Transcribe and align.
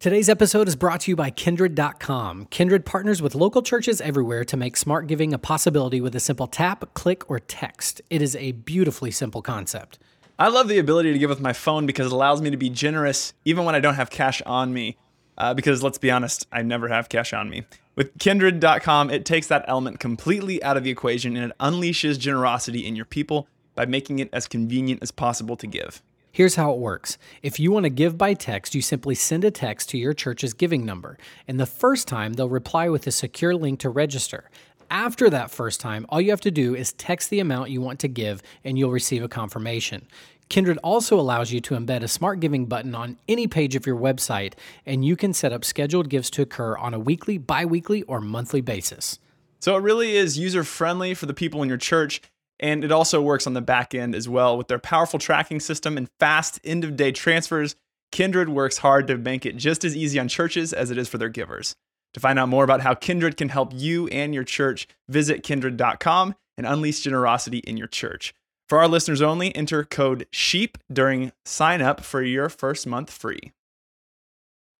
Today's 0.00 0.28
episode 0.28 0.68
is 0.68 0.76
brought 0.76 1.00
to 1.00 1.10
you 1.10 1.16
by 1.16 1.32
Kindrid.com. 1.32 2.46
Kindrid 2.52 2.84
partners 2.84 3.20
with 3.20 3.34
local 3.34 3.62
churches 3.62 4.00
everywhere 4.00 4.44
to 4.44 4.56
make 4.56 4.76
smart 4.76 5.08
giving 5.08 5.34
a 5.34 5.38
possibility 5.38 6.00
with 6.00 6.14
a 6.14 6.20
simple 6.20 6.46
tap, 6.46 6.94
click, 6.94 7.28
or 7.28 7.40
text. 7.40 8.00
It 8.08 8.22
is 8.22 8.36
a 8.36 8.52
beautifully 8.52 9.10
simple 9.10 9.42
concept. 9.42 9.98
I 10.38 10.50
love 10.50 10.68
the 10.68 10.78
ability 10.78 11.12
to 11.12 11.18
give 11.18 11.30
with 11.30 11.40
my 11.40 11.52
phone 11.52 11.84
because 11.84 12.06
it 12.06 12.12
allows 12.12 12.40
me 12.40 12.48
to 12.50 12.56
be 12.56 12.70
generous 12.70 13.34
even 13.44 13.64
when 13.64 13.74
I 13.74 13.80
don't 13.80 13.96
have 13.96 14.08
cash 14.08 14.40
on 14.42 14.72
me. 14.72 14.96
Uh, 15.36 15.52
because 15.52 15.82
let's 15.82 15.98
be 15.98 16.12
honest, 16.12 16.46
I 16.52 16.62
never 16.62 16.86
have 16.86 17.08
cash 17.08 17.32
on 17.32 17.50
me. 17.50 17.64
With 17.96 18.16
Kindrid.com, 18.18 19.10
it 19.10 19.24
takes 19.24 19.48
that 19.48 19.64
element 19.66 19.98
completely 19.98 20.62
out 20.62 20.76
of 20.76 20.84
the 20.84 20.90
equation 20.90 21.36
and 21.36 21.50
it 21.50 21.58
unleashes 21.58 22.20
generosity 22.20 22.86
in 22.86 22.94
your 22.94 23.04
people 23.04 23.48
by 23.74 23.84
making 23.84 24.20
it 24.20 24.28
as 24.32 24.46
convenient 24.46 25.02
as 25.02 25.10
possible 25.10 25.56
to 25.56 25.66
give. 25.66 26.02
Here's 26.30 26.54
how 26.54 26.72
it 26.72 26.78
works. 26.78 27.18
If 27.42 27.58
you 27.58 27.72
want 27.72 27.84
to 27.84 27.90
give 27.90 28.18
by 28.18 28.34
text, 28.34 28.74
you 28.74 28.82
simply 28.82 29.14
send 29.14 29.44
a 29.44 29.50
text 29.50 29.88
to 29.90 29.98
your 29.98 30.12
church's 30.12 30.54
giving 30.54 30.84
number. 30.84 31.18
And 31.48 31.58
the 31.58 31.66
first 31.66 32.06
time, 32.06 32.34
they'll 32.34 32.48
reply 32.48 32.88
with 32.88 33.06
a 33.06 33.10
secure 33.10 33.54
link 33.54 33.80
to 33.80 33.90
register. 33.90 34.50
After 34.90 35.28
that 35.30 35.50
first 35.50 35.80
time, 35.80 36.06
all 36.08 36.20
you 36.20 36.30
have 36.30 36.40
to 36.42 36.50
do 36.50 36.74
is 36.74 36.92
text 36.92 37.30
the 37.30 37.40
amount 37.40 37.70
you 37.70 37.80
want 37.80 37.98
to 38.00 38.08
give 38.08 38.42
and 38.64 38.78
you'll 38.78 38.90
receive 38.90 39.22
a 39.22 39.28
confirmation. 39.28 40.06
Kindrid 40.48 40.78
also 40.82 41.20
allows 41.20 41.52
you 41.52 41.60
to 41.60 41.74
embed 41.74 42.02
a 42.02 42.08
smart 42.08 42.40
giving 42.40 42.66
button 42.66 42.94
on 42.94 43.18
any 43.28 43.46
page 43.46 43.76
of 43.76 43.86
your 43.86 43.98
website, 43.98 44.54
and 44.86 45.04
you 45.04 45.14
can 45.14 45.34
set 45.34 45.52
up 45.52 45.62
scheduled 45.62 46.08
gifts 46.08 46.30
to 46.30 46.42
occur 46.42 46.76
on 46.78 46.94
a 46.94 46.98
weekly, 46.98 47.36
bi 47.36 47.66
weekly, 47.66 48.02
or 48.04 48.20
monthly 48.20 48.62
basis. 48.62 49.18
So 49.60 49.76
it 49.76 49.82
really 49.82 50.16
is 50.16 50.38
user 50.38 50.64
friendly 50.64 51.12
for 51.12 51.26
the 51.26 51.34
people 51.34 51.62
in 51.62 51.68
your 51.68 51.76
church. 51.76 52.22
And 52.60 52.84
it 52.84 52.92
also 52.92 53.22
works 53.22 53.46
on 53.46 53.54
the 53.54 53.60
back 53.60 53.94
end 53.94 54.14
as 54.14 54.28
well 54.28 54.56
with 54.56 54.68
their 54.68 54.78
powerful 54.78 55.18
tracking 55.18 55.60
system 55.60 55.96
and 55.96 56.08
fast 56.18 56.60
end 56.64 56.84
of 56.84 56.96
day 56.96 57.12
transfers. 57.12 57.76
Kindrid 58.12 58.48
works 58.48 58.78
hard 58.78 59.06
to 59.08 59.18
make 59.18 59.46
it 59.46 59.56
just 59.56 59.84
as 59.84 59.96
easy 59.96 60.18
on 60.18 60.28
churches 60.28 60.72
as 60.72 60.90
it 60.90 60.98
is 60.98 61.08
for 61.08 61.18
their 61.18 61.28
givers. 61.28 61.76
To 62.14 62.20
find 62.20 62.38
out 62.38 62.48
more 62.48 62.64
about 62.64 62.80
how 62.80 62.94
Kindrid 62.94 63.36
can 63.36 63.50
help 63.50 63.72
you 63.74 64.08
and 64.08 64.34
your 64.34 64.44
church, 64.44 64.88
visit 65.08 65.42
kindrid.com 65.42 66.34
and 66.56 66.66
unleash 66.66 67.00
generosity 67.00 67.58
in 67.58 67.76
your 67.76 67.86
church. 67.86 68.34
For 68.68 68.78
our 68.78 68.88
listeners 68.88 69.22
only, 69.22 69.54
enter 69.54 69.84
code 69.84 70.26
SHEEP 70.30 70.78
during 70.92 71.32
sign 71.44 71.80
up 71.80 72.02
for 72.02 72.22
your 72.22 72.48
first 72.48 72.86
month 72.86 73.10
free. 73.10 73.52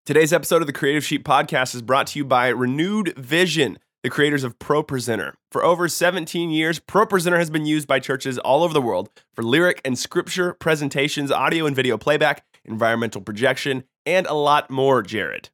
Today's 0.04 0.32
episode 0.32 0.62
of 0.62 0.66
the 0.66 0.72
Creative 0.72 1.04
Sheep 1.04 1.22
Podcast 1.22 1.74
is 1.74 1.82
brought 1.82 2.08
to 2.08 2.18
you 2.18 2.24
by 2.24 2.48
Renewed 2.48 3.14
Vision, 3.16 3.78
the 4.02 4.10
creators 4.10 4.44
of 4.44 4.58
ProPresenter. 4.58 5.32
For 5.50 5.64
over 5.64 5.88
17 5.88 6.50
years, 6.50 6.78
ProPresenter 6.78 7.38
has 7.38 7.50
been 7.50 7.66
used 7.66 7.88
by 7.88 7.98
churches 7.98 8.38
all 8.38 8.62
over 8.62 8.72
the 8.72 8.82
world 8.82 9.10
for 9.34 9.42
lyric 9.42 9.80
and 9.84 9.98
scripture 9.98 10.54
presentations, 10.54 11.32
audio 11.32 11.66
and 11.66 11.74
video 11.74 11.98
playback, 11.98 12.44
environmental 12.64 13.20
projection, 13.20 13.84
and 14.06 14.26
a 14.26 14.34
lot 14.34 14.70
more, 14.70 15.02
Jared. 15.02 15.50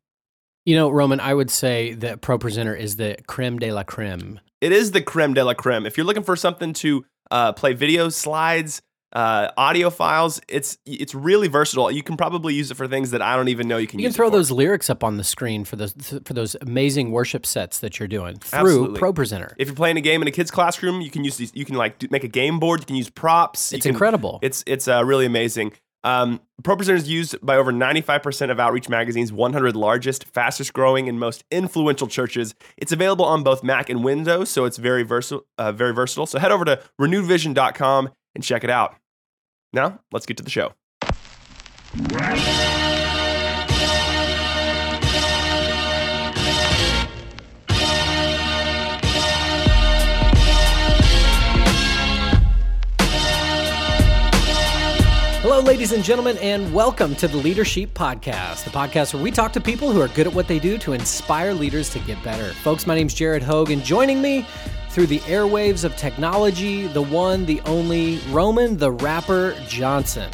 You 0.65 0.77
know, 0.77 0.91
Roman, 0.91 1.21
I 1.21 1.35
would 1.35 1.51
say 1.51 1.95
that 1.95 2.23
ProPresenter 2.23 2.79
is 2.79 2.97
the 2.97 3.17
creme 3.27 3.59
de 3.59 3.71
la 3.73 3.83
creme. 3.83 4.41
It 4.61 4.73
is 4.73 4.93
the 4.93 5.03
creme 5.03 5.35
de 5.35 5.45
la 5.45 5.55
creme. 5.55 5.85
If 5.85 5.97
you're 5.97 6.07
looking 6.07 6.23
for 6.23 6.37
something 6.37 6.73
to 6.75 7.05
uh, 7.31 7.53
play 7.53 7.75
video 7.75 8.09
slides, 8.09 8.81
uh, 9.15 9.51
audio 9.57 9.91
files. 9.91 10.41
It's 10.49 10.79
it's 10.85 11.15
really 11.15 11.49
versatile. 11.49 11.91
You 11.91 12.03
can 12.03 12.17
probably 12.17 12.55
use 12.55 12.71
it 12.71 12.75
for 12.75 12.89
things 12.89 13.13
that 13.13 13.23
I 13.23 13.37
don't 13.37 13.49
even 13.49 13.69
know 13.69 13.77
you 13.77 13.87
can. 13.87 14.01
You 14.01 14.09
can 14.09 14.13
throw 14.13 14.31
those 14.31 14.51
lyrics 14.51 14.91
up 14.91 15.05
on 15.05 15.17
the 15.17 15.25
screen 15.25 15.65
for 15.65 15.77
those 15.77 15.95
for 16.25 16.35
those 16.35 16.57
amazing 16.61 17.13
worship 17.13 17.47
sets 17.47 17.79
that 17.79 17.99
you're 17.99 18.09
doing 18.09 18.39
through 18.39 18.59
Absolutely. 18.59 19.01
ProPresenter. 19.01 19.55
If 19.59 19.69
you're 19.69 19.77
playing 19.77 19.97
a 19.97 20.03
game 20.03 20.21
in 20.23 20.29
a 20.29 20.33
kid's 20.33 20.51
classroom, 20.51 21.01
you 21.01 21.11
can 21.11 21.25
use 21.25 21.37
these. 21.37 21.53
You 21.55 21.65
can 21.65 21.77
like 21.77 21.99
do, 21.99 22.09
make 22.11 22.25
a 22.25 22.29
game 22.29 22.59
board. 22.59 22.81
You 22.81 22.87
can 22.87 22.97
use 22.97 23.11
props. 23.11 23.73
It's 23.73 23.85
can, 23.85 23.93
incredible. 23.93 24.41
It's 24.43 24.65
it's 24.67 24.89
uh, 24.89 25.05
really 25.05 25.27
amazing. 25.27 25.73
Um, 26.03 26.43
ProPresenter 26.63 26.97
is 26.97 27.09
used 27.09 27.41
by 27.41 27.57
over 27.57 27.73
95% 27.73 28.51
of 28.51 28.61
Outreach 28.61 28.91
Magazine's 28.91 29.33
100 29.33 29.75
largest, 29.75 30.25
fastest 30.25 30.75
growing, 30.75 31.09
and 31.09 31.19
most 31.19 31.45
influential 31.51 32.07
churches. 32.07 32.55
It's 32.77 32.93
available 32.93 33.25
on 33.25 33.43
both 33.43 33.65
Mac 33.65 33.89
and 33.89 34.05
Windows, 34.05 34.51
so 34.51 34.67
it's 34.67 34.77
very 34.77 35.03
versatile. 35.03 35.47
Uh, 35.57 35.73
very 35.73 35.95
versatile. 35.95 36.27
So 36.27 36.39
head 36.39 36.53
over 36.53 36.67
to 36.67 36.83
renewedvision.com 37.01 38.11
and 38.35 38.45
check 38.45 38.65
it 38.65 38.71
out. 38.71 38.97
Now, 39.75 39.99
let's 40.13 40.25
get 40.25 40.37
to 40.37 40.45
the 40.45 40.51
show. 40.51 40.73
Hello, 55.43 55.61
ladies 55.61 55.91
and 55.93 56.05
gentlemen, 56.05 56.39
and 56.39 56.73
welcome 56.73 57.17
to 57.17 57.27
the 57.27 57.37
Leadership 57.37 57.95
Podcast, 57.95 58.63
the 58.63 58.71
podcast 58.71 59.13
where 59.13 59.23
we 59.23 59.33
talk 59.33 59.53
to 59.55 59.61
people 59.61 59.91
who 59.91 60.01
are 60.01 60.09
good 60.09 60.29
at 60.29 60.33
what 60.33 60.47
they 60.47 60.61
do 60.61 60.79
to 60.79 60.93
inspire 60.93 61.53
leaders 61.53 61.91
to 61.91 61.99
get 61.99 62.23
better. 62.23 62.55
Folks, 62.55 62.87
my 62.87 62.95
name's 62.95 63.13
Jared 63.13 63.43
Hogue, 63.43 63.73
and 63.73 63.83
joining 63.83 64.23
me 64.23 64.47
through 64.95 65.07
the 65.09 65.19
airwaves 65.21 65.83
of 65.83 65.97
technology, 65.97 66.87
the 66.87 67.03
one, 67.03 67.45
the 67.47 67.61
only 67.63 68.21
Roman 68.31 68.77
the 68.77 68.93
Rapper 68.93 69.57
Johnson. 69.67 70.31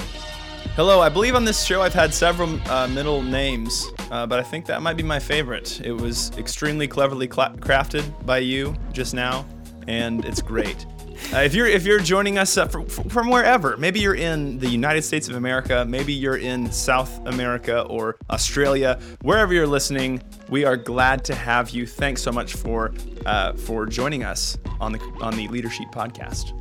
Hello, 0.76 1.00
I 1.00 1.08
believe 1.08 1.34
on 1.34 1.46
this 1.46 1.64
show 1.64 1.80
I've 1.80 1.94
had 1.94 2.12
several 2.12 2.60
uh, 2.70 2.86
middle 2.88 3.22
names, 3.22 3.86
uh, 4.10 4.26
but 4.26 4.38
I 4.38 4.42
think 4.42 4.66
that 4.66 4.82
might 4.82 4.98
be 4.98 5.02
my 5.02 5.18
favorite. 5.18 5.80
It 5.80 5.92
was 5.92 6.30
extremely 6.36 6.86
cleverly 6.86 7.26
cla- 7.26 7.54
crafted 7.58 8.04
by 8.26 8.38
you 8.38 8.76
just 8.92 9.14
now, 9.14 9.46
and 9.88 10.26
it's 10.26 10.42
great. 10.42 10.84
Uh, 11.32 11.38
if 11.38 11.54
you're 11.54 11.66
if 11.66 11.86
you're 11.86 12.00
joining 12.00 12.38
us 12.38 12.56
uh, 12.56 12.66
from, 12.66 12.86
from 12.86 13.30
wherever, 13.30 13.76
maybe 13.76 14.00
you're 14.00 14.14
in 14.14 14.58
the 14.58 14.68
United 14.68 15.02
States 15.02 15.28
of 15.28 15.36
America, 15.36 15.84
maybe 15.86 16.12
you're 16.12 16.38
in 16.38 16.70
South 16.72 17.24
America 17.26 17.82
or 17.82 18.16
Australia, 18.30 18.98
wherever 19.22 19.54
you're 19.54 19.66
listening, 19.66 20.20
we 20.48 20.64
are 20.64 20.76
glad 20.76 21.24
to 21.24 21.34
have 21.34 21.70
you. 21.70 21.86
Thanks 21.86 22.20
so 22.22 22.32
much 22.32 22.54
for 22.54 22.92
uh, 23.26 23.52
for 23.52 23.86
joining 23.86 24.24
us 24.24 24.58
on 24.80 24.92
the 24.92 24.98
on 25.20 25.36
the 25.36 25.46
Leadership 25.48 25.86
Podcast. 25.92 26.56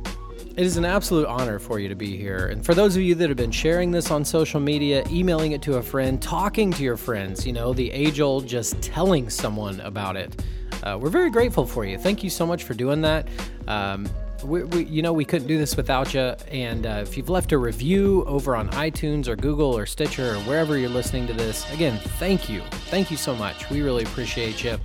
It 0.56 0.66
is 0.66 0.76
an 0.76 0.84
absolute 0.84 1.26
honor 1.26 1.58
for 1.58 1.78
you 1.78 1.88
to 1.88 1.94
be 1.94 2.16
here. 2.16 2.48
And 2.48 2.64
for 2.64 2.74
those 2.74 2.94
of 2.96 3.02
you 3.02 3.14
that 3.14 3.28
have 3.28 3.36
been 3.36 3.52
sharing 3.52 3.92
this 3.92 4.10
on 4.10 4.24
social 4.24 4.60
media, 4.60 5.04
emailing 5.08 5.52
it 5.52 5.62
to 5.62 5.78
a 5.78 5.82
friend, 5.82 6.20
talking 6.20 6.72
to 6.72 6.82
your 6.82 6.96
friends, 6.96 7.46
you 7.46 7.52
know, 7.52 7.72
the 7.72 7.90
age 7.92 8.20
old 8.20 8.46
just 8.46 8.80
telling 8.82 9.30
someone 9.30 9.80
about 9.80 10.16
it. 10.16 10.44
Uh, 10.82 10.98
we're 11.00 11.08
very 11.10 11.30
grateful 11.30 11.66
for 11.66 11.84
you. 11.84 11.96
Thank 11.98 12.24
you 12.24 12.30
so 12.30 12.46
much 12.46 12.64
for 12.64 12.74
doing 12.74 13.00
that. 13.02 13.28
Um, 13.68 14.08
we, 14.44 14.64
we, 14.64 14.84
you 14.84 15.02
know, 15.02 15.12
we 15.12 15.24
couldn't 15.24 15.48
do 15.48 15.58
this 15.58 15.76
without 15.76 16.14
you. 16.14 16.20
And 16.50 16.86
uh, 16.86 17.00
if 17.02 17.16
you've 17.16 17.28
left 17.28 17.52
a 17.52 17.58
review 17.58 18.24
over 18.26 18.56
on 18.56 18.68
iTunes 18.70 19.28
or 19.28 19.36
Google 19.36 19.76
or 19.76 19.86
Stitcher 19.86 20.34
or 20.34 20.38
wherever 20.40 20.76
you're 20.76 20.90
listening 20.90 21.26
to 21.26 21.32
this, 21.32 21.70
again, 21.72 21.98
thank 22.18 22.48
you. 22.48 22.62
Thank 22.88 23.10
you 23.10 23.16
so 23.16 23.34
much. 23.34 23.68
We 23.70 23.82
really 23.82 24.04
appreciate 24.04 24.62
you. 24.64 24.78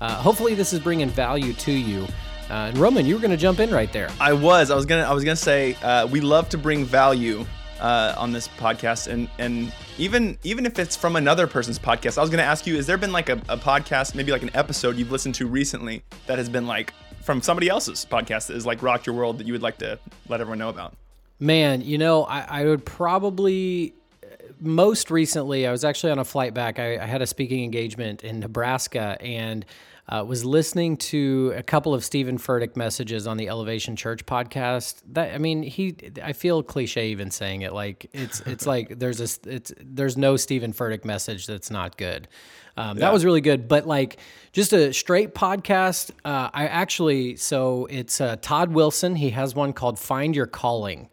Uh, 0.00 0.14
hopefully, 0.14 0.54
this 0.54 0.72
is 0.72 0.80
bringing 0.80 1.08
value 1.08 1.52
to 1.52 1.72
you. 1.72 2.06
Uh, 2.48 2.68
and 2.68 2.78
Roman, 2.78 3.06
you 3.06 3.14
were 3.14 3.20
going 3.20 3.30
to 3.30 3.36
jump 3.36 3.60
in 3.60 3.70
right 3.70 3.92
there. 3.92 4.08
I 4.18 4.32
was. 4.32 4.70
I 4.70 4.74
was 4.74 4.86
gonna. 4.86 5.02
I 5.02 5.12
was 5.12 5.22
gonna 5.22 5.36
say 5.36 5.76
uh, 5.82 6.06
we 6.06 6.20
love 6.20 6.48
to 6.48 6.58
bring 6.58 6.84
value 6.84 7.46
uh, 7.80 8.14
on 8.16 8.32
this 8.32 8.48
podcast, 8.48 9.06
and 9.06 9.28
and 9.38 9.72
even 9.98 10.36
even 10.42 10.66
if 10.66 10.78
it's 10.78 10.96
from 10.96 11.16
another 11.16 11.46
person's 11.46 11.78
podcast, 11.78 12.18
I 12.18 12.22
was 12.22 12.30
gonna 12.30 12.42
ask 12.42 12.66
you: 12.66 12.76
Has 12.76 12.86
there 12.86 12.98
been 12.98 13.12
like 13.12 13.28
a, 13.28 13.34
a 13.48 13.56
podcast, 13.56 14.14
maybe 14.14 14.32
like 14.32 14.42
an 14.42 14.50
episode 14.54 14.96
you've 14.96 15.12
listened 15.12 15.36
to 15.36 15.46
recently 15.46 16.02
that 16.26 16.38
has 16.38 16.48
been 16.48 16.66
like 16.66 16.92
from 17.30 17.40
somebody 17.40 17.68
else's 17.68 18.04
podcast 18.10 18.48
that 18.48 18.56
is 18.56 18.66
like 18.66 18.82
rocked 18.82 19.06
your 19.06 19.14
world 19.14 19.38
that 19.38 19.46
you 19.46 19.52
would 19.52 19.62
like 19.62 19.78
to 19.78 19.96
let 20.28 20.40
everyone 20.40 20.58
know 20.58 20.68
about? 20.68 20.96
Man, 21.38 21.80
you 21.80 21.96
know, 21.96 22.24
I, 22.24 22.40
I 22.40 22.64
would 22.64 22.84
probably 22.84 23.94
most 24.58 25.12
recently, 25.12 25.64
I 25.64 25.70
was 25.70 25.84
actually 25.84 26.10
on 26.10 26.18
a 26.18 26.24
flight 26.24 26.54
back. 26.54 26.80
I, 26.80 26.98
I 26.98 27.06
had 27.06 27.22
a 27.22 27.28
speaking 27.28 27.62
engagement 27.62 28.24
in 28.24 28.40
Nebraska 28.40 29.16
and 29.20 29.64
uh, 30.08 30.24
was 30.26 30.44
listening 30.44 30.96
to 30.96 31.54
a 31.56 31.62
couple 31.62 31.94
of 31.94 32.04
Steven 32.04 32.36
Furtick 32.36 32.74
messages 32.74 33.28
on 33.28 33.36
the 33.36 33.48
Elevation 33.48 33.94
Church 33.94 34.26
podcast. 34.26 35.00
That 35.12 35.32
I 35.32 35.38
mean, 35.38 35.62
he 35.62 35.96
I 36.20 36.32
feel 36.32 36.64
cliche 36.64 37.10
even 37.10 37.30
saying 37.30 37.62
it. 37.62 37.72
Like 37.72 38.10
it's 38.12 38.40
it's 38.40 38.66
like 38.66 38.98
there's 38.98 39.20
a 39.20 39.48
it's 39.48 39.72
there's 39.80 40.16
no 40.16 40.36
Steven 40.36 40.72
Furtick 40.72 41.04
message 41.04 41.46
that's 41.46 41.70
not 41.70 41.96
good. 41.96 42.26
Um, 42.80 42.96
yeah. 42.96 43.00
That 43.00 43.12
was 43.12 43.24
really 43.24 43.42
good. 43.42 43.68
But 43.68 43.86
like 43.86 44.18
just 44.52 44.72
a 44.72 44.92
straight 44.92 45.34
podcast. 45.34 46.10
Uh, 46.24 46.50
I 46.52 46.66
actually 46.66 47.36
so 47.36 47.86
it's 47.90 48.20
uh, 48.20 48.36
Todd 48.40 48.72
Wilson. 48.72 49.14
He 49.16 49.30
has 49.30 49.54
one 49.54 49.72
called 49.72 49.98
Find 49.98 50.34
Your 50.34 50.46
Calling, 50.46 51.10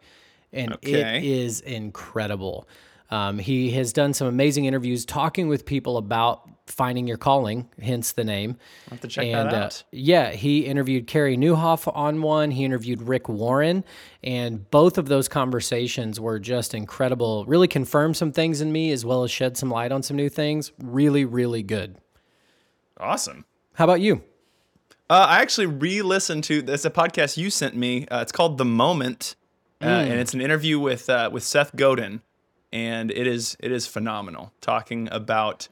and 0.52 0.72
okay. 0.74 1.18
it 1.18 1.24
is 1.24 1.60
incredible. 1.60 2.66
Um, 3.10 3.38
he 3.38 3.70
has 3.72 3.92
done 3.92 4.12
some 4.14 4.26
amazing 4.26 4.64
interviews 4.64 5.04
talking 5.04 5.48
with 5.48 5.64
people 5.64 5.96
about 5.96 6.48
finding 6.68 7.06
your 7.06 7.16
calling, 7.16 7.68
hence 7.80 8.12
the 8.12 8.24
name. 8.24 8.56
i 8.86 8.90
have 8.90 9.00
to 9.00 9.08
check 9.08 9.24
and, 9.24 9.50
that 9.50 9.54
uh, 9.54 9.56
out. 9.56 9.82
Uh, 9.84 9.86
yeah, 9.92 10.30
he 10.30 10.60
interviewed 10.60 11.06
Carey 11.06 11.36
Nieuwhof 11.36 11.90
on 11.94 12.22
one. 12.22 12.50
He 12.50 12.64
interviewed 12.64 13.02
Rick 13.02 13.28
Warren, 13.28 13.84
and 14.22 14.70
both 14.70 14.98
of 14.98 15.08
those 15.08 15.28
conversations 15.28 16.20
were 16.20 16.38
just 16.38 16.74
incredible. 16.74 17.44
Really 17.46 17.68
confirmed 17.68 18.16
some 18.16 18.32
things 18.32 18.60
in 18.60 18.70
me, 18.72 18.92
as 18.92 19.04
well 19.04 19.24
as 19.24 19.30
shed 19.30 19.56
some 19.56 19.70
light 19.70 19.92
on 19.92 20.02
some 20.02 20.16
new 20.16 20.28
things. 20.28 20.72
Really, 20.82 21.24
really 21.24 21.62
good. 21.62 21.96
Awesome. 22.98 23.44
How 23.74 23.84
about 23.84 24.00
you? 24.00 24.22
Uh, 25.10 25.26
I 25.28 25.40
actually 25.40 25.66
re-listened 25.66 26.44
to 26.44 26.60
this 26.60 26.84
a 26.84 26.90
podcast 26.90 27.36
you 27.36 27.50
sent 27.50 27.74
me. 27.74 28.06
Uh, 28.08 28.20
it's 28.20 28.32
called 28.32 28.58
The 28.58 28.64
Moment, 28.64 29.36
uh, 29.80 29.86
mm. 29.86 30.10
and 30.10 30.20
it's 30.20 30.34
an 30.34 30.40
interview 30.40 30.78
with 30.78 31.08
uh, 31.08 31.30
with 31.32 31.44
Seth 31.44 31.74
Godin 31.74 32.20
and 32.72 33.10
it 33.10 33.26
is 33.26 33.56
it 33.60 33.72
is 33.72 33.86
phenomenal 33.86 34.52
talking 34.60 35.08
about 35.10 35.68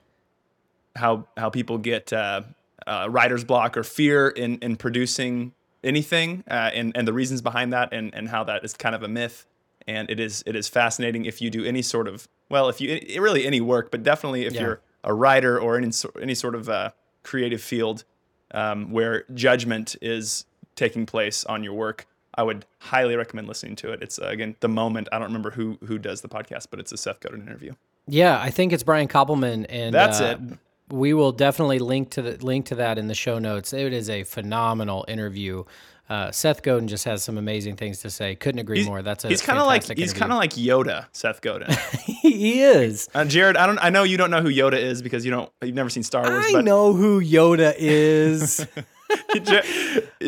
how 0.96 1.26
how 1.36 1.50
people 1.50 1.78
get 1.78 2.12
uh, 2.12 2.42
uh, 2.86 3.06
writer's 3.10 3.44
block 3.44 3.76
or 3.76 3.84
fear 3.84 4.28
in 4.28 4.58
in 4.58 4.76
producing 4.76 5.52
anything, 5.84 6.42
uh, 6.50 6.70
and 6.74 6.96
and 6.96 7.06
the 7.06 7.12
reasons 7.12 7.42
behind 7.42 7.72
that, 7.72 7.92
and 7.92 8.14
and 8.14 8.28
how 8.28 8.44
that 8.44 8.64
is 8.64 8.72
kind 8.74 8.94
of 8.94 9.02
a 9.02 9.08
myth. 9.08 9.46
And 9.86 10.10
it 10.10 10.18
is 10.18 10.42
it 10.46 10.56
is 10.56 10.68
fascinating 10.68 11.26
if 11.26 11.40
you 11.40 11.48
do 11.50 11.64
any 11.64 11.82
sort 11.82 12.08
of 12.08 12.26
well, 12.48 12.68
if 12.68 12.80
you 12.80 13.00
really 13.20 13.46
any 13.46 13.60
work, 13.60 13.90
but 13.90 14.02
definitely 14.02 14.44
if 14.46 14.54
Yeah. 14.54 14.60
you're 14.62 14.80
a 15.04 15.14
writer 15.14 15.58
or 15.58 15.76
any 15.76 15.90
any 16.20 16.34
sort 16.34 16.54
of 16.56 16.68
uh, 16.68 16.90
creative 17.22 17.60
field 17.62 18.04
um, 18.52 18.90
where 18.90 19.24
judgment 19.34 19.94
is 20.00 20.44
taking 20.74 21.06
place 21.06 21.44
on 21.44 21.62
your 21.62 21.74
work. 21.74 22.06
I 22.38 22.42
would 22.42 22.66
highly 22.80 23.16
recommend 23.16 23.48
listening 23.48 23.76
to 23.76 23.92
it. 23.92 24.02
It's 24.02 24.18
uh, 24.18 24.26
again 24.26 24.56
the 24.60 24.68
moment. 24.68 25.08
I 25.12 25.18
don't 25.18 25.28
remember 25.28 25.52
who 25.52 25.78
who 25.86 25.98
does 25.98 26.20
the 26.20 26.28
podcast, 26.28 26.66
but 26.70 26.80
it's 26.80 26.92
a 26.92 26.96
Seth 26.96 27.20
Godin 27.20 27.42
interview. 27.42 27.72
Yeah, 28.08 28.38
I 28.40 28.50
think 28.50 28.72
it's 28.72 28.82
Brian 28.82 29.08
Koppelman, 29.08 29.66
and 29.68 29.94
That's 29.94 30.20
uh, 30.20 30.36
it. 30.38 30.58
We 30.90 31.14
will 31.14 31.32
definitely 31.32 31.78
link 31.80 32.10
to 32.12 32.22
the 32.22 32.36
link 32.44 32.66
to 32.66 32.76
that 32.76 32.98
in 32.98 33.08
the 33.08 33.14
show 33.14 33.38
notes. 33.38 33.72
It 33.72 33.92
is 33.92 34.08
a 34.08 34.22
phenomenal 34.24 35.04
interview. 35.08 35.64
Uh, 36.08 36.30
Seth 36.30 36.62
Godin 36.62 36.86
just 36.86 37.04
has 37.04 37.24
some 37.24 37.36
amazing 37.36 37.74
things 37.74 37.98
to 38.02 38.10
say. 38.10 38.36
Couldn't 38.36 38.60
agree 38.60 38.84
more. 38.84 39.02
That's 39.02 39.24
a 39.24 39.28
he's 39.28 39.42
kind 39.42 39.58
of 39.58 39.66
like 39.66 39.82
he's 39.98 40.12
kind 40.12 40.30
of 40.30 40.38
like 40.38 40.52
Yoda, 40.52 41.06
Seth 41.10 41.40
Godin. 41.40 41.74
he 42.04 42.60
is. 42.60 43.08
uh, 43.12 43.24
Jared, 43.24 43.56
I 43.56 43.66
don't 43.66 43.78
I 43.82 43.90
know 43.90 44.04
you 44.04 44.16
don't 44.16 44.30
know 44.30 44.40
who 44.40 44.48
Yoda 44.48 44.78
is 44.78 45.02
because 45.02 45.24
you 45.24 45.32
don't 45.32 45.50
you've 45.62 45.74
never 45.74 45.90
seen 45.90 46.04
Star 46.04 46.22
Wars, 46.22 46.44
I 46.46 46.52
but 46.52 46.64
know 46.64 46.92
who 46.92 47.20
Yoda 47.20 47.74
is. 47.76 48.64
Ja- 49.34 49.62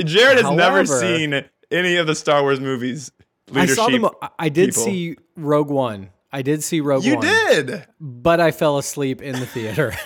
Jared 0.04 0.38
has 0.38 0.50
never 0.50 0.84
seen 0.86 1.44
any 1.70 1.96
of 1.96 2.06
the 2.08 2.14
Star 2.14 2.42
Wars 2.42 2.58
movies. 2.60 3.12
I 3.54 3.66
saw 3.66 3.88
them. 3.88 4.06
I- 4.20 4.28
I 4.38 4.48
did 4.48 4.70
people. 4.70 4.82
see 4.84 5.16
Rogue 5.36 5.70
One. 5.70 6.10
I 6.32 6.42
did 6.42 6.62
see 6.62 6.80
Rogue 6.80 7.04
You 7.04 7.16
One. 7.16 7.24
did. 7.26 7.86
but 8.00 8.38
I 8.40 8.50
fell 8.50 8.76
asleep 8.78 9.22
in 9.22 9.38
the 9.40 9.46
theater. 9.46 9.94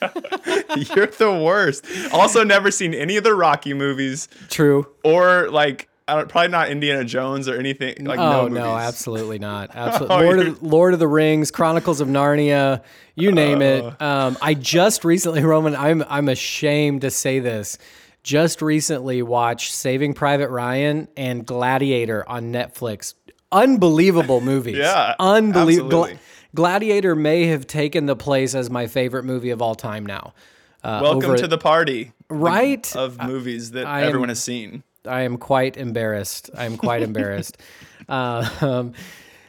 You're 0.76 1.06
the 1.06 1.40
worst. 1.44 1.84
Also, 2.12 2.44
never 2.44 2.70
seen 2.70 2.94
any 2.94 3.16
of 3.16 3.24
the 3.24 3.34
Rocky 3.34 3.74
movies 3.74 4.28
True. 4.48 4.86
or 5.04 5.48
like 5.50 5.88
probably 6.06 6.48
not 6.48 6.70
Indiana 6.70 7.04
Jones 7.04 7.48
or 7.48 7.56
anything 7.56 8.04
like 8.04 8.18
oh 8.18 8.48
no 8.48 8.48
no, 8.48 8.76
absolutely 8.76 9.38
not. 9.38 9.70
Absolutely. 9.74 10.16
Oh, 10.16 10.20
Lord, 10.22 10.38
of, 10.40 10.62
Lord 10.62 10.94
of 10.94 10.98
the 11.00 11.06
Rings, 11.08 11.50
Chronicles 11.52 12.00
of 12.00 12.08
Narnia, 12.08 12.82
you 13.14 13.30
name 13.30 13.58
Uh. 13.58 13.64
it. 13.64 14.02
Um, 14.02 14.36
I 14.42 14.54
just 14.54 15.04
recently, 15.04 15.44
Roman. 15.44 15.76
I'm 15.76 16.02
I'm 16.08 16.28
ashamed 16.28 17.02
to 17.02 17.10
say 17.10 17.38
this. 17.38 17.78
Just 18.22 18.60
recently 18.60 19.22
watched 19.22 19.72
Saving 19.72 20.12
Private 20.12 20.50
Ryan 20.50 21.08
and 21.16 21.46
Gladiator 21.46 22.28
on 22.28 22.52
Netflix. 22.52 23.14
Unbelievable 23.52 24.40
movies. 24.52 24.78
Yeah, 24.78 25.14
unbelievable. 25.18 26.04
absolutely. 26.04 26.18
Gladiator 26.54 27.14
may 27.14 27.46
have 27.46 27.66
taken 27.66 28.06
the 28.06 28.16
place 28.16 28.54
as 28.54 28.70
my 28.70 28.86
favorite 28.86 29.24
movie 29.24 29.50
of 29.50 29.62
all 29.62 29.74
time 29.74 30.04
now. 30.04 30.34
Uh, 30.82 31.00
Welcome 31.02 31.36
to 31.36 31.46
the 31.46 31.58
party 31.58 32.12
right. 32.28 32.94
of 32.96 33.22
movies 33.22 33.72
that 33.72 33.86
I 33.86 34.02
everyone 34.02 34.30
has 34.30 34.42
seen. 34.42 34.82
I 35.06 35.22
am 35.22 35.36
quite 35.36 35.76
embarrassed. 35.76 36.50
I 36.56 36.64
am 36.64 36.76
quite 36.76 37.02
embarrassed. 37.02 37.58
Uh, 38.08 38.48
um, 38.60 38.92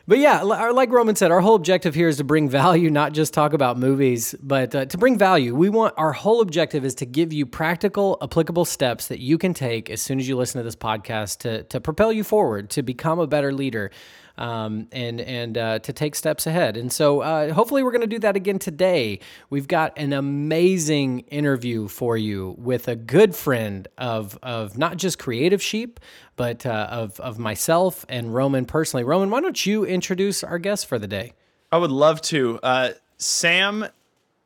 but 0.07 0.17
yeah, 0.17 0.41
like 0.41 0.91
Roman 0.91 1.15
said, 1.15 1.31
our 1.31 1.41
whole 1.41 1.55
objective 1.55 1.95
here 1.95 2.07
is 2.07 2.17
to 2.17 2.23
bring 2.23 2.49
value, 2.61 2.89
not 2.89 3.13
just 3.13 3.33
talk 3.33 3.53
about 3.53 3.77
movies, 3.77 4.35
but 4.41 4.75
uh, 4.75 4.85
to 4.85 4.97
bring 4.97 5.17
value. 5.17 5.55
We 5.55 5.69
want 5.69 5.93
our 5.97 6.11
whole 6.11 6.41
objective 6.41 6.85
is 6.85 6.95
to 6.95 7.05
give 7.05 7.31
you 7.33 7.45
practical, 7.45 8.17
applicable 8.21 8.65
steps 8.65 9.07
that 9.07 9.19
you 9.19 9.37
can 9.37 9.53
take 9.53 9.89
as 9.89 10.01
soon 10.01 10.19
as 10.19 10.27
you 10.27 10.35
listen 10.37 10.59
to 10.59 10.63
this 10.63 10.75
podcast 10.75 11.39
to 11.39 11.63
to 11.63 11.79
propel 11.79 12.11
you 12.11 12.23
forward, 12.23 12.69
to 12.71 12.83
become 12.83 13.19
a 13.19 13.27
better 13.27 13.53
leader. 13.53 13.91
Um, 14.37 14.87
and 14.91 15.21
and 15.21 15.57
uh, 15.57 15.79
to 15.79 15.93
take 15.93 16.15
steps 16.15 16.47
ahead, 16.47 16.77
and 16.77 16.91
so 16.91 17.21
uh, 17.21 17.53
hopefully 17.53 17.83
we're 17.83 17.91
going 17.91 18.01
to 18.01 18.07
do 18.07 18.19
that 18.19 18.35
again 18.35 18.59
today. 18.59 19.19
We've 19.49 19.67
got 19.67 19.97
an 19.97 20.13
amazing 20.13 21.19
interview 21.21 21.87
for 21.87 22.17
you 22.17 22.55
with 22.57 22.87
a 22.87 22.95
good 22.95 23.35
friend 23.35 23.87
of 23.97 24.39
of 24.41 24.77
not 24.77 24.97
just 24.97 25.19
Creative 25.19 25.61
Sheep, 25.61 25.99
but 26.35 26.65
uh, 26.65 26.87
of 26.89 27.19
of 27.19 27.37
myself 27.37 28.05
and 28.09 28.33
Roman 28.33 28.65
personally. 28.65 29.03
Roman, 29.03 29.29
why 29.29 29.41
don't 29.41 29.65
you 29.65 29.85
introduce 29.85 30.43
our 30.43 30.59
guest 30.59 30.87
for 30.87 30.97
the 30.97 31.07
day? 31.07 31.33
I 31.71 31.77
would 31.77 31.91
love 31.91 32.21
to. 32.23 32.59
Uh, 32.63 32.91
Sam, 33.17 33.85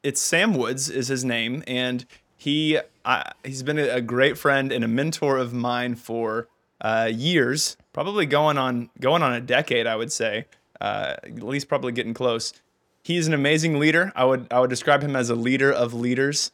it's 0.03 0.21
Sam 0.21 0.53
Woods 0.53 0.89
is 0.89 1.07
his 1.07 1.23
name, 1.23 1.63
and 1.65 2.05
he 2.35 2.79
uh, 3.05 3.23
he's 3.43 3.63
been 3.63 3.79
a 3.79 4.01
great 4.01 4.37
friend 4.37 4.71
and 4.71 4.83
a 4.83 4.87
mentor 4.87 5.37
of 5.37 5.53
mine 5.53 5.95
for 5.95 6.47
uh, 6.85 7.09
years, 7.11 7.77
probably 7.93 8.27
going 8.27 8.59
on 8.59 8.91
going 8.99 9.23
on 9.23 9.33
a 9.33 9.41
decade, 9.41 9.87
I 9.87 9.95
would 9.95 10.11
say, 10.11 10.45
uh, 10.79 11.15
at 11.23 11.41
least 11.41 11.67
probably 11.67 11.91
getting 11.91 12.13
close. 12.13 12.53
He's 13.01 13.27
an 13.27 13.33
amazing 13.33 13.79
leader. 13.79 14.11
I 14.15 14.25
would 14.25 14.45
I 14.51 14.59
would 14.59 14.69
describe 14.69 15.01
him 15.01 15.15
as 15.15 15.31
a 15.31 15.35
leader 15.35 15.71
of 15.71 15.95
leaders. 15.95 16.51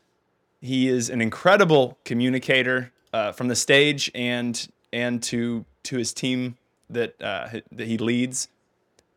He 0.61 0.87
is 0.87 1.09
an 1.09 1.19
incredible 1.19 1.97
communicator 2.05 2.93
uh, 3.11 3.33
from 3.33 3.49
the 3.49 3.55
stage 3.55 4.09
and 4.15 4.67
and 4.93 5.21
to 5.23 5.65
to 5.83 5.97
his 5.97 6.13
team 6.13 6.55
that 6.89 7.21
uh, 7.21 7.49
that 7.73 7.87
he 7.87 7.97
leads 7.97 8.47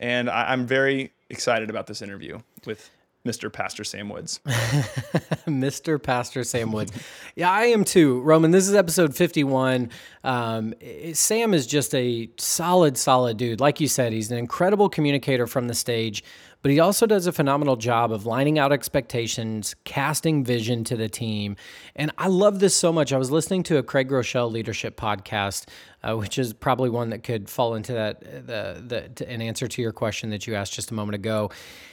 and 0.00 0.28
I, 0.28 0.52
I'm 0.52 0.66
very 0.66 1.12
excited 1.30 1.70
about 1.70 1.86
this 1.86 2.02
interview 2.02 2.40
with 2.66 2.90
Mr. 3.26 3.50
Pastor 3.50 3.84
Sam 3.84 4.10
Woods. 4.10 4.40
Mr. 5.46 6.02
Pastor 6.02 6.44
Sam 6.44 6.72
Woods. 6.72 6.92
yeah, 7.34 7.50
I 7.50 7.66
am 7.66 7.82
too. 7.82 8.20
Roman, 8.20 8.50
this 8.50 8.68
is 8.68 8.74
episode 8.74 9.16
51. 9.16 9.88
Um, 10.24 10.74
Sam 11.14 11.54
is 11.54 11.66
just 11.66 11.94
a 11.94 12.28
solid, 12.36 12.98
solid 12.98 13.38
dude. 13.38 13.60
Like 13.60 13.80
you 13.80 13.88
said, 13.88 14.12
he's 14.12 14.30
an 14.30 14.36
incredible 14.36 14.90
communicator 14.90 15.46
from 15.46 15.68
the 15.68 15.74
stage, 15.74 16.22
but 16.60 16.70
he 16.70 16.80
also 16.80 17.06
does 17.06 17.26
a 17.26 17.32
phenomenal 17.32 17.76
job 17.76 18.12
of 18.12 18.26
lining 18.26 18.58
out 18.58 18.72
expectations, 18.72 19.74
casting 19.84 20.44
vision 20.44 20.84
to 20.84 20.96
the 20.96 21.08
team. 21.08 21.56
And 21.96 22.10
I 22.18 22.28
love 22.28 22.58
this 22.60 22.74
so 22.74 22.92
much. 22.92 23.10
I 23.10 23.16
was 23.16 23.30
listening 23.30 23.62
to 23.64 23.78
a 23.78 23.82
Craig 23.82 24.10
Groeschel 24.10 24.52
leadership 24.52 24.98
podcast, 24.98 25.66
uh, 26.04 26.16
which 26.16 26.38
is 26.38 26.52
probably 26.52 26.90
one 26.90 27.10
that 27.10 27.22
could 27.22 27.48
fall 27.48 27.74
into 27.74 27.92
that, 27.92 28.20
the, 28.46 29.10
the, 29.14 29.28
an 29.28 29.40
answer 29.40 29.66
to 29.66 29.82
your 29.82 29.92
question 29.92 30.30
that 30.30 30.46
you 30.46 30.54
asked 30.54 30.74
just 30.74 30.90
a 30.90 30.94
moment 30.94 31.14
ago. 31.14 31.50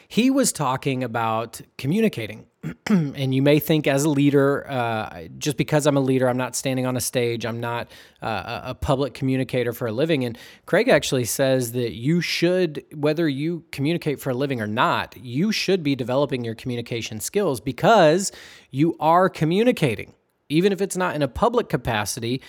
He 0.07 0.29
was 0.29 0.51
talking 0.51 1.03
about 1.03 1.61
communicating. 1.77 2.45
and 2.87 3.33
you 3.33 3.41
may 3.41 3.59
think 3.59 3.87
as 3.87 4.03
a 4.03 4.09
leader, 4.09 4.69
uh, 4.69 5.23
just 5.37 5.57
because 5.57 5.87
I'm 5.87 5.97
a 5.97 6.01
leader, 6.01 6.27
I'm 6.27 6.37
not 6.37 6.55
standing 6.55 6.85
on 6.85 6.95
a 6.95 7.01
stage, 7.01 7.45
I'm 7.45 7.59
not 7.59 7.89
uh, 8.21 8.61
a 8.65 8.75
public 8.75 9.13
communicator 9.13 9.73
for 9.73 9.87
a 9.87 9.91
living. 9.91 10.25
And 10.25 10.37
Craig 10.65 10.89
actually 10.89 11.25
says 11.25 11.71
that 11.71 11.93
you 11.93 12.21
should, 12.21 12.83
whether 12.93 13.27
you 13.27 13.63
communicate 13.71 14.19
for 14.19 14.29
a 14.29 14.35
living 14.35 14.61
or 14.61 14.67
not, 14.67 15.15
you 15.17 15.51
should 15.51 15.81
be 15.81 15.95
developing 15.95 16.43
your 16.43 16.53
communication 16.53 17.19
skills 17.19 17.61
because 17.61 18.31
you 18.69 18.95
are 18.99 19.29
communicating. 19.29 20.13
Even 20.49 20.73
if 20.73 20.81
it's 20.81 20.97
not 20.97 21.15
in 21.15 21.21
a 21.21 21.29
public 21.29 21.69
capacity, 21.69 22.41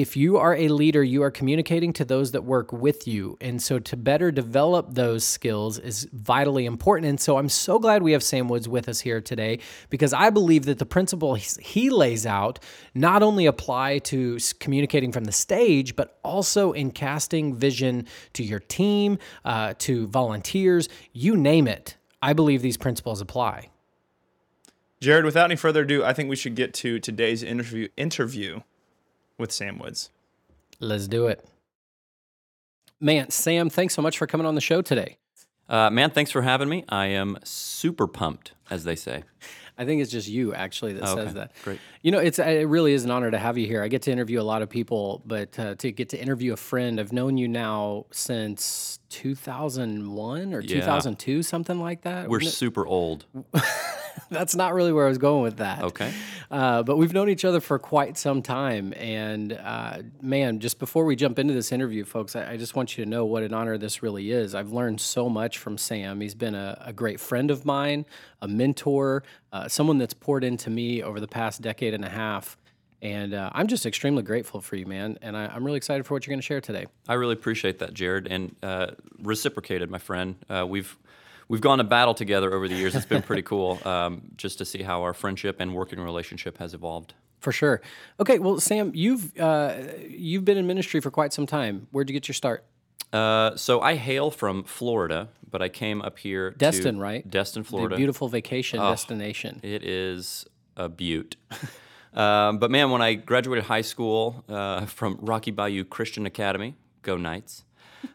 if 0.00 0.14
you 0.14 0.36
are 0.36 0.54
a 0.54 0.68
leader, 0.68 1.02
you 1.02 1.22
are 1.22 1.30
communicating 1.30 1.92
to 1.94 2.04
those 2.04 2.32
that 2.32 2.44
work 2.44 2.70
with 2.70 3.08
you. 3.08 3.38
And 3.40 3.62
so 3.62 3.78
to 3.78 3.96
better 3.96 4.30
develop 4.30 4.94
those 4.94 5.24
skills 5.24 5.78
is 5.78 6.06
vitally 6.12 6.66
important. 6.66 7.08
And 7.08 7.18
so 7.18 7.38
I'm 7.38 7.48
so 7.48 7.78
glad 7.78 8.02
we 8.02 8.12
have 8.12 8.22
Sam 8.22 8.48
Woods 8.48 8.68
with 8.68 8.90
us 8.90 9.00
here 9.00 9.22
today 9.22 9.58
because 9.88 10.12
I 10.12 10.28
believe 10.28 10.66
that 10.66 10.78
the 10.78 10.84
principles 10.84 11.56
he 11.62 11.88
lays 11.88 12.26
out 12.26 12.58
not 12.94 13.22
only 13.22 13.46
apply 13.46 14.00
to 14.00 14.38
communicating 14.60 15.12
from 15.12 15.24
the 15.24 15.32
stage, 15.32 15.96
but 15.96 16.18
also 16.22 16.72
in 16.72 16.90
casting 16.90 17.54
vision 17.54 18.06
to 18.34 18.42
your 18.42 18.60
team, 18.60 19.18
uh, 19.46 19.72
to 19.78 20.08
volunteers, 20.08 20.90
you 21.14 21.36
name 21.36 21.66
it. 21.66 21.96
I 22.20 22.34
believe 22.34 22.60
these 22.60 22.76
principles 22.76 23.22
apply. 23.22 23.70
Jared, 25.00 25.24
without 25.24 25.46
any 25.46 25.56
further 25.56 25.82
ado, 25.82 26.04
I 26.04 26.12
think 26.12 26.28
we 26.28 26.36
should 26.36 26.54
get 26.54 26.74
to 26.74 26.98
today's 26.98 27.42
interview 27.42 27.88
interview 27.96 28.60
with 29.38 29.52
Sam 29.52 29.78
Woods. 29.78 30.10
Let's 30.80 31.08
do 31.08 31.26
it. 31.26 31.46
Man, 33.00 33.30
Sam, 33.30 33.68
thanks 33.70 33.94
so 33.94 34.02
much 34.02 34.18
for 34.18 34.26
coming 34.26 34.46
on 34.46 34.54
the 34.54 34.60
show 34.60 34.82
today. 34.82 35.18
Uh, 35.68 35.90
man, 35.90 36.10
thanks 36.10 36.30
for 36.30 36.42
having 36.42 36.68
me. 36.68 36.84
I 36.88 37.06
am 37.06 37.38
super 37.44 38.06
pumped, 38.06 38.52
as 38.70 38.84
they 38.84 38.96
say. 38.96 39.24
I 39.78 39.84
think 39.84 40.00
it's 40.00 40.10
just 40.10 40.26
you 40.28 40.54
actually 40.54 40.94
that 40.94 41.02
Okay, 41.02 41.24
says 41.24 41.34
that. 41.34 41.52
great. 41.62 41.78
You 42.00 42.10
know, 42.10 42.18
it's 42.18 42.38
it 42.38 42.66
really 42.66 42.94
is 42.94 43.04
an 43.04 43.10
honor 43.10 43.30
to 43.30 43.36
have 43.36 43.58
you 43.58 43.66
here. 43.66 43.82
I 43.82 43.88
get 43.88 44.00
to 44.02 44.10
interview 44.10 44.40
a 44.40 44.42
lot 44.44 44.62
of 44.62 44.70
people, 44.70 45.20
but 45.26 45.58
uh, 45.58 45.74
to 45.74 45.92
get 45.92 46.08
to 46.10 46.18
interview 46.18 46.54
a 46.54 46.56
friend, 46.56 46.98
I've 46.98 47.12
known 47.12 47.36
you 47.36 47.46
now 47.46 48.06
since 48.10 49.00
2001 49.10 50.54
or 50.54 50.62
2002, 50.62 51.42
something 51.42 51.78
like 51.78 52.02
that. 52.02 52.30
We're 52.30 52.40
super 52.40 52.86
old. 52.86 53.26
That's 54.30 54.56
not 54.56 54.74
really 54.74 54.92
where 54.92 55.06
I 55.06 55.08
was 55.08 55.18
going 55.18 55.42
with 55.42 55.58
that. 55.58 55.82
Okay. 55.82 56.12
Uh, 56.50 56.82
but 56.82 56.96
we've 56.96 57.12
known 57.12 57.28
each 57.28 57.44
other 57.44 57.60
for 57.60 57.78
quite 57.78 58.16
some 58.16 58.42
time. 58.42 58.92
And 58.96 59.52
uh, 59.52 59.98
man, 60.20 60.60
just 60.60 60.78
before 60.78 61.04
we 61.04 61.16
jump 61.16 61.38
into 61.38 61.54
this 61.54 61.72
interview, 61.72 62.04
folks, 62.04 62.34
I, 62.34 62.52
I 62.52 62.56
just 62.56 62.74
want 62.74 62.96
you 62.96 63.04
to 63.04 63.10
know 63.10 63.24
what 63.24 63.42
an 63.42 63.54
honor 63.54 63.78
this 63.78 64.02
really 64.02 64.30
is. 64.30 64.54
I've 64.54 64.72
learned 64.72 65.00
so 65.00 65.28
much 65.28 65.58
from 65.58 65.78
Sam. 65.78 66.20
He's 66.20 66.34
been 66.34 66.54
a, 66.54 66.80
a 66.84 66.92
great 66.92 67.20
friend 67.20 67.50
of 67.50 67.64
mine, 67.64 68.04
a 68.42 68.48
mentor, 68.48 69.22
uh, 69.52 69.68
someone 69.68 69.98
that's 69.98 70.14
poured 70.14 70.44
into 70.44 70.70
me 70.70 71.02
over 71.02 71.20
the 71.20 71.28
past 71.28 71.62
decade 71.62 71.94
and 71.94 72.04
a 72.04 72.10
half. 72.10 72.56
And 73.02 73.34
uh, 73.34 73.50
I'm 73.52 73.66
just 73.66 73.84
extremely 73.84 74.22
grateful 74.22 74.60
for 74.60 74.76
you, 74.76 74.86
man. 74.86 75.18
And 75.20 75.36
I, 75.36 75.46
I'm 75.46 75.64
really 75.64 75.76
excited 75.76 76.06
for 76.06 76.14
what 76.14 76.26
you're 76.26 76.32
going 76.32 76.40
to 76.40 76.46
share 76.46 76.60
today. 76.60 76.86
I 77.06 77.14
really 77.14 77.34
appreciate 77.34 77.78
that, 77.80 77.92
Jared, 77.92 78.26
and 78.26 78.56
uh, 78.62 78.92
reciprocated, 79.22 79.90
my 79.90 79.98
friend. 79.98 80.36
Uh, 80.48 80.66
we've 80.66 80.96
we've 81.48 81.60
gone 81.60 81.78
to 81.78 81.84
battle 81.84 82.14
together 82.14 82.52
over 82.52 82.68
the 82.68 82.74
years. 82.74 82.94
It's 82.94 83.06
been 83.06 83.22
pretty 83.22 83.42
cool 83.42 83.80
um, 83.86 84.22
just 84.36 84.58
to 84.58 84.64
see 84.64 84.82
how 84.82 85.02
our 85.02 85.14
friendship 85.14 85.56
and 85.60 85.74
working 85.74 86.00
relationship 86.00 86.58
has 86.58 86.74
evolved. 86.74 87.14
For 87.40 87.52
sure. 87.52 87.80
Okay, 88.18 88.38
well, 88.38 88.58
Sam, 88.58 88.92
you've 88.94 89.38
uh, 89.38 89.74
you've 90.08 90.44
been 90.44 90.58
in 90.58 90.66
ministry 90.66 91.00
for 91.00 91.10
quite 91.10 91.32
some 91.32 91.46
time. 91.46 91.86
Where'd 91.90 92.08
you 92.08 92.14
get 92.14 92.28
your 92.28 92.34
start? 92.34 92.64
Uh, 93.12 93.56
so 93.56 93.80
I 93.80 93.94
hail 93.94 94.30
from 94.30 94.64
Florida, 94.64 95.28
but 95.50 95.62
I 95.62 95.68
came 95.68 96.02
up 96.02 96.18
here. 96.18 96.50
Destin, 96.50 96.98
right? 96.98 97.28
Destin, 97.28 97.62
Florida. 97.62 97.94
The 97.94 97.98
beautiful 97.98 98.28
vacation 98.28 98.80
destination. 98.80 99.60
It 99.62 99.84
is 99.84 100.46
a 100.76 100.88
beaut. 100.88 101.36
um, 102.14 102.58
but 102.58 102.70
man, 102.70 102.90
when 102.90 103.02
I 103.02 103.14
graduated 103.14 103.64
high 103.64 103.82
school 103.82 104.44
uh, 104.48 104.86
from 104.86 105.18
Rocky 105.20 105.50
Bayou 105.50 105.84
Christian 105.84 106.26
Academy, 106.26 106.74
go 107.02 107.16
Knights, 107.16 107.64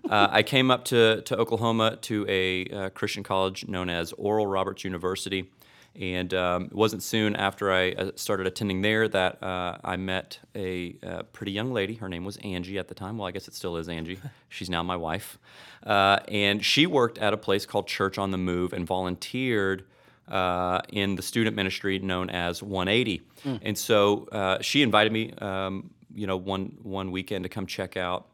uh, 0.10 0.28
I 0.32 0.44
came 0.44 0.72
up 0.72 0.86
to, 0.86 1.22
to 1.22 1.38
Oklahoma 1.38 1.98
to 2.02 2.26
a 2.28 2.66
uh, 2.66 2.90
Christian 2.90 3.24
college 3.24 3.68
known 3.68 3.90
as 3.90 4.14
Oral 4.14 4.48
Roberts 4.48 4.84
University. 4.84 5.50
And 5.94 6.34
um, 6.34 6.66
it 6.66 6.74
wasn't 6.74 7.04
soon 7.04 7.36
after 7.36 7.72
I 7.72 7.92
uh, 7.92 8.12
started 8.16 8.48
attending 8.48 8.82
there 8.82 9.10
that 9.10 9.44
uh, 9.44 9.78
I 9.84 9.98
met 9.98 10.40
a 10.56 10.96
uh, 11.06 11.24
pretty 11.34 11.52
young 11.52 11.74
lady. 11.74 11.96
Her 11.96 12.08
name 12.08 12.24
was 12.24 12.38
Angie 12.38 12.80
at 12.80 12.88
the 12.88 12.96
time. 12.96 13.18
Well, 13.18 13.28
I 13.28 13.32
guess 13.32 13.50
it 13.50 13.54
still 13.54 13.76
is 13.76 13.90
Angie. 13.90 14.20
She's 14.50 14.70
now 14.70 14.84
my 14.84 14.96
wife. 14.96 15.38
Uh, 15.86 16.20
and 16.30 16.64
she 16.64 16.88
worked 16.88 17.18
at 17.18 17.34
a 17.34 17.38
place 17.38 17.66
called 17.66 17.88
Church 17.88 18.18
on 18.18 18.32
the 18.32 18.38
Move 18.38 18.72
and 18.72 18.88
volunteered 18.88 19.84
uh, 20.30 20.80
in 20.90 21.16
the 21.16 21.22
student 21.22 21.58
ministry 21.58 22.00
known 22.00 22.30
as 22.30 22.64
180. 22.64 23.22
And 23.62 23.78
so 23.78 24.28
uh, 24.32 24.62
she 24.62 24.82
invited 24.82 25.12
me, 25.12 25.34
um, 25.40 25.90
you 26.16 26.26
know, 26.26 26.38
one 26.38 26.78
one 26.84 27.12
weekend 27.12 27.44
to 27.44 27.50
come 27.50 27.66
check 27.66 27.98
out, 27.98 28.28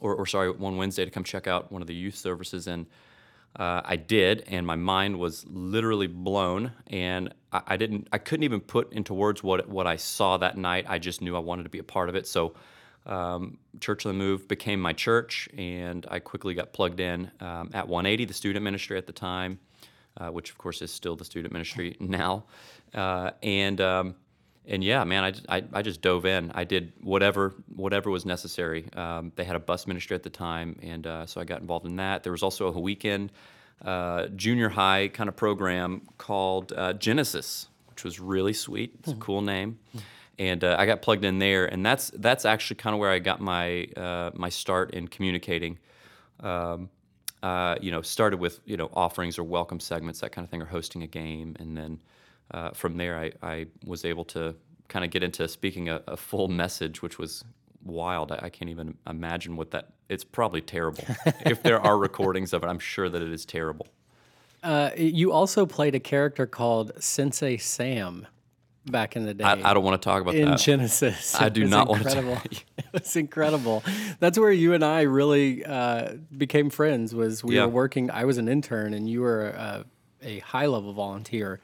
or, 0.00 0.14
or 0.14 0.26
sorry, 0.26 0.50
one 0.50 0.76
Wednesday 0.76 1.04
to 1.04 1.10
come 1.10 1.24
check 1.24 1.46
out 1.46 1.72
one 1.72 1.82
of 1.82 1.88
the 1.88 1.94
youth 1.94 2.16
services, 2.16 2.66
and 2.66 2.86
uh, 3.56 3.82
I 3.84 3.96
did, 3.96 4.44
and 4.48 4.66
my 4.66 4.76
mind 4.76 5.18
was 5.18 5.46
literally 5.48 6.06
blown, 6.06 6.72
and 6.88 7.32
I, 7.52 7.62
I 7.68 7.76
didn't, 7.76 8.08
I 8.12 8.18
couldn't 8.18 8.44
even 8.44 8.60
put 8.60 8.92
into 8.92 9.14
words 9.14 9.42
what 9.42 9.68
what 9.68 9.86
I 9.86 9.96
saw 9.96 10.36
that 10.38 10.56
night. 10.56 10.86
I 10.88 10.98
just 10.98 11.22
knew 11.22 11.36
I 11.36 11.40
wanted 11.40 11.64
to 11.64 11.70
be 11.70 11.78
a 11.78 11.84
part 11.84 12.08
of 12.08 12.14
it. 12.14 12.26
So. 12.26 12.54
Um, 13.04 13.58
church 13.78 14.04
on 14.04 14.10
the 14.10 14.18
Move 14.18 14.48
became 14.48 14.80
my 14.80 14.92
church, 14.92 15.48
and 15.56 16.04
I 16.10 16.18
quickly 16.18 16.54
got 16.54 16.72
plugged 16.72 16.98
in 16.98 17.30
um, 17.38 17.70
at 17.72 17.86
180, 17.86 18.24
the 18.24 18.34
student 18.34 18.64
ministry 18.64 18.98
at 18.98 19.06
the 19.06 19.12
time 19.12 19.60
uh, 20.18 20.28
which 20.28 20.50
of 20.50 20.58
course 20.58 20.82
is 20.82 20.90
still 20.90 21.16
the 21.16 21.24
student 21.24 21.52
ministry 21.52 21.96
now. 22.00 22.44
Uh, 22.94 23.30
and 23.42 23.80
um, 23.80 24.14
and 24.68 24.82
yeah, 24.82 25.04
man, 25.04 25.24
I, 25.24 25.30
just- 25.30 25.46
I, 25.48 25.64
I 25.72 25.82
just 25.82 26.00
dove 26.02 26.26
in. 26.26 26.50
I 26.54 26.64
did 26.64 26.92
whatever 27.02 27.54
whatever 27.74 28.10
was 28.10 28.24
necessary. 28.26 28.88
Um, 28.94 29.32
they 29.36 29.44
had 29.44 29.56
a 29.56 29.60
bus 29.60 29.86
ministry 29.86 30.14
at 30.14 30.22
the 30.22 30.30
time, 30.30 30.78
and 30.82 31.06
uh, 31.06 31.26
so 31.26 31.40
I 31.40 31.44
got 31.44 31.60
involved 31.60 31.86
in 31.86 31.96
that. 31.96 32.22
There 32.22 32.32
was 32.32 32.42
also 32.42 32.68
a 32.72 32.78
weekend 32.80 33.32
uh, 33.84 34.26
junior 34.36 34.68
high 34.70 35.08
kind 35.08 35.28
of 35.28 35.36
program 35.36 36.02
called 36.18 36.72
uh, 36.72 36.94
Genesis, 36.94 37.68
which 37.90 38.04
was 38.04 38.18
really 38.20 38.52
sweet. 38.54 38.94
It's 39.00 39.12
a 39.12 39.16
cool 39.16 39.42
name. 39.42 39.78
And 40.38 40.62
uh, 40.64 40.76
I 40.78 40.84
got 40.86 41.00
plugged 41.00 41.24
in 41.24 41.38
there, 41.38 41.64
and 41.66 41.84
that's 41.84 42.10
that's 42.14 42.44
actually 42.44 42.76
kind 42.76 42.92
of 42.94 43.00
where 43.00 43.10
I 43.10 43.18
got 43.18 43.40
my 43.40 43.84
uh, 43.96 44.30
my 44.34 44.48
start 44.50 44.90
in 44.92 45.08
communicating 45.08 45.78
um, 46.40 46.90
uh, 47.42 47.76
you 47.80 47.90
know, 47.90 48.02
started 48.02 48.38
with 48.38 48.60
you 48.66 48.76
know 48.76 48.90
offerings 48.92 49.38
or 49.38 49.44
welcome 49.44 49.80
segments, 49.80 50.20
that 50.20 50.32
kind 50.32 50.44
of 50.44 50.50
thing, 50.50 50.60
or 50.60 50.66
hosting 50.66 51.02
a 51.02 51.06
game, 51.06 51.56
and 51.58 51.76
then 51.76 51.98
uh, 52.50 52.70
from 52.70 52.96
there, 52.96 53.18
I, 53.18 53.32
I 53.42 53.66
was 53.84 54.04
able 54.04 54.24
to 54.26 54.54
kind 54.88 55.04
of 55.04 55.10
get 55.10 55.22
into 55.22 55.46
speaking 55.48 55.88
a, 55.88 56.00
a 56.06 56.16
full 56.16 56.48
message, 56.48 57.02
which 57.02 57.18
was 57.18 57.44
wild. 57.84 58.32
I, 58.32 58.40
I 58.44 58.48
can't 58.50 58.70
even 58.70 58.96
imagine 59.08 59.56
what 59.56 59.70
that. 59.72 59.88
It's 60.08 60.24
probably 60.24 60.60
terrible. 60.60 61.04
if 61.44 61.62
there 61.62 61.80
are 61.80 61.98
recordings 61.98 62.52
of 62.52 62.62
it, 62.62 62.66
I'm 62.66 62.78
sure 62.78 63.08
that 63.08 63.20
it 63.22 63.32
is 63.32 63.44
terrible. 63.44 63.88
Uh, 64.62 64.90
you 64.96 65.32
also 65.32 65.66
played 65.66 65.94
a 65.94 66.00
character 66.00 66.46
called 66.46 66.92
Sensei 67.00 67.56
Sam 67.56 68.26
back 68.86 69.16
in 69.16 69.24
the 69.24 69.34
day. 69.34 69.44
I, 69.44 69.70
I 69.70 69.74
don't 69.74 69.84
want 69.84 70.00
to 70.00 70.04
talk 70.04 70.22
about 70.22 70.34
in 70.34 70.44
that. 70.46 70.52
In 70.52 70.56
Genesis. 70.58 71.34
I 71.34 71.48
do 71.48 71.64
not 71.64 71.88
want 71.88 72.04
to 72.04 72.08
talk- 72.08 72.16
incredible. 72.18 72.50
it 72.78 72.84
was 72.92 73.16
incredible. 73.16 73.84
That's 74.20 74.38
where 74.38 74.52
you 74.52 74.74
and 74.74 74.84
I 74.84 75.02
really 75.02 75.64
uh, 75.64 76.14
became 76.36 76.70
friends. 76.70 77.14
Was 77.14 77.42
we 77.42 77.56
Yeah. 77.56 77.62
were 77.66 77.72
working. 77.72 78.10
I 78.10 78.24
was 78.24 78.38
an 78.38 78.48
intern, 78.48 78.94
and 78.94 79.08
you 79.08 79.20
were 79.22 79.48
a, 79.48 79.84
a 80.22 80.38
high 80.40 80.66
level 80.66 80.92
volunteer 80.92 81.60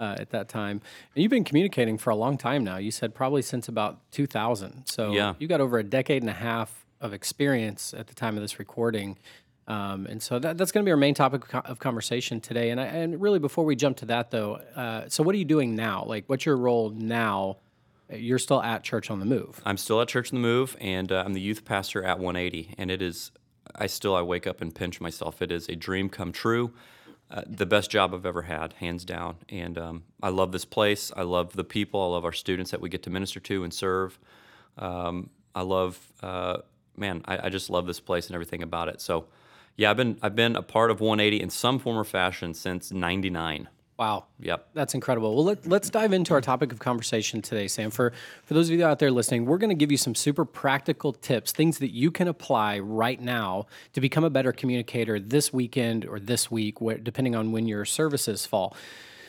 uh, 0.00 0.16
at 0.18 0.30
that 0.30 0.48
time. 0.48 0.80
And 1.14 1.22
you've 1.22 1.30
been 1.30 1.44
communicating 1.44 1.98
for 1.98 2.10
a 2.10 2.16
long 2.16 2.36
time 2.38 2.64
now. 2.64 2.76
You 2.76 2.90
said 2.90 3.14
probably 3.14 3.42
since 3.42 3.68
about 3.68 3.98
2000. 4.12 4.86
So 4.86 5.12
Yeah. 5.12 5.34
you 5.38 5.46
got 5.48 5.60
over 5.60 5.78
a 5.78 5.84
decade 5.84 6.22
and 6.22 6.30
a 6.30 6.34
half 6.34 6.84
of 7.00 7.12
experience 7.12 7.94
at 7.94 8.06
the 8.06 8.14
time 8.14 8.36
of 8.36 8.42
this 8.42 8.58
recording. 8.58 9.18
Um, 9.68 10.06
and 10.06 10.20
so 10.22 10.38
that, 10.40 10.58
that's 10.58 10.72
going 10.72 10.84
to 10.84 10.88
be 10.88 10.90
our 10.90 10.96
main 10.96 11.14
topic 11.14 11.42
of 11.54 11.78
conversation 11.78 12.40
today. 12.40 12.70
And, 12.70 12.80
I, 12.80 12.84
and 12.84 13.20
really, 13.20 13.38
before 13.38 13.64
we 13.64 13.76
jump 13.76 13.96
to 13.98 14.06
that, 14.06 14.30
though, 14.30 14.54
uh, 14.74 15.08
so 15.08 15.22
what 15.22 15.34
are 15.34 15.38
you 15.38 15.44
doing 15.44 15.76
now? 15.76 16.04
Like, 16.04 16.24
what's 16.26 16.44
your 16.44 16.56
role 16.56 16.90
now? 16.90 17.58
You're 18.12 18.40
still 18.40 18.60
at 18.60 18.82
Church 18.82 19.10
on 19.10 19.20
the 19.20 19.24
Move. 19.24 19.60
I'm 19.64 19.76
still 19.76 20.00
at 20.00 20.08
Church 20.08 20.32
on 20.32 20.42
the 20.42 20.46
Move, 20.46 20.76
and 20.80 21.10
uh, 21.10 21.22
I'm 21.24 21.32
the 21.32 21.40
youth 21.40 21.64
pastor 21.64 22.02
at 22.02 22.18
180. 22.18 22.74
And 22.76 22.90
it 22.90 23.00
is, 23.00 23.30
I 23.74 23.86
still, 23.86 24.14
I 24.16 24.22
wake 24.22 24.46
up 24.46 24.60
and 24.60 24.74
pinch 24.74 25.00
myself. 25.00 25.40
It 25.40 25.50
is 25.52 25.68
a 25.68 25.76
dream 25.76 26.08
come 26.08 26.32
true. 26.32 26.72
Uh, 27.32 27.42
the 27.46 27.64
best 27.64 27.90
job 27.90 28.12
I've 28.12 28.26
ever 28.26 28.42
had, 28.42 28.74
hands 28.74 29.06
down. 29.06 29.36
And 29.48 29.78
um, 29.78 30.02
I 30.22 30.28
love 30.28 30.52
this 30.52 30.66
place. 30.66 31.10
I 31.16 31.22
love 31.22 31.54
the 31.54 31.64
people. 31.64 32.02
I 32.02 32.06
love 32.08 32.26
our 32.26 32.32
students 32.32 32.70
that 32.72 32.80
we 32.82 32.90
get 32.90 33.02
to 33.04 33.10
minister 33.10 33.40
to 33.40 33.64
and 33.64 33.72
serve. 33.72 34.18
Um, 34.76 35.30
I 35.54 35.62
love, 35.62 35.98
uh, 36.22 36.58
man, 36.94 37.22
I, 37.24 37.46
I 37.46 37.48
just 37.48 37.70
love 37.70 37.86
this 37.86 38.00
place 38.00 38.26
and 38.26 38.34
everything 38.34 38.62
about 38.62 38.88
it. 38.88 39.00
So, 39.00 39.26
yeah, 39.76 39.90
I've 39.90 39.96
been 39.96 40.18
I've 40.20 40.36
been 40.36 40.56
a 40.56 40.62
part 40.62 40.90
of 40.90 41.00
180 41.00 41.42
in 41.42 41.48
some 41.48 41.78
form 41.78 41.96
or 41.96 42.04
fashion 42.04 42.52
since 42.52 42.92
'99. 42.92 43.68
Wow. 43.98 44.24
Yep. 44.40 44.70
That's 44.74 44.94
incredible. 44.94 45.34
Well, 45.34 45.44
let, 45.44 45.66
let's 45.66 45.90
dive 45.90 46.12
into 46.12 46.32
our 46.34 46.40
topic 46.40 46.72
of 46.72 46.78
conversation 46.78 47.42
today, 47.42 47.68
Sam. 47.68 47.90
For, 47.90 48.12
for 48.42 48.54
those 48.54 48.68
of 48.70 48.78
you 48.78 48.84
out 48.84 48.98
there 48.98 49.10
listening, 49.10 49.44
we're 49.44 49.58
going 49.58 49.70
to 49.70 49.76
give 49.76 49.92
you 49.92 49.98
some 49.98 50.14
super 50.14 50.44
practical 50.44 51.12
tips, 51.12 51.52
things 51.52 51.78
that 51.78 51.92
you 51.92 52.10
can 52.10 52.26
apply 52.26 52.78
right 52.78 53.20
now 53.20 53.66
to 53.92 54.00
become 54.00 54.24
a 54.24 54.30
better 54.30 54.50
communicator 54.50 55.20
this 55.20 55.52
weekend 55.52 56.06
or 56.06 56.18
this 56.18 56.50
week, 56.50 56.78
depending 57.02 57.36
on 57.36 57.52
when 57.52 57.68
your 57.68 57.84
services 57.84 58.46
fall. 58.46 58.74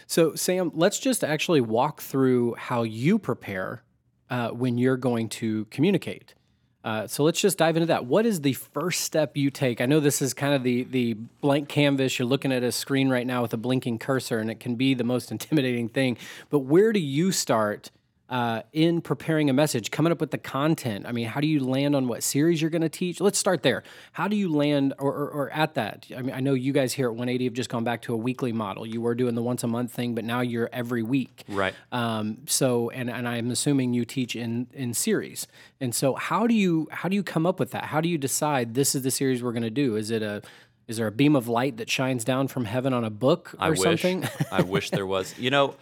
So, 0.08 0.34
Sam, 0.36 0.72
let's 0.74 1.00
just 1.00 1.24
actually 1.24 1.62
walk 1.62 2.02
through 2.02 2.56
how 2.56 2.84
you 2.84 3.20
prepare 3.20 3.84
uh, 4.30 4.50
when 4.50 4.78
you're 4.78 4.98
going 4.98 5.30
to 5.30 5.66
communicate. 5.66 6.34
Uh, 6.84 7.08
so 7.08 7.24
let's 7.24 7.40
just 7.40 7.58
dive 7.58 7.78
into 7.78 7.86
that. 7.86 8.06
What 8.06 8.26
is 8.26 8.42
the 8.42 8.54
first 8.54 9.02
step 9.02 9.38
you 9.38 9.50
take? 9.50 9.80
I 9.80 9.86
know 9.86 10.00
this 10.02 10.22
is 10.22 10.34
kind 10.34 10.54
of 10.54 10.64
the 10.64 10.84
the 10.84 11.14
blank 11.42 11.70
canvas. 11.70 12.20
You're 12.20 12.28
looking 12.28 12.52
at 12.52 12.64
a 12.64 12.72
screen 12.72 13.10
right 13.10 13.26
now 13.26 13.42
with 13.42 13.54
a 13.54 13.58
blinking 13.58 14.00
cursor, 14.00 14.40
and 14.40 14.52
it 14.52 14.60
can 14.60 14.76
be 14.76 14.94
the 14.94 15.06
most 15.06 15.32
intimidating 15.32 15.88
thing. 15.88 16.18
But 16.50 16.60
where 16.60 16.92
do 16.92 17.00
you 17.00 17.32
start 17.32 17.90
uh, 18.30 18.62
in 18.72 19.02
preparing 19.02 19.50
a 19.50 19.54
message, 19.54 19.92
coming 19.92 20.12
up 20.12 20.20
with 20.20 20.32
the 20.32 20.38
content? 20.38 21.06
I 21.08 21.12
mean, 21.12 21.28
how 21.28 21.42
do 21.42 21.48
you 21.48 21.60
land 21.60 21.96
on 21.96 22.08
what 22.08 22.24
series 22.24 22.62
you're 22.62 22.72
going 22.72 22.82
to 22.82 22.90
teach? 22.90 23.22
Let's 23.22 23.38
start 23.38 23.64
there. 23.64 23.84
How 24.14 24.28
do 24.28 24.36
you 24.36 24.54
land 24.54 24.94
or, 24.98 25.14
or, 25.14 25.30
or 25.30 25.50
at 25.52 25.76
that? 25.76 26.08
I 26.16 26.22
mean, 26.22 26.34
I 26.34 26.40
know 26.40 26.54
you 26.54 26.74
guys 26.74 26.94
here 26.94 27.08
at 27.08 27.12
180 27.12 27.46
have 27.46 27.54
just 27.54 27.70
gone 27.70 27.84
back 27.84 28.02
to 28.04 28.14
a 28.14 28.18
weekly 28.18 28.52
model. 28.52 28.86
You 28.86 29.02
were 29.02 29.16
doing 29.16 29.36
the 29.36 29.44
once 29.44 29.64
a 29.64 29.68
month 29.68 29.92
thing, 29.92 30.16
but 30.16 30.24
now 30.24 30.42
you're 30.42 30.70
every 30.72 31.04
week. 31.04 31.44
Right. 31.48 31.74
Um, 31.92 32.40
so, 32.46 32.90
and, 32.90 33.10
and 33.10 33.28
I'm 33.28 33.52
assuming 33.52 33.94
you 33.94 34.06
teach 34.06 34.36
in 34.36 34.68
in 34.74 34.94
series. 34.94 35.48
And 35.80 35.94
so, 35.94 36.16
how 36.16 36.48
do 36.48 36.54
you 36.54 36.88
how 36.92 37.10
do 37.10 37.16
you 37.16 37.24
come 37.24 37.46
up 37.46 37.60
with 37.60 37.72
that? 37.72 37.86
How 37.86 38.02
do 38.02 38.10
you 38.10 38.18
decide 38.18 38.74
this 38.74 38.96
is 38.96 39.04
the 39.04 39.12
series 39.12 39.44
we're 39.44 39.52
going 39.52 39.64
to 39.64 39.70
do? 39.70 39.96
Is 39.96 40.12
it 40.12 40.24
a 40.24 40.42
is 40.88 40.98
there 40.98 41.08
a 41.08 41.12
beam 41.12 41.36
of 41.36 41.48
light 41.48 41.78
that 41.78 41.90
shines 41.90 42.24
down 42.24 42.48
from 42.48 42.66
heaven 42.66 42.94
on 42.94 43.04
a 43.04 43.10
book 43.10 43.54
or 43.54 43.66
I 43.66 43.70
wish. 43.70 43.82
something? 43.82 44.28
I 44.52 44.62
wish 44.76 44.90
there 44.90 45.06
was. 45.06 45.38
You 45.38 45.50
know, 45.50 45.76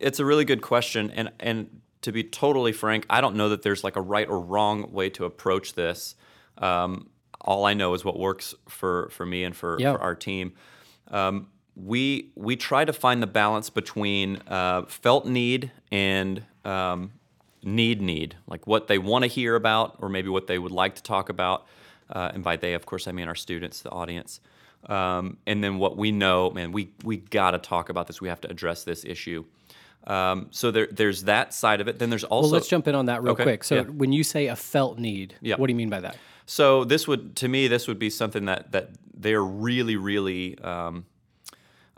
it's 0.00 0.18
a 0.18 0.24
really 0.24 0.44
good 0.44 0.62
question, 0.62 1.10
and 1.10 1.30
and 1.40 1.80
to 2.02 2.12
be 2.12 2.24
totally 2.24 2.72
frank, 2.72 3.06
I 3.10 3.20
don't 3.20 3.36
know 3.36 3.50
that 3.50 3.62
there's 3.62 3.84
like 3.84 3.96
a 3.96 4.00
right 4.00 4.28
or 4.28 4.40
wrong 4.40 4.90
way 4.92 5.10
to 5.10 5.24
approach 5.26 5.74
this. 5.74 6.14
Um, 6.58 7.10
all 7.40 7.64
I 7.64 7.74
know 7.74 7.94
is 7.94 8.04
what 8.04 8.18
works 8.18 8.54
for 8.68 9.08
for 9.10 9.24
me 9.26 9.44
and 9.44 9.54
for, 9.56 9.76
Yeah. 9.78 9.92
for 9.92 10.00
our 10.00 10.14
team. 10.14 10.52
Um, 11.10 11.48
we 11.76 12.30
we 12.34 12.56
try 12.56 12.84
to 12.84 12.92
find 12.92 13.22
the 13.22 13.26
balance 13.26 13.70
between 13.70 14.36
uh, 14.48 14.82
felt 14.86 15.26
need 15.26 15.70
and 15.90 16.42
um, 16.64 17.12
need 17.62 18.00
need, 18.02 18.36
like 18.46 18.66
what 18.66 18.88
they 18.88 18.98
want 18.98 19.22
to 19.24 19.28
hear 19.28 19.54
about, 19.54 19.96
or 20.00 20.08
maybe 20.08 20.28
what 20.28 20.46
they 20.46 20.58
would 20.58 20.72
like 20.72 20.94
to 20.96 21.02
talk 21.02 21.28
about. 21.28 21.66
Uh, 22.10 22.30
and 22.34 22.42
by 22.42 22.56
they, 22.56 22.74
of 22.74 22.86
course, 22.86 23.06
I 23.06 23.12
mean 23.12 23.28
our 23.28 23.34
students, 23.36 23.82
the 23.82 23.90
audience. 23.90 24.40
Um, 24.88 25.36
and 25.46 25.62
then 25.62 25.78
what 25.78 25.96
we 25.96 26.10
know, 26.10 26.50
man, 26.50 26.72
we 26.72 26.92
we 27.04 27.18
got 27.18 27.52
to 27.52 27.58
talk 27.58 27.88
about 27.88 28.06
this. 28.06 28.20
We 28.20 28.28
have 28.28 28.40
to 28.42 28.50
address 28.50 28.84
this 28.84 29.04
issue. 29.04 29.44
Um, 30.06 30.48
so 30.50 30.70
there, 30.70 30.88
there's 30.90 31.24
that 31.24 31.52
side 31.54 31.80
of 31.80 31.88
it. 31.88 31.98
Then 31.98 32.10
there's 32.10 32.24
also 32.24 32.46
well, 32.48 32.52
let's 32.52 32.68
jump 32.68 32.88
in 32.88 32.94
on 32.94 33.06
that 33.06 33.22
real 33.22 33.32
Okay, 33.34 33.42
quick. 33.42 33.64
So, 33.64 33.74
yeah. 33.76 33.82
when 33.82 34.12
you 34.12 34.24
say 34.24 34.46
a 34.48 34.56
felt 34.56 34.98
need, 34.98 35.34
Yeah. 35.40 35.56
what 35.56 35.66
do 35.66 35.72
you 35.72 35.76
mean 35.76 35.90
by 35.90 36.00
that? 36.00 36.16
So 36.46 36.84
this 36.84 37.06
would, 37.06 37.36
to 37.36 37.48
me, 37.48 37.68
this 37.68 37.86
would 37.86 37.98
be 37.98 38.10
something 38.10 38.46
that 38.46 38.72
that 38.72 38.90
they're 39.14 39.44
really, 39.44 39.96
really, 39.96 40.58
um, 40.60 41.04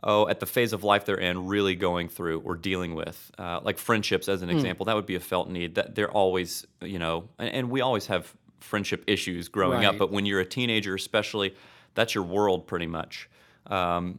oh, 0.03 0.29
at 0.29 0.41
the 0.41 0.47
phase 0.47 0.73
of 0.73 0.83
life 0.83 1.05
they're 1.05 1.15
in, 1.17 1.47
really 1.47 1.77
going 1.77 2.09
through 2.09 2.41
or 2.41 2.57
dealing 2.57 2.95
with, 2.95 3.31
uh, 3.39 3.61
like 3.63 3.79
friendships 3.79 4.29
as 4.29 4.43
an 4.43 4.51
example. 4.51 4.85
That 4.87 4.97
would 4.97 5.07
be 5.07 5.15
a 5.15 5.21
felt 5.21 5.49
need. 5.49 5.77
That 5.77 5.95
they're 5.95 6.11
always, 6.11 6.67
you 6.81 6.99
know, 6.99 7.29
and, 7.39 7.49
and 7.55 7.71
we 7.71 7.81
always 7.81 8.07
have 8.07 8.35
friendship 8.61 9.05
issues 9.07 9.49
growing 9.49 9.79
Right. 9.79 9.87
up. 9.87 9.99
But 9.99 10.11
when 10.11 10.27
you're 10.27 10.41
a 10.41 10.45
teenager, 10.45 10.95
especially, 10.97 11.55
that's 11.95 12.15
your 12.15 12.25
world 12.25 12.67
pretty 12.67 12.87
much. 12.89 13.31
Um, 13.69 14.19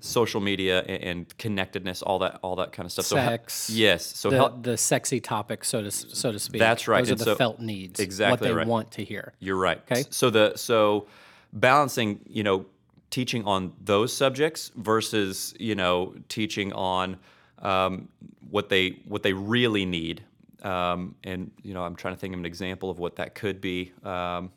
social 0.00 0.40
media 0.40 0.80
and, 0.80 1.02
and 1.02 1.38
connectedness, 1.38 2.02
all 2.02 2.18
that, 2.20 2.38
all 2.42 2.56
that 2.56 2.72
kind 2.72 2.86
of 2.86 2.92
stuff. 2.92 3.06
Sex. 3.06 3.54
So, 3.54 3.72
yes. 3.74 4.04
So 4.06 4.30
the, 4.30 4.36
help, 4.36 4.62
the 4.62 4.76
sexy 4.76 5.20
topic, 5.20 5.64
so 5.64 5.82
to 5.82 5.90
so 5.90 6.32
to 6.32 6.38
speak. 6.38 6.58
That's 6.58 6.88
right, 6.88 7.00
Those 7.04 7.12
are 7.12 7.14
the 7.16 7.24
so- 7.24 7.34
felt 7.36 7.60
needs. 7.60 8.00
exactly 8.00 8.30
what 8.32 8.40
they 8.48 8.54
right. 8.54 8.66
want 8.66 8.90
to 8.92 9.04
hear. 9.04 9.32
You're 9.40 9.56
right. 9.56 9.80
Okay. 9.90 10.04
So 10.10 10.30
the 10.30 10.56
so 10.56 11.06
balancing, 11.52 12.20
you 12.26 12.42
know, 12.42 12.66
teaching 13.10 13.44
on 13.44 13.72
those 13.82 14.14
subjects 14.14 14.70
versus 14.76 15.54
you 15.58 15.74
know 15.74 16.14
teaching 16.28 16.72
on 16.72 17.16
um, 17.60 18.08
what 18.50 18.68
they 18.68 19.00
what 19.06 19.22
they 19.22 19.32
really 19.32 19.84
need. 19.86 20.22
Um, 20.62 21.14
and 21.24 21.50
you 21.62 21.72
know, 21.74 21.82
I'm 21.84 21.94
trying 21.96 22.14
to 22.14 22.20
think 22.20 22.34
of 22.34 22.40
an 22.40 22.46
example 22.46 22.90
of 22.90 22.98
what 22.98 23.16
that 23.16 23.34
could 23.34 23.60
be. 23.60 23.92
Um, 24.04 24.50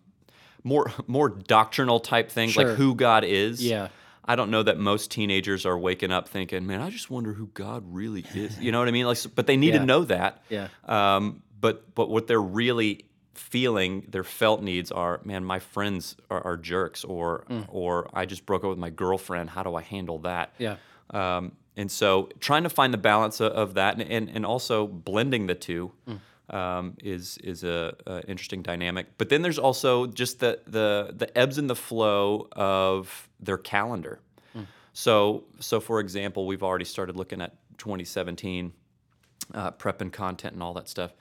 more 0.64 0.92
more 1.08 1.30
doctrinal 1.30 2.00
type 2.00 2.30
things 2.30 2.54
Sure. 2.54 2.68
like 2.70 2.78
who 2.78 2.96
God 2.96 3.24
is. 3.24 3.64
Yeah. 3.64 3.90
I 4.24 4.36
don't 4.36 4.52
know 4.52 4.64
that 4.64 4.78
most 4.78 5.10
teenagers 5.12 5.66
are 5.66 5.78
waking 5.78 6.12
up 6.12 6.28
thinking, 6.30 6.66
"Man, 6.68 6.80
I 6.82 6.90
just 6.90 7.10
wonder 7.10 7.34
who 7.34 7.48
God 7.54 7.84
really 7.88 8.24
is." 8.36 8.60
You 8.60 8.72
know 8.72 8.80
what 8.80 8.88
I 8.88 8.92
mean? 8.92 9.06
Like, 9.08 9.18
but 9.36 9.48
they 9.48 9.58
need 9.58 9.74
Yeah. 9.74 9.80
to 9.80 9.86
know 9.86 10.04
that. 10.06 10.44
Yeah. 10.50 10.68
Um, 10.86 11.42
but 11.60 11.94
but 11.96 12.10
what 12.10 12.28
they're 12.28 12.42
really 12.42 13.06
feeling, 13.34 14.06
their 14.10 14.24
felt 14.24 14.62
needs 14.62 14.92
are, 14.92 15.22
man, 15.24 15.44
my 15.44 15.60
friends 15.60 16.16
are, 16.30 16.42
are 16.46 16.58
jerks, 16.58 17.04
or 17.04 17.46
Mm. 17.50 17.66
or 17.70 18.10
I 18.14 18.26
just 18.26 18.46
broke 18.46 18.64
up 18.64 18.70
with 18.70 18.78
my 18.80 18.90
girlfriend. 18.90 19.50
How 19.52 19.64
do 19.64 19.76
I 19.76 19.82
handle 19.82 20.20
that? 20.20 20.54
Yeah. 20.60 20.76
Um, 21.10 21.54
and 21.78 21.90
so 21.90 22.30
trying 22.40 22.64
to 22.64 22.70
find 22.70 22.94
the 22.94 22.98
balance 22.98 23.40
of, 23.40 23.52
of 23.54 23.74
that, 23.76 23.96
and, 23.98 24.04
and 24.12 24.30
and 24.30 24.46
also 24.46 24.86
blending 24.88 25.48
the 25.48 25.56
two. 25.56 25.92
Mm. 26.08 26.20
Um, 26.52 26.98
is 27.02 27.38
is 27.38 27.64
a, 27.64 27.96
a 28.06 28.28
interesting 28.28 28.62
dynamic, 28.62 29.18
but 29.18 29.30
then 29.30 29.42
there's 29.42 29.58
also 29.58 30.06
just 30.06 30.40
the 30.40 30.60
the 30.68 31.14
the 31.16 31.38
ebbs 31.38 31.58
and 31.58 31.70
the 31.70 31.78
flow 31.78 32.50
of 32.52 33.30
their 33.40 33.58
calendar. 33.58 34.20
Mm. 34.54 34.66
So 34.92 35.46
so 35.62 35.80
for 35.80 36.02
example, 36.02 36.46
we've 36.46 36.62
already 36.62 36.84
started 36.84 37.16
looking 37.16 37.42
at 37.42 37.56
2017 37.78 38.74
uh, 39.54 39.72
prep 39.72 40.02
and 40.02 40.12
content 40.12 40.54
and 40.54 40.64
all 40.64 40.74
that 40.74 40.90
stuff. 40.90 41.14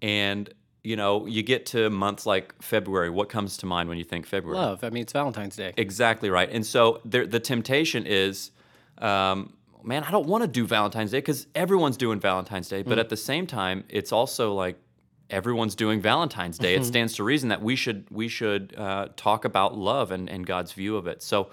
And 0.00 0.52
you 0.84 0.96
know, 0.96 1.26
you 1.26 1.42
get 1.42 1.66
to 1.66 1.90
months 1.90 2.26
like 2.26 2.60
February. 2.60 3.08
What 3.08 3.28
comes 3.28 3.56
to 3.58 3.66
mind 3.66 3.88
when 3.88 3.98
you 3.98 4.04
think 4.04 4.26
February? 4.26 4.58
Love. 4.58 4.82
I 4.82 4.90
mean, 4.90 5.02
it's 5.02 5.12
Valentine's 5.12 5.54
Day. 5.54 5.72
Exactly 5.76 6.28
right. 6.28 6.48
And 6.50 6.66
so 6.66 7.00
there, 7.04 7.24
the 7.26 7.38
temptation 7.38 8.04
is, 8.04 8.50
um, 8.98 9.52
man, 9.84 10.04
I 10.04 10.10
don't 10.10 10.26
want 10.26 10.42
to 10.42 10.48
do 10.48 10.66
Valentine's 10.66 11.10
Day 11.10 11.18
because 11.18 11.46
everyone's 11.54 11.96
doing 11.96 12.20
Valentine's 12.20 12.68
Day. 12.68 12.82
But 12.82 12.98
at 12.98 13.08
the 13.08 13.16
same 13.16 13.46
time, 13.46 13.84
it's 13.88 14.12
also 14.12 14.54
like 14.54 14.76
everyone's 15.30 15.74
doing 15.74 16.00
Valentine's 16.00 16.58
Day. 16.58 16.74
It 16.74 16.84
stands 16.84 17.14
to 17.14 17.24
reason 17.24 17.48
that 17.48 17.62
we 17.62 17.76
should 17.76 18.06
we 18.10 18.28
should 18.28 18.74
uh, 18.76 19.08
talk 19.16 19.44
about 19.44 19.76
love 19.76 20.10
and, 20.10 20.28
and 20.28 20.46
God's 20.46 20.72
view 20.72 20.96
of 20.96 21.06
it. 21.06 21.22
So. 21.22 21.50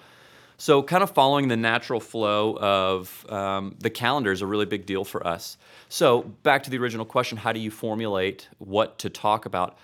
So, 0.61 0.83
kind 0.83 1.03
of 1.03 1.11
following 1.11 1.47
the 1.47 1.55
natural 1.55 2.01
flow 2.01 2.57
of 2.57 3.25
um, 3.29 3.77
the 3.79 3.89
calendar 3.89 4.29
is 4.29 4.41
a 4.41 4.45
really 4.45 4.65
big 4.65 4.85
deal 4.85 5.05
for 5.05 5.25
us. 5.25 5.55
So, 5.87 6.23
back 6.43 6.63
to 6.63 6.69
the 6.69 6.77
original 6.79 7.05
question: 7.05 7.37
How 7.37 7.53
do 7.53 7.61
you 7.61 7.71
formulate 7.71 8.49
what 8.57 8.99
to 8.99 9.09
talk 9.09 9.45
about? 9.45 9.77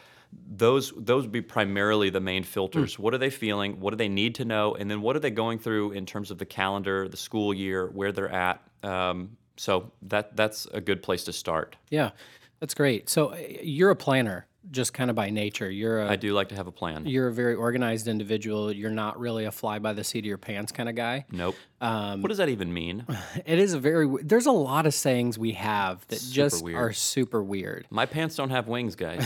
Those 0.48 0.94
those 0.96 1.24
would 1.24 1.32
be 1.32 1.42
primarily 1.42 2.10
the 2.10 2.20
main 2.20 2.44
filters. 2.44 2.98
What 3.00 3.14
are 3.14 3.18
they 3.18 3.30
feeling? 3.30 3.80
What 3.80 3.92
do 3.92 3.98
they 3.98 4.10
need 4.10 4.36
to 4.36 4.46
know? 4.46 4.76
And 4.76 4.90
then 4.90 5.02
what 5.02 5.16
are 5.16 5.20
they 5.20 5.32
going 5.32 5.60
through 5.60 5.92
in 5.92 6.06
terms 6.06 6.32
of 6.32 6.38
the 6.38 6.46
calendar, 6.46 7.08
the 7.08 7.18
school 7.18 7.54
year, 7.54 7.88
where 7.88 8.12
they're 8.12 8.32
at? 8.32 8.62
Um, 8.84 9.38
so 9.58 9.92
that 10.04 10.36
that's 10.36 10.66
a 10.74 10.82
good 10.82 11.02
place 11.02 11.24
to 11.26 11.34
start. 11.34 11.76
Yeah, 11.90 12.12
that's 12.60 12.74
great. 12.74 13.10
So 13.10 13.28
uh, 13.28 13.38
you're 13.62 13.92
a 13.92 13.96
planner, 13.96 14.48
just 14.72 14.94
kind 14.94 15.10
of 15.10 15.16
by 15.16 15.30
nature. 15.30 15.70
You're 15.70 16.02
a 16.02 16.10
I 16.10 16.16
do 16.16 16.34
like 16.34 16.50
to 16.50 16.56
have 16.56 16.68
a 16.68 16.72
plan. 16.72 17.06
you're 17.06 17.28
a 17.28 17.34
very 17.34 17.56
organized 17.56 18.08
individual. 18.08 18.72
You're 18.72 18.90
not 18.90 19.20
really 19.20 19.46
a 19.46 19.52
fly 19.52 19.80
by 19.80 19.94
the 19.94 20.04
seat 20.04 20.20
of 20.20 20.26
your 20.26 20.38
pants 20.38 20.72
kind 20.72 20.90
of 20.90 20.96
guy. 20.96 21.26
Nope. 21.32 21.56
Um, 21.82 22.22
what 22.22 22.30
does 22.30 22.38
that 22.40 22.50
even 22.50 22.74
mean? 22.74 23.06
It 23.46 23.60
is 23.60 23.74
a 23.74 23.80
very 23.80 24.08
there's 24.24 24.46
a 24.48 24.52
lot 24.52 24.86
of 24.86 24.94
sayings 24.94 25.38
we 25.38 25.52
have 25.54 26.06
that 26.08 26.22
just 26.32 26.64
weird. 26.64 26.78
are 26.78 26.94
super 26.94 27.44
weird. 27.44 27.86
My 27.90 28.06
pants 28.06 28.36
don't 28.36 28.50
have 28.50 28.68
wings, 28.68 28.96
guys. 28.96 29.26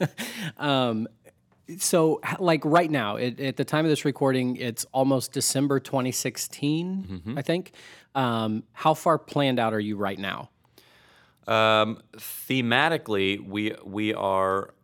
So 1.78 2.20
like 2.38 2.62
right 2.66 2.90
now, 2.90 3.16
it, 3.16 3.40
at 3.40 3.56
the 3.56 3.64
time 3.64 3.86
of 3.86 3.90
this 3.90 4.04
recording, 4.04 4.56
it's 4.56 4.84
almost 4.92 5.32
December 5.32 5.80
2016, 5.80 7.34
I 7.38 7.42
think. 7.42 7.72
Um, 8.14 8.64
how 8.72 8.92
far 8.92 9.18
planned 9.18 9.58
out 9.58 9.72
are 9.72 9.80
you 9.80 9.96
right 9.96 10.18
now? 10.18 10.50
Um, 11.46 12.00
thematically, 12.16 13.44
we 13.46 13.74
we 13.84 14.14
are 14.14 14.74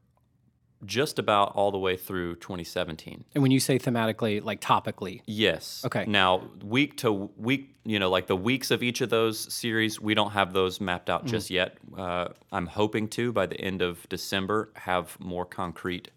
just 0.86 1.18
about 1.18 1.52
all 1.54 1.70
the 1.70 1.78
way 1.78 1.94
through 1.94 2.34
2017. 2.36 3.24
And 3.34 3.42
when 3.42 3.50
you 3.50 3.60
say 3.60 3.78
thematically, 3.78 4.42
like 4.42 4.62
topically, 4.62 5.20
Yes. 5.26 5.82
Okay. 5.84 6.06
Now, 6.06 6.42
week 6.64 6.96
to 6.98 7.12
week, 7.36 7.74
you 7.84 7.98
know, 7.98 8.08
like 8.08 8.28
the 8.28 8.36
weeks 8.36 8.70
of 8.70 8.82
each 8.82 9.02
of 9.02 9.10
those 9.10 9.52
series, 9.52 10.00
we 10.00 10.14
don't 10.14 10.30
have 10.30 10.54
those 10.54 10.80
mapped 10.80 11.08
Mm. 11.08 11.12
out 11.14 11.26
just 11.26 11.50
yet. 11.50 11.76
Uh, 11.94 12.28
I'm 12.50 12.66
hoping 12.66 13.08
to 13.08 13.30
by 13.30 13.44
the 13.44 13.60
end 13.60 13.82
of 13.82 14.08
December 14.08 14.70
have 14.74 15.20
more 15.20 15.44
concrete, 15.44 16.10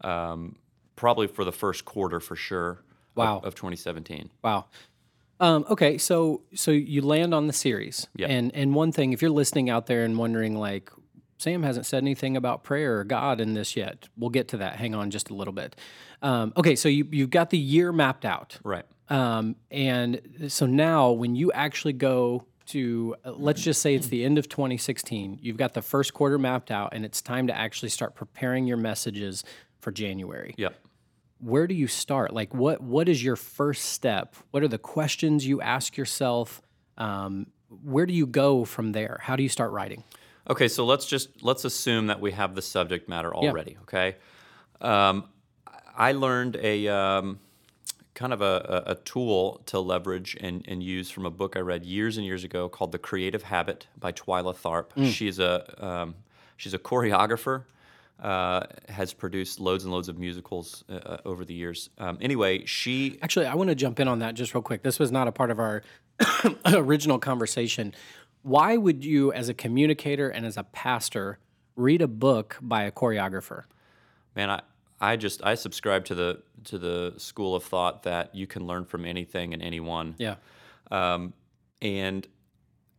um, 0.00 0.56
probably 0.96 1.26
for 1.26 1.44
the 1.44 1.52
first 1.52 1.84
quarter 1.84 2.18
for 2.20 2.36
sure. 2.36 2.70
of- 2.70 2.82
Wow. 3.16 3.40
Of, 3.44 3.54
2017. 3.54 4.30
Wow. 4.42 4.66
Um, 5.38 5.64
okay, 5.68 5.98
so 5.98 6.42
so 6.54 6.70
you 6.70 7.02
land 7.02 7.34
on 7.34 7.46
the 7.46 7.52
series, 7.52 8.08
Yeah. 8.16 8.28
and 8.28 8.54
and 8.54 8.74
one 8.74 8.92
thing, 8.92 9.12
if 9.12 9.20
you're 9.20 9.30
listening 9.30 9.68
out 9.70 9.86
there 9.86 10.04
and 10.04 10.16
wondering, 10.18 10.56
like, 10.56 10.90
Sam 11.38 11.62
hasn't 11.62 11.84
said 11.86 12.02
anything 12.02 12.36
about 12.36 12.64
prayer 12.64 12.98
or 12.98 13.04
God 13.04 13.40
in 13.40 13.52
this 13.52 13.76
yet. 13.76 14.08
We'll 14.16 14.30
get 14.30 14.48
to 14.48 14.56
that. 14.58 14.76
Hang 14.76 14.94
on 14.94 15.10
just 15.10 15.28
a 15.28 15.34
little 15.34 15.52
bit. 15.52 15.76
Um, 16.22 16.52
okay, 16.56 16.74
so 16.74 16.88
you 16.88 17.06
you've 17.10 17.30
got 17.30 17.50
the 17.50 17.58
year 17.58 17.92
mapped 17.92 18.24
out, 18.24 18.58
Right. 18.64 18.84
um, 19.10 19.56
and 19.70 20.20
so 20.48 20.64
now 20.64 21.10
when 21.12 21.34
you 21.36 21.52
actually 21.52 21.92
go 21.92 22.46
to, 22.68 23.14
uh, 23.24 23.32
let's 23.32 23.62
just 23.62 23.80
say 23.82 23.94
it's 23.94 24.08
the 24.08 24.24
end 24.24 24.38
of 24.38 24.48
2016, 24.48 25.38
you've 25.42 25.56
got 25.58 25.74
the 25.74 25.82
first 25.82 26.14
quarter 26.14 26.38
mapped 26.38 26.70
out, 26.72 26.94
and 26.94 27.04
it's 27.04 27.20
time 27.22 27.46
to 27.48 27.56
actually 27.56 27.90
start 27.90 28.14
preparing 28.16 28.66
your 28.66 28.76
messages 28.78 29.44
for 29.78 29.92
January 29.92 30.54
Yep. 30.56 30.74
Where 31.38 31.66
do 31.66 31.74
you 31.74 31.86
start? 31.86 32.32
Like, 32.32 32.54
what 32.54 32.80
what 32.80 33.08
is 33.08 33.22
your 33.22 33.36
first 33.36 33.86
step? 33.86 34.34
What 34.50 34.62
are 34.62 34.68
the 34.68 34.78
questions 34.78 35.46
you 35.46 35.60
ask 35.60 35.96
yourself? 35.96 36.62
Um, 36.98 37.48
where 37.82 38.06
do 38.06 38.14
you 38.14 38.26
go 38.26 38.64
from 38.64 38.92
there? 38.92 39.20
How 39.22 39.36
do 39.36 39.42
you 39.42 39.48
start 39.48 39.72
writing? 39.72 40.04
Okay, 40.48 40.68
so 40.68 40.84
let's 40.84 41.06
just 41.06 41.42
let's 41.42 41.64
assume 41.64 42.06
that 42.06 42.20
we 42.20 42.32
have 42.32 42.54
the 42.54 42.62
subject 42.62 43.08
matter 43.08 43.34
already. 43.34 43.76
Okay, 43.82 44.16
um, 44.80 45.24
I 45.96 46.12
learned 46.12 46.56
a 46.56 46.88
um, 46.88 47.40
kind 48.14 48.32
of 48.32 48.40
a, 48.40 48.84
a, 48.86 48.94
tool 48.94 49.62
to 49.66 49.78
leverage 49.78 50.36
and, 50.40 50.64
and 50.66 50.82
use 50.82 51.10
from 51.10 51.26
a 51.26 51.30
book 51.30 51.54
I 51.54 51.60
read 51.60 51.84
years 51.84 52.16
and 52.16 52.24
years 52.24 52.44
ago 52.44 52.68
called 52.68 52.92
The 52.92 52.98
Creative 52.98 53.42
Habit 53.42 53.88
by 53.98 54.12
Twyla 54.12 54.56
Tharp. 54.56 55.12
She's 55.12 55.38
a 55.38 55.84
um, 55.84 56.14
she's 56.56 56.74
a 56.74 56.78
choreographer. 56.78 57.64
Uh, 58.18 58.64
has 58.88 59.12
produced 59.12 59.60
loads 59.60 59.84
and 59.84 59.92
loads 59.92 60.08
of 60.08 60.18
musicals 60.18 60.84
uh, 60.88 61.18
over 61.26 61.44
the 61.44 61.52
years. 61.52 61.90
Um, 61.98 62.16
anyway, 62.22 62.64
she 62.64 63.18
Actually, 63.20 63.44
I 63.44 63.54
want 63.54 63.68
to 63.68 63.74
jump 63.74 64.00
in 64.00 64.08
on 64.08 64.20
that 64.20 64.34
just 64.34 64.54
real 64.54 64.62
quick. 64.62 64.82
This 64.82 64.98
was 64.98 65.12
not 65.12 65.28
a 65.28 65.32
part 65.32 65.50
of 65.50 65.58
our 65.60 65.82
original 66.72 67.18
conversation. 67.18 67.94
Why 68.42 68.78
would 68.78 69.04
you, 69.04 69.32
as 69.34 69.50
a 69.50 69.54
communicator 69.54 70.30
and 70.30 70.46
as 70.46 70.56
a 70.56 70.62
pastor, 70.62 71.38
read 71.74 72.00
a 72.00 72.08
book 72.08 72.56
by 72.62 72.84
a 72.84 72.90
choreographer? 72.90 73.64
man 74.34 74.48
i 74.50 74.60
i 75.00 75.16
just 75.16 75.42
i 75.44 75.54
subscribe 75.54 76.04
to 76.06 76.14
the 76.14 76.42
to 76.64 76.78
the 76.78 77.12
school 77.18 77.54
of 77.54 77.64
thought 77.64 78.02
that 78.04 78.34
you 78.34 78.46
can 78.46 78.66
learn 78.66 78.84
from 78.86 79.04
anything 79.04 79.52
and 79.54 79.62
anyone 79.62 80.14
Yeah. 80.18 80.36
um, 80.90 81.32
and 81.82 82.26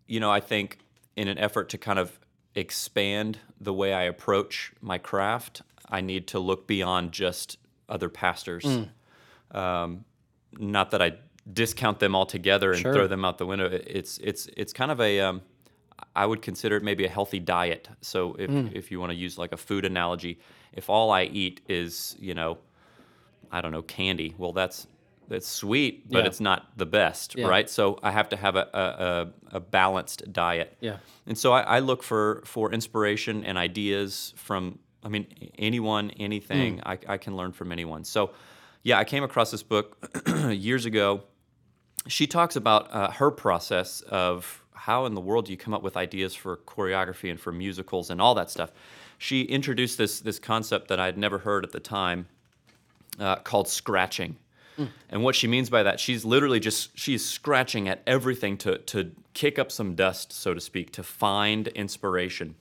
you 0.08 0.20
know 0.20 0.32
i 0.32 0.40
think 0.40 0.80
in 1.16 1.28
an 1.28 1.38
effort 1.40 1.70
to 1.70 1.78
kind 1.78 1.98
of 2.00 2.20
expand 2.58 3.38
the 3.62 3.72
way 3.74 3.94
i 3.94 4.04
approach 4.04 4.72
my 4.82 4.98
craft 4.98 5.62
i 5.90 6.02
need 6.02 6.28
to 6.28 6.40
look 6.40 6.68
beyond 6.68 7.12
just 7.12 7.58
other 7.88 8.10
pastors 8.10 8.66
um, 9.52 10.04
not 10.58 10.92
that 10.92 11.02
i 11.02 11.14
discount 11.52 12.00
them 12.00 12.16
altogether 12.16 12.72
and 12.72 12.82
Sure. 12.82 12.94
throw 12.94 13.08
them 13.08 13.24
out 13.24 13.38
the 13.38 13.46
window 13.46 13.70
it's 13.72 14.18
it's 14.18 14.48
it's 14.58 14.74
kind 14.74 14.92
of 14.92 15.00
a 15.00 15.20
um, 15.22 15.42
I 16.16 16.26
would 16.26 16.42
consider 16.42 16.78
it 16.78 16.84
maybe 16.84 17.06
a 17.06 17.10
healthy 17.10 17.40
diet. 17.40 17.90
So 18.02 18.36
if, 18.40 18.50
if 18.74 18.92
you 18.92 19.00
want 19.00 19.12
to 19.12 19.16
use 19.16 19.38
like 19.38 19.52
a 19.52 19.58
food 19.58 19.84
analogy, 19.86 20.40
if 20.74 20.90
all 20.90 21.10
I 21.12 21.24
eat 21.24 21.62
is, 21.68 22.16
you 22.20 22.34
know, 22.36 22.58
I 23.52 23.62
don't 23.62 23.72
know, 23.72 23.82
candy, 23.84 24.34
well, 24.38 24.52
that's 24.52 24.88
that's 25.28 25.48
sweet, 25.48 26.10
but 26.10 26.20
Yeah. 26.20 26.26
it's 26.26 26.40
not 26.40 26.78
the 26.78 26.86
best, 26.86 27.36
Yeah. 27.36 27.48
right? 27.48 27.70
So 27.70 28.00
I 28.02 28.12
have 28.12 28.30
to 28.30 28.38
have 28.38 28.56
a, 28.56 29.34
a, 29.52 29.58
a, 29.58 29.60
balanced 29.60 30.32
diet. 30.32 30.78
Yeah. 30.80 30.98
And 31.26 31.38
so 31.38 31.52
I, 31.54 31.62
I 31.62 31.80
look 31.80 32.04
for 32.04 32.42
for 32.46 32.72
inspiration 32.72 33.44
and 33.44 33.58
ideas 33.58 34.34
from, 34.38 34.80
I 35.04 35.10
mean, 35.10 35.28
anyone, 35.58 36.12
anything. 36.12 36.82
I, 36.86 36.98
I 37.08 37.18
can 37.18 37.36
learn 37.36 37.52
from 37.52 37.72
anyone. 37.72 38.04
So, 38.04 38.32
yeah, 38.84 38.98
I 38.98 39.04
came 39.04 39.24
across 39.24 39.52
this 39.52 39.64
book 39.64 39.98
years 40.50 40.86
ago. 40.86 41.24
She 42.08 42.26
talks 42.28 42.56
about 42.56 42.94
uh, 42.94 43.12
her 43.12 43.32
process 43.32 44.02
of 44.02 44.64
how 44.74 45.06
in 45.06 45.14
the 45.14 45.22
world 45.22 45.46
do 45.46 45.52
you 45.52 45.58
come 45.58 45.74
up 45.74 45.84
with 45.84 45.98
ideas 45.98 46.34
for 46.34 46.58
choreography 46.58 47.30
and 47.30 47.40
for 47.40 47.52
musicals 47.52 48.10
and 48.10 48.22
all 48.22 48.36
that 48.36 48.50
stuff. 48.50 48.72
She 49.18 49.42
introduced 49.42 49.98
this 49.98 50.22
this 50.22 50.40
concept 50.40 50.88
that 50.88 51.00
I 51.00 51.06
had 51.06 51.18
never 51.18 51.40
heard 51.40 51.66
at 51.66 51.72
the 51.74 51.80
time 51.82 52.28
uh, 53.20 53.38
called 53.38 53.68
scratching. 53.68 54.38
And 55.10 55.24
what 55.24 55.36
she 55.36 55.48
means 55.48 55.70
by 55.70 55.84
that, 55.84 56.00
she's 56.00 56.26
literally 56.26 56.60
just 56.60 56.98
she's 56.98 57.26
scratching 57.26 57.88
at 57.88 58.02
everything 58.06 58.58
to 58.60 58.78
to 58.80 59.12
kick 59.34 59.58
up 59.60 59.72
some 59.72 59.96
dust, 59.96 60.32
so 60.32 60.54
to 60.54 60.62
speak, 60.62 60.92
to 60.94 61.04
find 61.04 61.68
inspiration. 61.70 62.56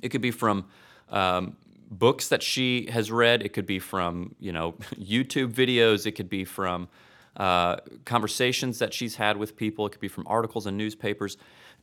It 0.00 0.10
could 0.10 0.20
be 0.20 0.30
from 0.30 0.66
um, 1.10 1.56
books 1.90 2.28
that 2.28 2.42
she 2.42 2.90
has 2.90 3.10
read. 3.10 3.42
It 3.42 3.50
could 3.50 3.66
be 3.66 3.78
from 3.78 4.34
you 4.38 4.52
know 4.52 4.72
YouTube 4.94 5.52
videos. 5.52 6.06
It 6.06 6.12
could 6.12 6.28
be 6.28 6.44
from 6.44 6.88
uh, 7.36 7.76
conversations 8.04 8.78
that 8.78 8.92
she's 8.92 9.16
had 9.16 9.36
with 9.36 9.56
people. 9.56 9.86
It 9.86 9.90
could 9.90 10.00
be 10.00 10.08
from 10.08 10.26
articles 10.26 10.66
and 10.66 10.76
newspapers. 10.76 11.36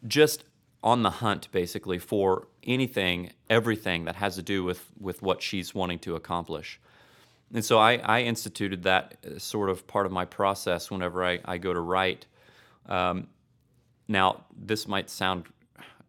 Just 0.05 0.43
on 0.83 1.01
the 1.01 1.09
hunt, 1.09 1.51
basically, 1.51 1.97
for 1.97 2.47
anything, 2.63 3.31
everything 3.49 4.05
that 4.05 4.15
has 4.15 4.35
to 4.35 4.43
do 4.43 4.63
with 4.63 4.91
with 4.99 5.21
what 5.21 5.41
she's 5.41 5.73
wanting 5.73 5.99
to 5.99 6.15
accomplish. 6.15 6.79
And 7.53 7.63
so 7.63 7.77
I, 7.79 7.97
I 7.97 8.21
instituted 8.21 8.83
that 8.83 9.17
sort 9.37 9.69
of 9.69 9.85
part 9.87 10.05
of 10.05 10.11
my 10.11 10.25
process 10.25 10.89
whenever 10.91 11.23
I, 11.23 11.39
I 11.45 11.57
go 11.57 11.73
to 11.73 11.79
write. 11.79 12.25
Um, 12.87 13.27
now, 14.07 14.45
this 14.57 14.87
might 14.87 15.09
sound, 15.09 15.45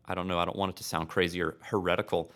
I 0.06 0.14
don't 0.14 0.28
know, 0.28 0.38
I 0.38 0.44
don't 0.44 0.56
want 0.56 0.70
it 0.70 0.76
to 0.76 0.84
sound 0.84 1.08
crazy 1.08 1.40
or 1.42 1.56
heretical, 1.60 2.32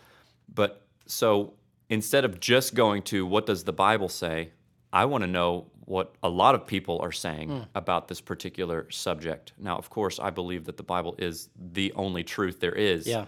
but 0.55 0.83
so 1.07 1.55
instead 1.89 2.25
of 2.25 2.41
just 2.41 2.75
going 2.75 3.03
to 3.03 3.27
what 3.27 3.47
does 3.47 3.65
the 3.65 3.73
Bible 3.73 4.09
say, 4.09 4.51
I 4.93 5.05
want 5.07 5.23
to 5.23 5.29
know 5.29 5.67
what 5.85 6.15
a 6.23 6.29
lot 6.29 6.55
of 6.55 6.67
people 6.67 7.01
are 7.03 7.11
saying 7.13 7.67
about 7.75 8.07
this 8.07 8.21
particular 8.21 8.89
subject. 8.91 9.53
Now, 9.59 9.77
of 9.77 9.91
course, 9.91 10.21
I 10.21 10.31
believe 10.31 10.65
that 10.67 10.77
the 10.77 10.83
Bible 10.85 11.15
is 11.19 11.49
the 11.73 11.93
only 11.97 12.23
truth 12.23 12.61
there 12.61 12.75
is 12.75 13.07
Yeah. 13.09 13.25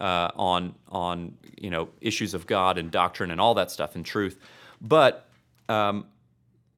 uh, 0.00 0.30
on 0.34 0.74
on 0.88 1.36
you 1.60 1.70
know 1.70 1.88
issues 2.00 2.34
of 2.34 2.46
God 2.46 2.76
and 2.78 2.90
doctrine 2.90 3.30
and 3.30 3.40
all 3.40 3.54
that 3.54 3.70
stuff 3.70 3.94
and 3.94 4.04
truth. 4.04 4.38
But 4.82 5.28
um, 5.68 6.06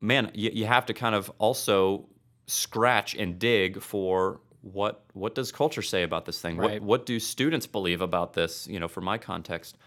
man, 0.01 0.31
you, 0.35 0.51
you 0.53 0.67
have 0.67 0.87
to 0.87 0.95
kind 0.95 1.15
of 1.15 1.33
also 1.39 2.07
scratch 2.47 3.15
and 3.15 3.39
dig 3.39 3.81
for 3.81 4.41
what 4.61 5.03
what 5.13 5.35
does 5.35 5.51
culture 5.51 5.83
say 5.83 6.03
about 6.03 6.25
this 6.27 6.41
thing? 6.41 6.57
Right. 6.57 6.81
What 6.81 6.83
what 6.83 7.07
do 7.07 7.19
students 7.19 7.67
believe 7.67 8.01
about 8.01 8.35
this? 8.35 8.67
You 8.67 8.79
know, 8.79 8.89
for 8.89 9.01
my 9.01 9.19
context, 9.19 9.79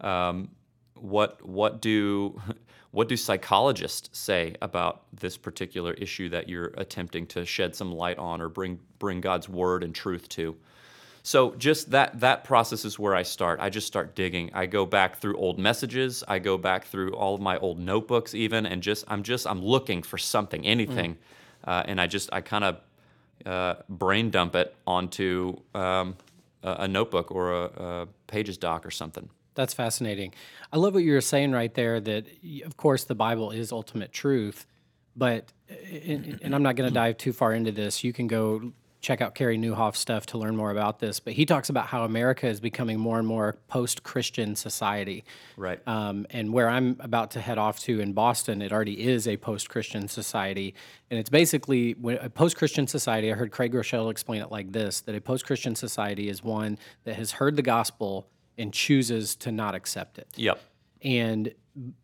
um, 0.00 0.50
what 0.94 1.44
what 1.46 1.80
do 1.80 2.40
what 2.90 3.08
do 3.08 3.16
psychologists 3.16 4.18
say 4.18 4.54
about 4.60 5.04
this 5.14 5.36
particular 5.36 5.94
issue 5.94 6.28
that 6.28 6.48
you're 6.48 6.72
attempting 6.76 7.26
to 7.28 7.44
shed 7.44 7.74
some 7.74 7.92
light 7.92 8.18
on 8.18 8.40
or 8.40 8.48
bring 8.48 8.78
bring 8.98 9.20
God's 9.20 9.48
word 9.48 9.82
and 9.82 9.94
truth 9.94 10.28
to? 10.30 10.56
So 11.22 11.54
just 11.54 11.90
that 11.92 12.18
that 12.20 12.42
process 12.42 12.84
is 12.84 12.98
where 12.98 13.14
I 13.14 13.22
start. 13.22 13.60
I 13.60 13.70
just 13.70 13.86
start 13.86 14.14
digging. 14.14 14.50
I 14.54 14.66
go 14.66 14.84
back 14.84 15.18
through 15.18 15.36
old 15.36 15.58
messages. 15.58 16.24
I 16.26 16.40
go 16.40 16.58
back 16.58 16.84
through 16.84 17.12
all 17.14 17.34
of 17.34 17.40
my 17.40 17.58
old 17.58 17.78
notebooks, 17.78 18.34
even, 18.34 18.66
and 18.66 18.82
just 18.82 19.04
I'm 19.08 19.22
just 19.22 19.46
I'm 19.46 19.62
looking 19.62 20.02
for 20.02 20.18
something, 20.18 20.66
anything, 20.66 21.18
uh, 21.64 21.84
and 21.86 22.00
I 22.00 22.08
just 22.08 22.28
I 22.32 22.40
kind 22.40 22.64
of 22.64 22.80
uh, 23.46 23.74
brain 23.88 24.30
dump 24.30 24.56
it 24.56 24.74
onto 24.86 25.58
um, 25.74 26.16
a, 26.62 26.72
a 26.80 26.88
notebook 26.88 27.30
or 27.30 27.52
a, 27.52 27.64
a 27.64 28.08
Pages 28.26 28.56
doc 28.56 28.86
or 28.86 28.90
something. 28.90 29.28
That's 29.54 29.74
fascinating. 29.74 30.32
I 30.72 30.78
love 30.78 30.94
what 30.94 31.04
you 31.04 31.12
were 31.12 31.20
saying 31.20 31.52
right 31.52 31.72
there 31.74 32.00
that, 32.00 32.24
of 32.64 32.76
course, 32.76 33.04
the 33.04 33.14
Bible 33.14 33.50
is 33.50 33.70
ultimate 33.70 34.10
truth, 34.10 34.66
but, 35.14 35.52
and, 35.68 36.38
and 36.42 36.54
I'm 36.54 36.62
not 36.62 36.76
going 36.76 36.88
to 36.88 36.94
dive 36.94 37.18
too 37.18 37.34
far 37.34 37.52
into 37.52 37.70
this. 37.70 38.02
You 38.02 38.14
can 38.14 38.28
go 38.28 38.72
check 39.02 39.20
out 39.20 39.34
Carey 39.34 39.58
Nieuwhof's 39.58 39.98
stuff 39.98 40.24
to 40.26 40.38
learn 40.38 40.56
more 40.56 40.70
about 40.70 41.00
this, 41.00 41.18
but 41.20 41.32
he 41.34 41.44
talks 41.44 41.68
about 41.68 41.86
how 41.88 42.04
America 42.04 42.46
is 42.46 42.60
becoming 42.60 42.98
more 42.98 43.18
and 43.18 43.26
more 43.26 43.56
post 43.68 44.04
Christian 44.04 44.54
society. 44.56 45.24
Right. 45.56 45.80
Um, 45.88 46.24
and 46.30 46.52
where 46.52 46.68
I'm 46.68 46.96
about 47.00 47.32
to 47.32 47.40
head 47.40 47.58
off 47.58 47.80
to 47.80 48.00
in 48.00 48.12
Boston, 48.12 48.62
it 48.62 48.72
already 48.72 49.02
is 49.04 49.26
a 49.26 49.36
post 49.36 49.68
Christian 49.68 50.06
society. 50.08 50.74
And 51.10 51.18
it's 51.18 51.28
basically 51.30 51.92
when- 51.94 52.18
a 52.18 52.30
post 52.30 52.56
Christian 52.56 52.86
society. 52.86 53.30
I 53.30 53.34
heard 53.34 53.50
Craig 53.50 53.72
Groeschel 53.72 54.10
explain 54.10 54.40
it 54.40 54.50
like 54.52 54.72
this 54.72 55.00
that 55.02 55.14
a 55.16 55.20
post 55.20 55.44
Christian 55.44 55.74
society 55.74 56.28
is 56.28 56.42
one 56.44 56.78
that 57.04 57.16
has 57.16 57.32
heard 57.32 57.56
the 57.56 57.62
gospel 57.62 58.28
and 58.56 58.72
chooses 58.72 59.34
to 59.36 59.50
not 59.50 59.74
accept 59.74 60.18
it 60.18 60.28
Yep. 60.36 60.60
and 61.02 61.52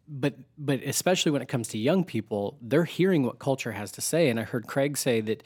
but 0.08 0.34
but 0.56 0.82
especially 0.82 1.30
when 1.30 1.42
it 1.42 1.48
comes 1.48 1.68
to 1.68 1.76
young 1.78 2.02
people 2.02 2.56
they're 2.62 2.84
hearing 2.86 3.22
what 3.22 3.38
culture 3.38 3.72
has 3.72 3.92
to 3.92 4.00
say 4.00 4.30
and 4.30 4.40
i 4.40 4.42
heard 4.42 4.66
craig 4.66 4.96
say 4.96 5.20
that 5.20 5.42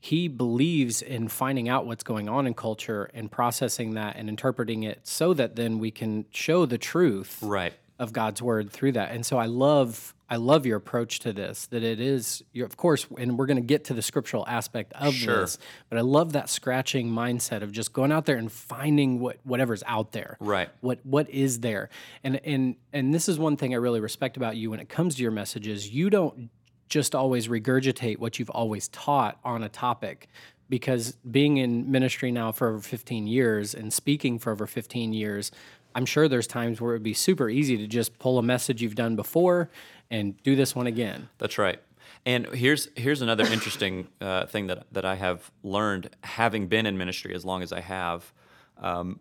he 0.00 0.28
believes 0.28 1.02
in 1.02 1.28
finding 1.28 1.68
out 1.68 1.86
what's 1.86 2.04
going 2.04 2.28
on 2.28 2.46
in 2.46 2.54
culture 2.54 3.10
and 3.14 3.30
processing 3.30 3.94
that 3.94 4.16
and 4.16 4.28
interpreting 4.28 4.82
it 4.84 5.00
so 5.02 5.34
that 5.34 5.56
then 5.56 5.78
we 5.78 5.90
can 5.90 6.24
show 6.30 6.66
the 6.66 6.78
truth 6.78 7.38
Right. 7.42 7.72
of 7.98 8.12
God's 8.12 8.40
word 8.40 8.70
through 8.70 8.92
that. 8.92 9.10
And 9.10 9.26
so 9.26 9.38
I 9.38 9.46
love 9.46 10.14
I 10.30 10.36
love 10.36 10.66
your 10.66 10.76
approach 10.76 11.20
to 11.20 11.32
this 11.32 11.66
that 11.68 11.82
it 11.82 11.98
is 12.00 12.44
of 12.62 12.76
course 12.76 13.06
and 13.16 13.38
we're 13.38 13.46
going 13.46 13.56
to 13.56 13.62
get 13.62 13.84
to 13.86 13.94
the 13.94 14.02
scriptural 14.02 14.46
aspect 14.46 14.92
of 14.92 15.14
Sure. 15.14 15.40
this, 15.40 15.56
but 15.88 15.96
I 15.98 16.02
love 16.02 16.34
that 16.34 16.50
scratching 16.50 17.10
mindset 17.10 17.62
of 17.62 17.72
just 17.72 17.92
going 17.94 18.12
out 18.12 18.26
there 18.26 18.36
and 18.36 18.52
finding 18.52 19.20
what 19.20 19.38
whatever's 19.42 19.82
out 19.86 20.12
there. 20.12 20.36
Right. 20.38 20.68
What 20.80 21.00
what 21.04 21.28
is 21.30 21.60
there? 21.60 21.88
And 22.22 22.36
and 22.44 22.76
and 22.92 23.12
this 23.14 23.28
is 23.28 23.38
one 23.38 23.56
thing 23.56 23.72
I 23.72 23.78
really 23.78 24.00
respect 24.00 24.36
about 24.36 24.56
you 24.56 24.70
when 24.70 24.80
it 24.80 24.88
comes 24.90 25.14
to 25.16 25.22
your 25.22 25.32
messages. 25.32 25.88
You 25.92 26.10
don't 26.10 26.50
just 26.88 27.14
always 27.14 27.48
regurgitate 27.48 28.18
what 28.18 28.38
you've 28.38 28.50
always 28.50 28.88
taught 28.88 29.38
on 29.44 29.62
a 29.62 29.68
topic 29.68 30.28
because 30.68 31.12
being 31.30 31.56
in 31.56 31.90
ministry 31.90 32.30
now 32.30 32.52
for 32.52 32.68
over 32.68 32.80
15 32.80 33.26
years 33.26 33.74
and 33.74 33.92
speaking 33.92 34.38
for 34.38 34.52
over 34.52 34.66
15 34.66 35.12
years, 35.12 35.50
I'm 35.94 36.06
sure 36.06 36.28
there's 36.28 36.46
times 36.46 36.80
where 36.80 36.92
it 36.92 36.96
would 36.96 37.02
be 37.02 37.14
super 37.14 37.48
easy 37.48 37.76
to 37.78 37.86
just 37.86 38.18
pull 38.18 38.38
a 38.38 38.42
message 38.42 38.82
you've 38.82 38.94
done 38.94 39.16
before 39.16 39.70
and 40.10 40.40
do 40.42 40.56
this 40.56 40.74
one 40.74 40.86
again. 40.86 41.28
That's 41.38 41.58
right. 41.58 41.80
And 42.26 42.46
here's 42.48 42.88
here's 42.96 43.22
another 43.22 43.44
interesting 43.44 44.08
uh, 44.20 44.46
thing 44.46 44.66
that 44.66 44.86
that 44.92 45.04
I 45.04 45.14
have 45.14 45.50
learned, 45.62 46.10
having 46.22 46.66
been 46.66 46.84
in 46.84 46.98
ministry 46.98 47.34
as 47.34 47.44
long 47.44 47.62
as 47.62 47.72
I 47.72 47.80
have, 47.80 48.32
um, 48.78 49.20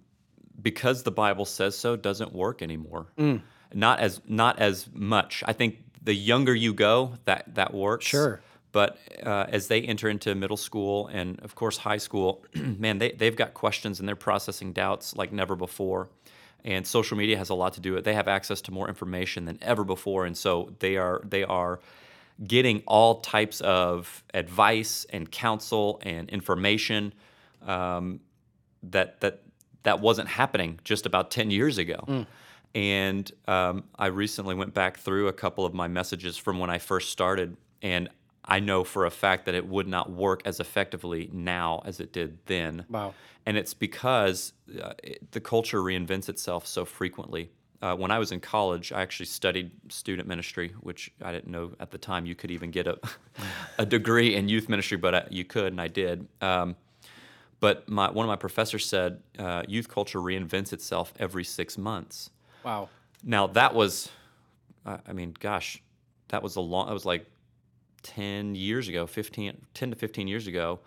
because 0.62 1.04
the 1.04 1.12
Bible 1.12 1.46
says 1.46 1.78
so, 1.78 1.96
doesn't 1.96 2.34
work 2.34 2.62
anymore. 2.62 3.08
Not 3.74 4.00
as 4.00 4.22
not 4.28 4.60
as 4.60 4.90
much. 4.94 5.44
I 5.46 5.54
think 5.54 5.78
the 6.08 6.16
younger 6.16 6.56
you 6.56 6.74
go, 6.74 7.18
that 7.26 7.54
that 7.56 7.74
works. 7.74 8.06
Sure. 8.06 8.40
But 8.72 8.98
uh, 9.24 9.46
as 9.50 9.68
they 9.68 9.82
enter 9.82 10.08
into 10.08 10.34
middle 10.36 10.56
school 10.56 11.08
and 11.08 11.38
of 11.42 11.54
course 11.54 11.78
high 11.78 11.98
school, 11.98 12.46
man, 12.56 12.98
they 12.98 13.12
they've 13.12 13.36
got 13.36 13.54
questions 13.54 14.00
and 14.00 14.08
they're 14.08 14.16
processing 14.16 14.72
doubts 14.72 15.18
like 15.18 15.34
never 15.34 15.58
before. 15.58 16.08
And 16.64 16.88
social 16.88 17.18
media 17.18 17.38
has 17.38 17.50
a 17.50 17.54
lot 17.54 17.74
to 17.74 17.82
do 17.82 17.92
with 17.92 18.00
it. 18.00 18.04
They 18.06 18.14
have 18.14 18.30
access 18.30 18.62
to 18.62 18.72
more 18.72 18.88
information 18.88 19.44
than 19.44 19.60
ever 19.62 19.84
before, 19.84 20.26
and 20.26 20.36
so 20.36 20.74
they 20.80 20.96
are 20.96 21.22
they 21.26 21.44
are 21.44 21.82
getting 22.46 22.84
all 22.88 23.20
types 23.20 23.60
of 23.62 24.24
advice 24.34 25.06
and 25.10 25.30
counsel 25.30 26.00
and 26.04 26.30
information 26.30 27.14
um, 27.66 28.22
that 28.82 29.20
that 29.20 29.42
that 29.84 30.00
wasn't 30.00 30.30
happening 30.30 30.80
just 30.86 31.06
about 31.06 31.32
10 31.32 31.52
years 31.52 31.78
ago 31.78 32.26
and 32.76 33.32
um, 33.48 33.84
i 33.98 34.08
recently 34.08 34.56
went 34.56 34.74
back 34.74 34.98
through 34.98 35.28
a 35.28 35.34
couple 35.34 35.66
of 35.66 35.74
my 35.74 35.88
messages 35.88 36.38
from 36.38 36.60
when 36.60 36.70
i 36.70 36.78
first 36.78 37.10
started 37.12 37.56
and 37.82 38.10
i 38.46 38.60
know 38.60 38.84
for 38.84 39.06
a 39.06 39.12
fact 39.12 39.46
that 39.46 39.56
it 39.56 39.68
would 39.68 39.88
not 39.88 40.10
work 40.12 40.42
as 40.46 40.60
effectively 40.60 41.30
now 41.34 41.82
as 41.86 42.00
it 42.00 42.12
did 42.14 42.38
then 42.46 42.86
Wow. 42.90 43.14
and 43.46 43.58
it's 43.58 43.74
because 43.74 44.54
uh, 44.82 44.94
it, 45.04 45.32
the 45.32 45.40
culture 45.40 45.80
reinvents 45.82 46.28
itself 46.30 46.68
so 46.68 46.84
frequently. 46.86 47.50
Uh, 47.80 47.96
when 47.96 48.10
I 48.10 48.18
was 48.18 48.32
in 48.32 48.40
college, 48.40 48.92
I 48.92 49.04
actually 49.04 49.28
studied 49.28 49.70
student 49.90 50.28
ministry, 50.28 50.74
which 50.82 51.12
I 51.24 51.32
didn't 51.32 51.52
know 51.52 51.74
at 51.80 51.92
the 51.92 52.00
time 52.00 52.26
you 52.26 52.34
could 52.34 52.50
even 52.50 52.72
get 52.72 52.88
a, 52.88 52.98
a 53.78 53.86
degree 53.86 54.36
in 54.36 54.50
youth 54.50 54.68
ministry, 54.68 54.98
but 54.98 55.14
I, 55.14 55.28
you 55.30 55.46
could, 55.46 55.68
and 55.74 55.80
I 55.80 55.88
did. 55.88 56.28
Um, 56.42 56.76
but 57.60 57.88
my, 57.88 58.10
one 58.10 58.26
of 58.26 58.28
my 58.28 58.36
professors 58.36 58.86
said 58.86 59.22
uh, 59.38 59.62
youth 59.68 59.88
culture 59.90 60.20
reinvents 60.20 60.74
itself 60.74 61.14
every 61.20 61.44
six 61.44 61.78
months. 61.78 62.32
Wow. 62.68 62.90
Now 63.24 63.48
that 63.48 63.74
was, 63.74 64.10
I 64.86 65.00
I 65.08 65.14
mean, 65.14 65.34
gosh, 65.40 65.82
that 66.28 66.44
was 66.44 66.58
a 66.58 66.62
long. 66.62 66.88
That 66.88 66.94
was 66.94 67.06
like 67.06 67.26
ten 68.04 68.56
years 68.56 68.90
ago, 68.90 69.08
15, 69.08 69.58
10 69.74 69.90
to 69.92 69.96
fifteen 69.96 70.28
years 70.28 70.48
ago, 70.48 70.82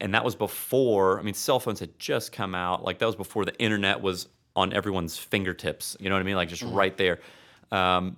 and 0.00 0.14
that 0.14 0.24
was 0.24 0.34
before. 0.34 1.20
I 1.20 1.22
mean, 1.22 1.34
cell 1.34 1.60
phones 1.60 1.80
had 1.80 1.98
just 1.98 2.32
come 2.32 2.54
out. 2.54 2.82
Like 2.82 2.98
that 3.00 3.06
was 3.06 3.14
before 3.14 3.44
the 3.44 3.54
internet 3.58 4.00
was 4.00 4.28
on 4.54 4.72
everyone's 4.72 5.18
fingertips. 5.18 5.98
You 6.00 6.08
know 6.08 6.14
what 6.14 6.20
I 6.20 6.24
mean? 6.24 6.36
Like 6.36 6.48
just 6.48 6.62
right 6.62 6.96
there. 6.96 7.20
Um, 7.70 8.16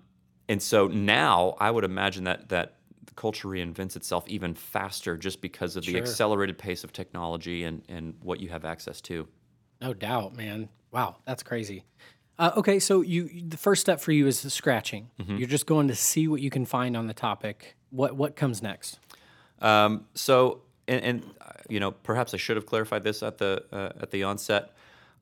and 0.48 0.62
so 0.62 0.86
now 0.86 1.56
I 1.58 1.72
would 1.72 1.82
imagine 1.84 2.24
that 2.24 2.48
that 2.50 2.74
the 3.06 3.14
culture 3.14 3.48
reinvents 3.48 3.96
itself 3.96 4.22
even 4.28 4.54
faster 4.54 5.16
just 5.16 5.40
because 5.42 5.74
of 5.74 5.84
the 5.84 5.92
Sure. 5.92 6.00
accelerated 6.00 6.58
pace 6.58 6.84
of 6.84 6.92
technology 6.92 7.64
and 7.64 7.82
and 7.88 8.14
what 8.22 8.38
you 8.38 8.50
have 8.50 8.64
access 8.64 9.00
to. 9.00 9.26
No 9.80 9.94
doubt, 9.94 10.36
man. 10.36 10.68
Wow, 10.92 11.16
that's 11.26 11.42
crazy. 11.42 11.84
Uh, 12.38 12.52
okay, 12.56 12.78
so 12.78 13.00
you 13.00 13.28
the 13.48 13.56
first 13.56 13.80
step 13.80 14.00
for 14.00 14.12
you 14.12 14.26
is 14.26 14.42
the 14.42 14.50
scratching. 14.50 15.10
You're 15.26 15.48
just 15.48 15.66
going 15.66 15.88
to 15.88 15.94
see 15.94 16.28
what 16.28 16.40
you 16.40 16.50
can 16.50 16.64
find 16.64 16.96
on 16.96 17.06
the 17.06 17.14
topic. 17.14 17.76
What 17.90 18.16
what 18.16 18.36
comes 18.36 18.62
next? 18.62 19.00
Um, 19.60 20.04
so, 20.14 20.60
and, 20.86 21.04
and 21.04 21.22
uh, 21.40 21.52
you 21.68 21.80
know, 21.80 21.90
perhaps 21.90 22.34
I 22.34 22.36
should 22.36 22.56
have 22.56 22.66
clarified 22.66 23.02
this 23.02 23.22
at 23.22 23.38
the 23.38 23.64
uh, 23.72 23.90
at 24.00 24.10
the 24.10 24.22
onset. 24.22 24.72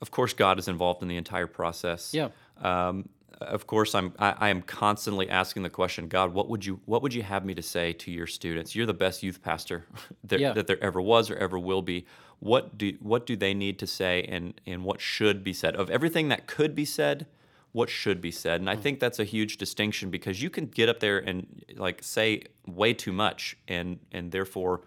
Of 0.03 0.11
course, 0.11 0.35
God 0.35 0.59
is 0.59 0.69
involved 0.69 1.01
in 1.01 1.09
the 1.09 1.17
entire 1.17 1.47
process. 1.47 2.13
Yeah. 2.13 2.29
Um, 2.61 3.09
of 3.41 3.67
course, 3.67 3.95
I'm 3.95 4.13
I, 4.19 4.35
I 4.39 4.49
am 4.49 4.63
constantly 4.63 5.29
asking 5.29 5.63
the 5.63 5.71
question, 5.71 6.09
God, 6.09 6.33
what 6.33 6.49
would 6.49 6.65
you 6.65 6.81
what 6.87 7.03
would 7.03 7.15
you 7.15 7.23
have 7.23 7.45
me 7.45 7.55
to 7.55 7.63
say 7.63 7.93
to 7.95 8.11
your 8.11 8.27
students? 8.27 8.75
You're 8.75 8.87
the 8.87 8.95
best 8.95 9.23
youth 9.23 9.43
pastor 9.43 9.87
that, 10.25 10.41
Yeah. 10.41 10.53
that 10.53 10.67
there 10.67 10.83
ever 10.83 11.01
was 11.01 11.31
or 11.31 11.37
ever 11.37 11.59
will 11.59 11.83
be. 11.83 12.07
What 12.39 12.77
do 12.77 12.93
what 13.01 13.25
do 13.27 13.35
they 13.37 13.55
need 13.55 13.79
to 13.79 13.87
say, 13.87 14.23
and 14.25 14.61
and 14.67 14.85
what 14.85 15.01
should 15.01 15.43
be 15.43 15.53
said 15.53 15.75
of 15.77 15.89
everything 15.91 16.29
that 16.29 16.47
could 16.47 16.75
be 16.75 16.85
said? 16.85 17.27
What 17.73 17.91
should 17.91 18.21
be 18.21 18.31
said? 18.31 18.61
And 18.61 18.71
I 18.71 18.77
think 18.77 19.01
that's 19.01 19.19
a 19.19 19.25
huge 19.25 19.57
distinction 19.59 20.11
because 20.11 20.41
you 20.43 20.49
can 20.51 20.67
get 20.67 20.89
up 20.89 21.01
there 21.01 21.19
and 21.19 21.47
like 21.77 22.03
say 22.03 22.43
way 22.67 22.93
too 22.95 23.13
much, 23.13 23.57
and 23.69 23.99
and 24.13 24.33
therefore, 24.33 24.83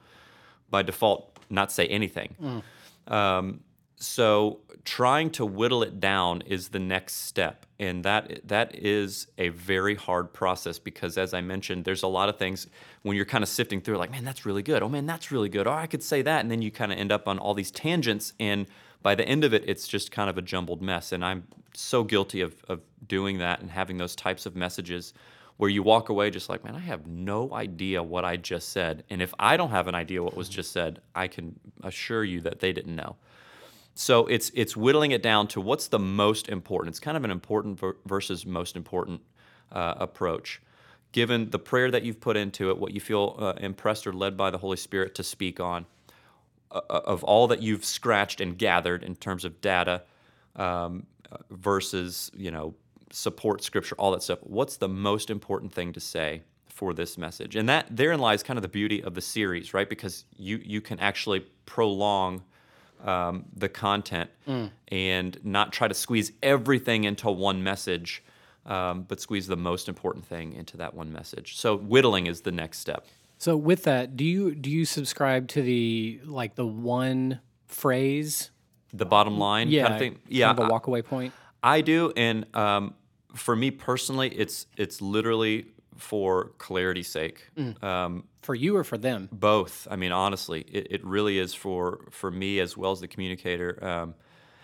by 0.69 0.81
default, 0.83 1.37
not 1.49 1.71
say 1.71 1.87
anything. 1.87 2.63
Um, 3.07 3.61
so 3.99 4.61
trying 4.85 5.29
to 5.29 5.45
whittle 5.45 5.83
it 5.83 5.99
down 5.99 6.41
is 6.45 6.69
the 6.69 6.79
next 6.79 7.25
step, 7.25 7.65
and 7.79 8.03
that 8.05 8.47
that 8.47 8.73
is 8.73 9.27
a 9.37 9.49
very 9.49 9.95
hard 9.95 10.31
process 10.33 10.79
because, 10.79 11.17
as 11.17 11.33
I 11.33 11.41
mentioned, 11.41 11.83
there's 11.83 12.03
a 12.03 12.07
lot 12.07 12.29
of 12.29 12.37
things 12.37 12.67
when 13.01 13.17
you're 13.17 13.25
kind 13.25 13.43
of 13.43 13.49
sifting 13.49 13.81
through, 13.81 13.97
like, 13.97 14.09
man, 14.09 14.23
that's 14.23 14.45
really 14.45 14.63
good. 14.63 14.81
Oh 14.81 14.89
man, 14.89 15.05
that's 15.05 15.31
really 15.31 15.49
good. 15.49 15.67
Oh, 15.67 15.73
I 15.73 15.85
could 15.85 16.01
say 16.01 16.21
that, 16.21 16.39
and 16.39 16.49
then 16.49 16.61
you 16.61 16.71
kind 16.71 16.93
of 16.93 16.97
end 16.97 17.11
up 17.11 17.27
on 17.27 17.37
all 17.39 17.53
these 17.53 17.71
tangents, 17.71 18.33
and 18.39 18.67
by 19.01 19.15
the 19.15 19.27
end 19.27 19.43
of 19.43 19.53
it, 19.53 19.63
it's 19.67 19.87
just 19.87 20.11
kind 20.11 20.29
of 20.29 20.37
a 20.37 20.41
jumbled 20.41 20.81
mess. 20.81 21.11
And 21.11 21.23
I'm 21.23 21.43
so 21.73 22.03
guilty 22.03 22.39
of 22.41 22.55
of 22.69 22.79
doing 23.05 23.37
that 23.39 23.59
and 23.59 23.69
having 23.69 23.97
those 23.97 24.15
types 24.15 24.45
of 24.45 24.55
messages 24.55 25.13
where 25.57 25.69
you 25.69 25.83
walk 25.83 26.07
away 26.07 26.29
just 26.29 26.47
like, 26.47 26.63
man, 26.63 26.73
I 26.73 26.79
have 26.79 27.05
no 27.05 27.53
idea 27.53 28.01
what 28.01 28.23
I 28.23 28.37
just 28.37 28.69
said. 28.69 29.03
And 29.09 29.21
if 29.21 29.33
I 29.37 29.57
don't 29.57 29.71
have 29.71 29.89
an 29.89 29.95
idea 29.95 30.23
what 30.23 30.37
was 30.37 30.47
just 30.47 30.71
said, 30.71 31.01
I 31.13 31.27
can 31.27 31.59
assure 31.83 32.23
you 32.23 32.39
that 32.41 32.61
they 32.61 32.71
didn't 32.71 32.95
know. 32.95 33.17
So 33.99 34.27
it's 34.27 34.49
it's 34.55 34.77
whittling 34.77 35.11
it 35.11 35.21
down 35.21 35.49
to 35.49 35.59
what's 35.59 35.89
the 35.89 35.99
most 35.99 36.47
important. 36.47 36.93
It's 36.93 37.01
kind 37.01 37.17
of 37.17 37.25
an 37.25 37.31
important 37.31 37.81
versus 38.05 38.45
most 38.45 38.77
important 38.77 39.19
uh, 39.73 39.95
approach. 39.97 40.61
Given 41.11 41.49
the 41.49 41.59
prayer 41.59 41.91
that 41.91 42.03
you've 42.03 42.21
put 42.21 42.37
into 42.37 42.69
it, 42.69 42.77
what 42.77 42.93
you 42.93 43.01
feel 43.01 43.35
uh, 43.37 43.53
impressed 43.57 44.07
or 44.07 44.13
led 44.13 44.37
by 44.37 44.51
the 44.51 44.57
Holy 44.57 44.77
Spirit 44.77 45.15
to 45.15 45.23
speak 45.23 45.59
on, 45.59 45.85
uh, 46.71 46.79
of 46.87 47.25
all 47.25 47.47
that 47.47 47.61
you've 47.61 47.83
scratched 47.83 48.39
and 48.39 48.57
gathered 48.57 49.03
in 49.03 49.17
terms 49.17 49.43
of 49.43 49.59
data 49.59 50.03
um, 50.55 51.05
uh, 51.29 51.35
versus 51.51 52.31
you 52.33 52.51
know 52.51 52.73
support 53.11 53.61
scripture, 53.61 53.95
all 53.99 54.11
that 54.11 54.23
stuff. 54.23 54.39
What's 54.43 54.77
the 54.77 54.87
most 54.87 55.29
important 55.29 55.73
thing 55.73 55.91
to 55.91 55.99
say 55.99 56.43
for 56.69 56.93
this 56.93 57.17
message? 57.17 57.57
And 57.57 57.67
that 57.67 57.87
therein 57.93 58.21
lies 58.21 58.43
kind 58.43 58.57
of 58.57 58.61
the 58.61 58.69
beauty 58.69 59.03
of 59.03 59.13
the 59.13 59.21
series, 59.21 59.73
right? 59.73 59.89
Because 59.89 60.23
you 60.37 60.61
you 60.63 60.79
can 60.79 61.01
actually 61.01 61.41
prolong 61.65 62.43
um, 63.03 63.45
the 63.55 63.69
content 63.69 64.29
and 64.89 65.37
not 65.43 65.71
try 65.71 65.87
to 65.87 65.93
squeeze 65.93 66.31
everything 66.43 67.03
into 67.03 67.29
one 67.31 67.63
message, 67.63 68.23
um, 68.65 69.03
but 69.07 69.19
squeeze 69.21 69.47
the 69.47 69.55
most 69.57 69.87
important 69.87 70.25
thing 70.25 70.53
into 70.53 70.77
that 70.77 70.93
one 70.93 71.11
message. 71.11 71.57
So 71.57 71.77
whittling 71.77 72.27
is 72.27 72.41
the 72.41 72.51
next 72.51 72.79
step. 72.79 73.05
So 73.37 73.55
with 73.55 73.83
that, 73.83 74.17
do 74.17 74.25
you 74.25 74.53
do 74.53 74.69
you 74.69 74.83
subscribe 74.85 75.47
to 75.49 75.61
the 75.61 76.19
like 76.25 76.55
the 76.55 76.67
one 76.67 77.39
phrase? 77.67 78.51
The 78.91 79.05
bottom 79.05 79.37
line, 79.37 79.69
Yeah, 79.69 79.83
kind 79.83 79.93
of 79.93 79.99
thing. 79.99 80.19
Yeah, 80.27 80.47
kind 80.47 80.59
of 80.59 80.65
I- 80.65 80.67
a 80.67 80.71
walkaway 80.79 81.05
point. 81.05 81.33
I 81.61 81.81
do, 81.81 82.11
and 82.15 82.45
um, 82.55 82.95
for 83.35 83.55
me 83.55 83.69
personally, 83.71 84.29
it's 84.29 84.65
it's 84.77 85.01
literally 85.01 85.67
for 85.99 86.51
clarity's 86.57 87.07
sake. 87.09 87.49
Um, 87.83 88.23
For 88.41 88.55
you 88.55 88.75
or 88.77 88.83
for 88.83 88.97
them? 88.97 89.29
both. 89.31 89.87
I 89.91 89.95
mean, 89.95 90.11
honestly, 90.11 90.61
it, 90.61 90.87
it 90.91 91.05
really 91.05 91.37
is 91.39 91.53
for 91.53 91.99
for 92.09 92.31
me 92.31 92.59
as 92.59 92.75
well 92.77 92.91
as 92.91 92.99
the 92.99 93.07
communicator, 93.07 93.77
um, 93.83 94.15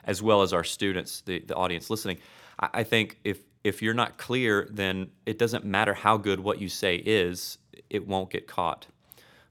as 0.06 0.22
well 0.22 0.42
as 0.42 0.54
our 0.54 0.64
students, 0.64 1.22
the, 1.22 1.40
the 1.40 1.56
audience 1.56 1.90
listening. 1.90 2.18
I, 2.60 2.70
I 2.74 2.84
think 2.84 3.20
if 3.24 3.40
if 3.64 3.82
you're 3.82 3.96
not 3.96 4.18
clear, 4.18 4.68
then 4.72 5.10
it 5.26 5.38
doesn't 5.40 5.66
matter 5.66 5.94
how 5.94 6.18
good 6.18 6.40
what 6.40 6.60
you 6.62 6.70
say 6.70 6.96
is, 6.98 7.58
it 7.90 8.08
won't 8.08 8.30
get 8.30 8.48
caught. 8.48 8.88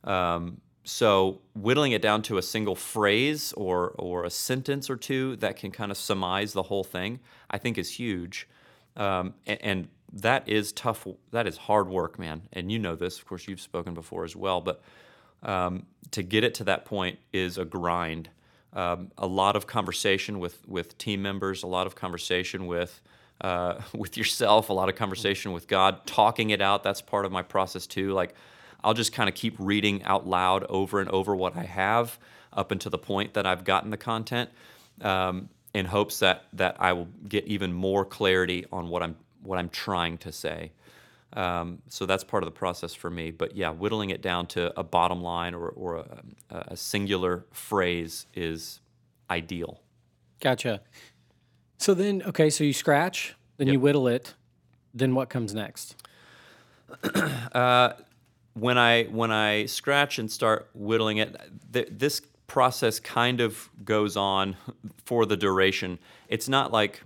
Um, 0.04 0.60
so 0.84 1.40
whittling 1.54 1.92
it 1.92 2.02
down 2.02 2.22
to 2.22 2.38
a 2.38 2.42
single 2.42 2.76
phrase 2.76 3.52
or 3.56 3.90
or 3.98 4.24
a 4.24 4.30
sentence 4.30 4.90
or 4.90 4.96
two 4.96 5.36
that 5.36 5.56
can 5.56 5.70
kind 5.70 5.90
of 5.90 5.96
surmise 5.96 6.52
the 6.52 6.62
whole 6.64 6.84
thing, 6.84 7.20
I 7.50 7.58
think 7.58 7.78
is 7.78 7.90
huge, 7.98 8.46
um, 8.96 9.34
and, 9.46 9.58
and 9.62 9.88
that 10.14 10.48
is 10.48 10.72
tough. 10.72 11.06
That 11.32 11.46
is 11.46 11.56
hard 11.56 11.88
work, 11.88 12.18
man. 12.18 12.42
And 12.52 12.70
you 12.70 12.78
know 12.78 12.94
this, 12.94 13.18
of 13.18 13.26
course. 13.26 13.48
You've 13.48 13.60
spoken 13.60 13.94
before 13.94 14.24
as 14.24 14.36
well, 14.36 14.60
but 14.60 14.82
um, 15.42 15.86
to 16.12 16.22
get 16.22 16.44
it 16.44 16.54
to 16.54 16.64
that 16.64 16.84
point 16.84 17.18
is 17.32 17.58
a 17.58 17.64
grind. 17.64 18.30
Um, 18.72 19.10
a 19.18 19.26
lot 19.26 19.56
of 19.56 19.66
conversation 19.66 20.38
with 20.38 20.66
with 20.68 20.96
team 20.98 21.22
members, 21.22 21.62
a 21.62 21.66
lot 21.66 21.86
of 21.86 21.94
conversation 21.94 22.66
with 22.66 23.00
uh, 23.40 23.80
with 23.94 24.16
yourself, 24.16 24.70
a 24.70 24.72
lot 24.72 24.88
of 24.88 24.94
conversation 24.94 25.52
with 25.52 25.66
God, 25.66 26.06
talking 26.06 26.50
it 26.50 26.60
out. 26.60 26.82
That's 26.82 27.02
part 27.02 27.24
of 27.24 27.32
my 27.32 27.42
process 27.42 27.86
too. 27.86 28.12
Like 28.12 28.34
I'll 28.84 28.94
just 28.94 29.12
kind 29.12 29.28
of 29.28 29.34
keep 29.34 29.56
reading 29.58 30.04
out 30.04 30.26
loud 30.28 30.64
over 30.64 31.00
and 31.00 31.10
over 31.10 31.34
what 31.34 31.56
I 31.56 31.64
have 31.64 32.18
up 32.52 32.70
until 32.70 32.90
the 32.90 32.98
point 32.98 33.34
that 33.34 33.46
I've 33.46 33.64
gotten 33.64 33.90
the 33.90 33.96
content, 33.96 34.50
um, 35.00 35.48
in 35.72 35.86
hopes 35.86 36.20
that 36.20 36.44
that 36.52 36.76
I 36.78 36.92
will 36.92 37.08
get 37.28 37.46
even 37.46 37.72
more 37.72 38.04
clarity 38.04 38.66
on 38.70 38.88
what 38.88 39.02
I'm 39.02 39.16
what 39.44 39.58
I'm 39.58 39.68
trying 39.68 40.18
to 40.18 40.32
say. 40.32 40.72
Um, 41.34 41.82
so 41.88 42.06
that's 42.06 42.22
part 42.24 42.42
of 42.42 42.46
the 42.46 42.56
process 42.56 42.94
for 42.94 43.10
me. 43.10 43.30
But 43.30 43.56
yeah, 43.56 43.70
whittling 43.70 44.10
it 44.10 44.22
down 44.22 44.46
to 44.48 44.78
a 44.78 44.82
bottom 44.82 45.22
line 45.22 45.54
or, 45.54 45.68
or 45.68 45.96
a, 45.96 46.22
a 46.50 46.76
singular 46.76 47.44
phrase 47.50 48.26
is 48.34 48.80
ideal. 49.30 49.80
Gotcha. 50.40 50.80
So 51.78 51.94
then, 51.94 52.22
okay, 52.22 52.50
so 52.50 52.64
you 52.64 52.72
scratch, 52.72 53.34
then 53.56 53.66
you 53.68 53.80
whittle 53.80 54.06
it. 54.08 54.34
Then 54.92 55.14
what 55.14 55.28
comes 55.28 55.54
next? 55.54 55.96
when 58.54 58.78
I 58.78 59.04
when 59.10 59.32
I 59.32 59.66
scratch 59.66 60.18
and 60.18 60.30
start 60.30 60.68
whittling 60.74 61.18
it, 61.18 61.36
th- 61.72 61.88
this 61.90 62.22
process 62.46 63.00
kind 63.00 63.40
of 63.40 63.68
goes 63.84 64.16
on 64.16 64.56
for 65.04 65.26
the 65.26 65.36
duration. 65.36 65.98
It's 66.28 66.48
not 66.48 66.72
like 66.72 67.02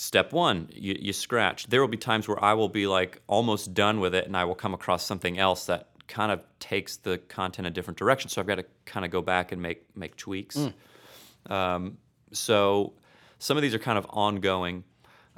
step 0.00 0.32
one, 0.32 0.66
you, 0.72 0.96
you 0.98 1.12
scratch. 1.12 1.66
There 1.66 1.82
will 1.82 1.88
be 1.88 1.98
times 1.98 2.26
where 2.26 2.42
I 2.42 2.54
will 2.54 2.70
be 2.70 2.86
like 2.86 3.20
almost 3.26 3.74
done 3.74 4.00
with 4.00 4.14
it, 4.14 4.24
and 4.26 4.34
I 4.34 4.44
will 4.44 4.54
come 4.54 4.72
across 4.72 5.04
something 5.04 5.38
else 5.38 5.66
that 5.66 5.88
kind 6.08 6.32
of 6.32 6.40
takes 6.58 6.96
the 6.96 7.18
content 7.18 7.68
a 7.68 7.70
different 7.70 7.98
direction. 7.98 8.30
So 8.30 8.40
I've 8.40 8.46
got 8.46 8.54
to 8.54 8.64
kind 8.86 9.04
of 9.04 9.12
go 9.12 9.20
back 9.20 9.52
and 9.52 9.60
make 9.60 9.84
make 9.94 10.16
tweaks. 10.16 10.56
Um, 11.50 11.98
so 12.32 12.94
some 13.38 13.58
of 13.58 13.62
these 13.62 13.74
are 13.74 13.78
kind 13.78 13.98
of 13.98 14.06
ongoing. 14.08 14.84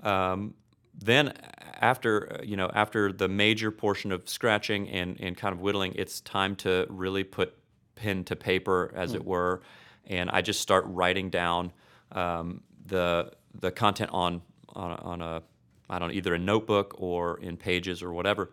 Um, 0.05 0.55
then 0.95 1.33
after 1.81 2.41
you 2.45 2.57
know 2.57 2.71
after 2.73 3.13
the 3.13 3.27
major 3.27 3.73
portion 3.73 4.13
of 4.13 4.29
scratching 4.29 4.89
and, 4.91 5.21
and 5.21 5.37
kind 5.37 5.53
of 5.53 5.61
whittling, 5.61 5.93
it's 5.97 6.21
time 6.21 6.55
to 6.57 6.87
really 6.89 7.25
put 7.25 7.53
pen 7.97 8.23
to 8.25 8.37
paper, 8.37 8.93
as 8.95 9.13
it 9.13 9.25
were, 9.25 9.61
and 10.07 10.31
I 10.31 10.41
just 10.41 10.61
start 10.61 10.85
writing 10.87 11.31
down 11.31 11.73
um, 12.13 12.61
the 12.87 13.33
the 13.61 13.73
content 13.73 14.11
on 14.13 14.41
on, 14.75 14.91
a- 14.93 15.03
on 15.03 15.23
a 15.23 15.43
I 15.91 15.99
don't 15.99 16.09
know 16.09 16.15
either 16.15 16.35
a 16.35 16.39
notebook 16.39 16.95
or 16.99 17.39
in 17.41 17.57
pages 17.57 18.03
or 18.03 18.13
whatever. 18.13 18.51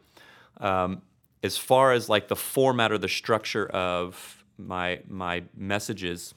Um, 0.58 1.02
as 1.42 1.58
far 1.58 1.94
as 1.94 2.10
like 2.10 2.28
the 2.28 2.36
format 2.36 2.92
or 2.92 2.98
the 2.98 3.08
structure 3.08 3.66
of 3.68 4.44
my 4.58 5.00
my 5.08 5.44
messages, 5.56 6.34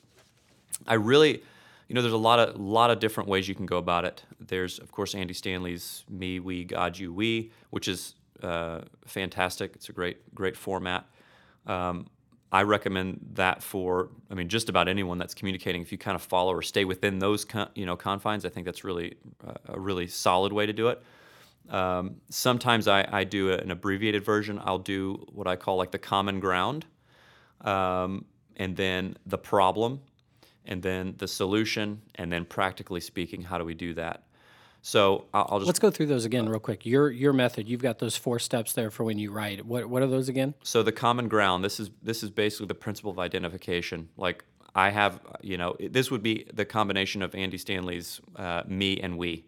I 0.87 0.95
really, 0.95 1.43
you 1.89 1.95
know, 1.95 2.03
there's 2.03 2.13
a 2.15 2.17
lot 2.17 2.39
of 2.39 2.61
lot 2.61 2.91
of 2.91 3.01
different 3.01 3.29
ways 3.29 3.49
you 3.49 3.55
can 3.57 3.67
go 3.67 3.79
about 3.79 4.05
it. 4.05 4.23
There's 4.39 4.79
of 4.79 4.93
course 4.93 5.15
Andy 5.15 5.35
Stanley's 5.35 6.05
"Me, 6.09 6.39
We, 6.39 6.65
God, 6.65 6.99
You, 6.99 7.13
We," 7.13 7.51
which 7.71 7.89
is 7.89 8.15
uh, 8.43 8.83
fantastic. 9.07 9.73
It's 9.75 9.89
a 9.89 9.93
great 9.93 10.33
great 10.35 10.57
format. 10.57 11.05
Um, 11.67 12.07
I 12.53 12.63
recommend 12.65 13.31
that 13.33 13.63
for, 13.63 14.11
I 14.31 14.35
mean, 14.35 14.49
just 14.49 14.69
about 14.69 14.87
anyone 14.87 15.17
that's 15.17 15.33
communicating. 15.33 15.81
If 15.81 15.91
you 15.91 15.97
kind 15.97 16.15
of 16.15 16.21
follow 16.21 16.53
or 16.53 16.61
stay 16.61 16.85
within 16.85 17.19
those, 17.19 17.47
con- 17.47 17.71
you 17.75 17.87
know, 17.87 17.97
confines, 17.97 18.45
I 18.45 18.51
think 18.51 18.67
that's 18.67 18.85
really 18.85 19.17
uh, 19.47 19.55
a 19.69 19.81
really 19.81 20.07
solid 20.07 20.53
way 20.53 20.67
to 20.67 20.73
do 20.73 20.89
it. 20.89 21.03
Um, 21.71 22.17
sometimes 22.29 22.89
I, 22.89 23.09
I 23.11 23.25
do 23.25 23.53
an 23.53 23.71
abbreviated 23.71 24.23
version. 24.23 24.61
I'll 24.63 24.79
do 24.79 25.25
what 25.33 25.47
I 25.47 25.57
call 25.57 25.77
like 25.77 25.93
the 25.93 25.99
common 25.99 26.41
ground, 26.41 26.85
um, 27.63 28.27
and 28.57 28.77
then 28.77 29.17
the 29.25 29.39
problem, 29.39 30.01
and 30.67 30.83
then 30.83 31.15
the 31.17 31.29
solution, 31.29 32.03
and 32.17 32.31
then 32.31 32.45
practically 32.45 33.01
speaking, 33.01 33.43
how 33.43 33.57
do 33.57 33.65
we 33.65 33.75
do 33.75 33.95
that? 33.95 34.25
So 34.83 35.27
I'll, 35.33 35.47
I'll 35.49 35.59
just 35.61 35.69
Let's 35.69 35.79
go 35.79 35.91
through 35.91 36.07
those 36.07 36.25
again 36.25 36.49
real 36.49 36.61
quick. 36.61 36.85
Your 36.85 37.11
your 37.11 37.33
method. 37.33 37.69
You've 37.69 37.83
got 37.83 38.01
those 38.01 38.17
four 38.17 38.39
steps 38.39 38.73
there 38.73 38.91
for 38.91 39.05
when 39.05 39.19
you 39.19 39.31
write. 39.31 39.65
What 39.65 39.87
what 39.87 40.03
are 40.03 40.09
those 40.09 40.29
again? 40.29 40.55
so 40.65 40.83
the 40.83 40.93
common 40.93 41.29
ground 41.29 41.65
this 41.65 41.79
is 41.81 41.91
this 42.03 42.23
is 42.23 42.31
basically 42.31 42.67
the 42.67 42.75
principle 42.75 43.11
of 43.11 43.19
identification 43.19 44.09
like 44.17 44.45
i 44.75 44.91
have 44.91 45.21
you 45.41 45.57
know 45.57 45.77
this 45.91 46.11
would 46.11 46.23
be 46.23 46.47
the 46.55 46.65
combination 46.65 47.23
of 47.23 47.35
andy 47.35 47.59
stanley's 47.59 48.21
uh, 48.37 48.63
me 48.67 48.99
and 49.01 49.17
we 49.19 49.45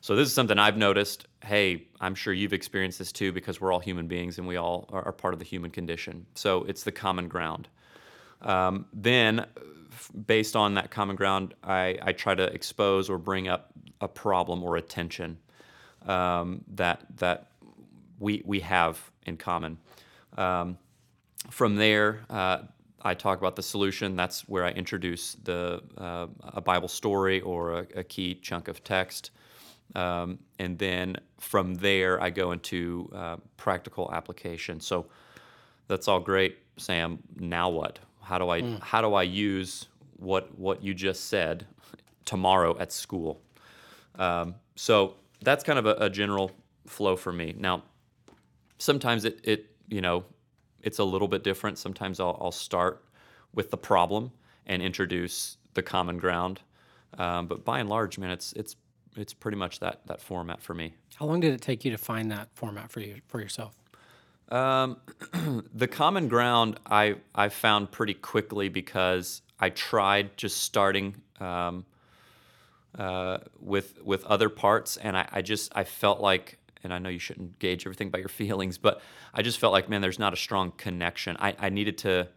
so 0.00 0.14
this 0.16 0.26
is 0.28 0.34
something 0.34 0.58
i've 0.58 0.76
noticed 0.76 1.26
hey 1.44 1.86
i'm 2.00 2.14
sure 2.14 2.32
you've 2.32 2.52
experienced 2.52 2.98
this 2.98 3.12
too 3.12 3.32
because 3.32 3.60
we're 3.60 3.72
all 3.72 3.80
human 3.80 4.06
beings 4.06 4.38
and 4.38 4.46
we 4.46 4.56
all 4.56 4.88
are, 4.92 5.04
are 5.06 5.12
part 5.12 5.34
of 5.34 5.38
the 5.40 5.44
human 5.44 5.70
condition 5.70 6.24
so 6.34 6.64
it's 6.64 6.82
the 6.84 6.92
common 6.92 7.28
ground 7.28 7.68
um, 8.42 8.86
then 8.92 9.46
based 10.26 10.56
on 10.56 10.74
that 10.74 10.90
common 10.90 11.16
ground 11.16 11.54
I, 11.62 11.98
I 12.02 12.12
try 12.12 12.34
to 12.34 12.44
expose 12.44 13.10
or 13.10 13.18
bring 13.18 13.48
up 13.48 13.70
a 14.00 14.08
problem 14.08 14.62
or 14.62 14.76
a 14.76 14.82
tension 14.82 15.38
um, 16.06 16.64
that 16.74 17.04
that 17.16 17.50
we 18.18 18.42
we 18.44 18.60
have 18.60 19.10
in 19.26 19.36
common. 19.36 19.78
Um, 20.36 20.78
from 21.50 21.76
there, 21.76 22.20
uh, 22.30 22.58
I 23.02 23.14
talk 23.14 23.38
about 23.38 23.56
the 23.56 23.62
solution. 23.62 24.16
That's 24.16 24.48
where 24.48 24.64
I 24.64 24.70
introduce 24.70 25.34
the 25.34 25.82
uh, 25.96 26.26
a 26.42 26.60
Bible 26.60 26.88
story 26.88 27.40
or 27.40 27.72
a, 27.72 27.86
a, 27.96 28.04
key 28.04 28.34
chunk 28.34 28.68
of 28.68 28.82
text, 28.82 29.30
um, 29.94 30.38
and 30.58 30.78
then 30.78 31.16
from 31.38 31.76
there 31.76 32.20
I 32.20 32.30
go 32.30 32.52
into 32.52 33.10
uh, 33.14 33.36
practical 33.56 34.10
application. 34.12 34.80
So 34.80 35.06
that's 35.86 36.08
all 36.08 36.20
great, 36.20 36.58
Sam. 36.76 37.18
Now 37.36 37.68
what? 37.68 37.98
How 38.28 38.36
do 38.36 38.50
I 38.50 38.60
mm. 38.60 38.78
how 38.82 39.00
do 39.00 39.14
I 39.14 39.22
use 39.22 39.86
what 40.18 40.58
what 40.58 40.82
you 40.82 40.92
just 40.92 41.28
said 41.28 41.66
tomorrow 42.26 42.76
at 42.78 42.92
school? 42.92 43.40
Um, 44.16 44.54
so 44.76 45.14
that's 45.40 45.64
kind 45.64 45.78
of 45.78 45.86
a, 45.86 45.94
a 45.94 46.10
general 46.10 46.50
flow 46.86 47.16
for 47.16 47.32
me. 47.32 47.54
Now, 47.56 47.84
sometimes 48.76 49.24
it 49.24 49.40
it 49.44 49.70
you 49.88 50.02
know 50.02 50.26
it's 50.82 50.98
a 50.98 51.04
little 51.04 51.26
bit 51.26 51.42
different. 51.42 51.78
Sometimes 51.78 52.20
I'll, 52.20 52.36
I'll 52.38 52.52
start 52.52 53.02
with 53.54 53.70
the 53.70 53.78
problem 53.78 54.30
and 54.66 54.82
introduce 54.82 55.56
the 55.72 55.82
common 55.82 56.18
ground. 56.18 56.60
Um, 57.16 57.46
but 57.46 57.64
by 57.64 57.80
and 57.80 57.88
large, 57.88 58.18
man, 58.18 58.30
it's 58.30 58.52
it's 58.52 58.76
it's 59.16 59.32
pretty 59.32 59.56
much 59.56 59.80
that 59.80 60.06
that 60.06 60.20
format 60.20 60.60
for 60.60 60.74
me. 60.74 60.92
How 61.16 61.24
long 61.24 61.40
did 61.40 61.54
it 61.54 61.62
take 61.62 61.82
you 61.82 61.90
to 61.92 61.98
find 61.98 62.30
that 62.30 62.50
format 62.52 62.90
for 62.90 63.00
you 63.00 63.22
for 63.26 63.40
yourself? 63.40 63.74
Um, 64.50 64.96
the 65.74 65.88
common 65.88 66.28
ground 66.28 66.80
I 66.86 67.16
I 67.34 67.48
found 67.48 67.90
pretty 67.90 68.14
quickly 68.14 68.68
because 68.68 69.42
I 69.60 69.70
tried 69.70 70.36
just 70.36 70.62
starting 70.62 71.16
um, 71.40 71.84
uh, 72.98 73.38
with 73.60 74.02
with 74.02 74.24
other 74.24 74.48
parts, 74.48 74.96
and 74.96 75.16
I, 75.16 75.28
I 75.30 75.42
just 75.42 75.72
I 75.76 75.84
felt 75.84 76.20
like 76.20 76.58
and 76.84 76.94
I 76.94 76.98
know 76.98 77.08
you 77.08 77.18
shouldn't 77.18 77.58
gauge 77.58 77.86
everything 77.86 78.10
by 78.10 78.18
your 78.18 78.28
feelings, 78.28 78.78
but 78.78 79.02
I 79.34 79.42
just 79.42 79.58
felt 79.58 79.72
like, 79.72 79.88
man, 79.88 80.00
there's 80.00 80.18
not 80.18 80.32
a 80.32 80.36
strong 80.36 80.72
connection. 80.72 81.36
I, 81.38 81.54
I 81.58 81.68
needed 81.70 81.98
to, 81.98 82.28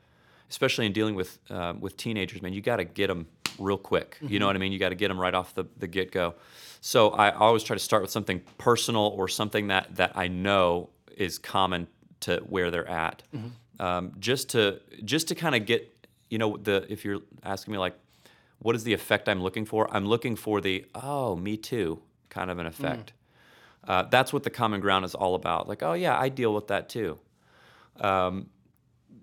especially 0.49 0.85
in 0.85 0.93
dealing 0.93 1.15
with 1.15 1.39
uh, 1.49 1.73
with 1.79 1.97
teenagers, 1.97 2.41
man, 2.41 2.53
you 2.53 2.61
got 2.61 2.77
to 2.77 2.83
get 2.83 3.07
them 3.07 3.27
real 3.59 3.77
quick. 3.77 4.15
Mm-hmm. 4.15 4.33
You 4.33 4.39
know 4.39 4.43
mm-hmm. 4.43 4.49
what 4.49 4.55
I 4.55 4.59
mean? 4.59 4.71
You 4.71 4.79
got 4.79 4.89
to 4.89 4.95
get 4.95 5.07
them 5.07 5.19
right 5.19 5.33
off 5.33 5.55
the, 5.55 5.65
the 5.77 5.87
get 5.87 6.11
go. 6.11 6.35
So 6.81 7.11
I 7.11 7.31
always 7.31 7.63
try 7.63 7.75
to 7.75 7.79
start 7.79 8.01
with 8.01 8.11
something 8.11 8.41
personal 8.57 9.13
or 9.15 9.27
something 9.27 9.67
that 9.67 9.95
that 9.95 10.11
I 10.15 10.27
know 10.27 10.89
is 11.15 11.37
common 11.37 11.87
to 12.21 12.37
where 12.47 12.71
they're 12.71 12.87
at, 12.87 13.23
mm-hmm. 13.35 13.81
um, 13.81 14.13
just 14.19 14.49
to 14.49 14.81
just 15.03 15.27
to 15.27 15.35
kind 15.35 15.55
of 15.55 15.65
get, 15.65 16.07
you 16.29 16.37
know, 16.37 16.57
the 16.57 16.85
if 16.89 17.05
you're 17.05 17.21
asking 17.43 17.73
me 17.73 17.77
like, 17.77 17.95
what 18.59 18.75
is 18.75 18.83
the 18.83 18.93
effect 18.93 19.27
I'm 19.27 19.41
looking 19.41 19.65
for? 19.65 19.93
I'm 19.93 20.05
looking 20.05 20.35
for 20.35 20.61
the 20.61 20.85
oh, 20.95 21.35
me 21.35 21.57
too 21.57 22.01
kind 22.29 22.49
of 22.49 22.59
an 22.59 22.65
effect. 22.65 23.13
Mm. 23.13 23.89
Uh, 23.89 24.03
that's 24.03 24.31
what 24.31 24.43
the 24.43 24.49
common 24.49 24.79
ground 24.79 25.05
is 25.05 25.15
all 25.15 25.35
about. 25.35 25.67
Like, 25.67 25.83
oh 25.83 25.93
yeah, 25.93 26.17
I 26.17 26.29
deal 26.29 26.53
with 26.53 26.67
that 26.67 26.89
too. 26.89 27.19
Um, 27.99 28.49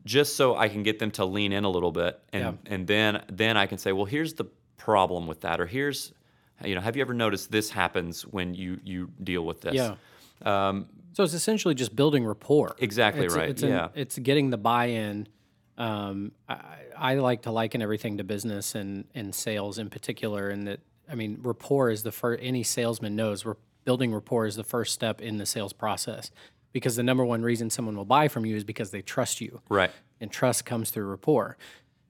just 0.04 0.36
so 0.36 0.56
I 0.56 0.68
can 0.68 0.82
get 0.82 0.98
them 0.98 1.10
to 1.12 1.24
lean 1.24 1.52
in 1.52 1.64
a 1.64 1.70
little 1.70 1.92
bit, 1.92 2.20
and 2.32 2.42
yeah. 2.42 2.72
and 2.72 2.86
then 2.86 3.22
then 3.30 3.56
I 3.56 3.66
can 3.66 3.78
say, 3.78 3.92
well, 3.92 4.06
here's 4.06 4.34
the 4.34 4.46
problem 4.76 5.26
with 5.26 5.42
that, 5.42 5.60
or 5.60 5.66
here's, 5.66 6.12
you 6.64 6.74
know, 6.74 6.80
have 6.80 6.96
you 6.96 7.02
ever 7.02 7.14
noticed 7.14 7.50
this 7.50 7.70
happens 7.70 8.22
when 8.22 8.54
you 8.54 8.80
you 8.84 9.10
deal 9.22 9.44
with 9.44 9.60
this? 9.60 9.74
Yeah. 9.74 9.96
Um, 10.44 10.86
so 11.18 11.24
it's 11.24 11.34
essentially 11.34 11.74
just 11.74 11.96
building 11.96 12.24
rapport. 12.24 12.76
Exactly 12.78 13.24
it's, 13.24 13.34
right. 13.34 13.48
It's 13.48 13.60
yeah. 13.64 13.86
An, 13.86 13.90
it's 13.96 14.16
getting 14.20 14.50
the 14.50 14.56
buy-in. 14.56 15.26
Um, 15.76 16.30
I, 16.48 16.60
I, 16.96 17.14
like 17.16 17.42
to 17.42 17.50
liken 17.50 17.82
everything 17.82 18.18
to 18.18 18.24
business 18.24 18.76
and 18.76 19.04
and 19.16 19.34
sales 19.34 19.80
in 19.80 19.90
particular, 19.90 20.48
and 20.48 20.68
that 20.68 20.78
I 21.10 21.16
mean 21.16 21.40
rapport 21.42 21.90
is 21.90 22.04
the 22.04 22.12
first. 22.12 22.40
Any 22.40 22.62
salesman 22.62 23.16
knows 23.16 23.44
we're 23.44 23.56
building 23.84 24.14
rapport 24.14 24.46
is 24.46 24.54
the 24.54 24.62
first 24.62 24.94
step 24.94 25.20
in 25.20 25.38
the 25.38 25.46
sales 25.46 25.72
process 25.72 26.30
because 26.72 26.94
the 26.94 27.02
number 27.02 27.24
one 27.24 27.42
reason 27.42 27.68
someone 27.68 27.96
will 27.96 28.04
buy 28.04 28.28
from 28.28 28.46
you 28.46 28.54
is 28.54 28.62
because 28.62 28.92
they 28.92 29.02
trust 29.02 29.40
you. 29.40 29.60
Right. 29.68 29.90
And 30.20 30.30
trust 30.30 30.66
comes 30.66 30.90
through 30.90 31.06
rapport. 31.06 31.58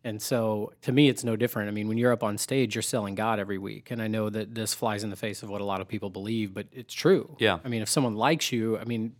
And 0.08 0.22
so 0.22 0.72
to 0.82 0.92
me, 0.92 1.08
it's 1.08 1.22
no 1.22 1.36
different. 1.36 1.68
I 1.68 1.72
mean, 1.72 1.86
when 1.86 1.98
you're 1.98 2.12
up 2.12 2.24
on 2.24 2.38
stage, 2.38 2.74
you're 2.74 2.82
selling 2.82 3.14
God 3.14 3.38
every 3.38 3.58
week. 3.58 3.90
And 3.90 4.00
I 4.00 4.08
know 4.08 4.30
that 4.30 4.54
this 4.54 4.72
flies 4.72 5.04
in 5.04 5.10
the 5.10 5.16
face 5.16 5.42
of 5.42 5.50
what 5.50 5.60
a 5.60 5.64
lot 5.64 5.80
of 5.82 5.88
people 5.88 6.08
believe, 6.08 6.54
but 6.54 6.66
it's 6.72 6.94
true. 6.94 7.36
Yeah. 7.38 7.58
I 7.64 7.68
mean, 7.68 7.82
if 7.82 7.88
someone 7.88 8.16
likes 8.16 8.50
you, 8.50 8.78
I 8.78 8.84
mean, 8.84 9.14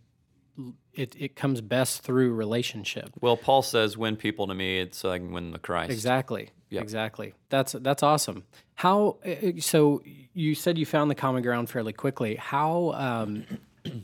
it, 0.93 1.15
it 1.17 1.35
comes 1.35 1.61
best 1.61 2.01
through 2.01 2.33
relationship. 2.33 3.11
Well, 3.21 3.37
Paul 3.37 3.61
says, 3.61 3.97
win 3.97 4.15
people 4.15 4.47
to 4.47 4.53
me, 4.55 4.79
it's 4.79 5.03
like 5.03 5.21
win 5.21 5.51
the 5.51 5.59
Christ. 5.59 5.91
Exactly. 5.91 6.49
Yep. 6.71 6.83
Exactly. 6.83 7.33
That's 7.49 7.71
that's 7.73 8.03
awesome. 8.03 8.43
How 8.75 9.17
uh, 9.25 9.29
uh, 9.29 9.51
so? 9.59 10.03
You 10.33 10.53
said 10.53 10.77
you 10.77 10.85
found 10.85 11.09
the 11.09 11.15
common 11.15 11.41
ground 11.41 11.67
fairly 11.69 11.93
quickly. 11.93 12.35
How 12.35 12.91
um, 12.91 13.45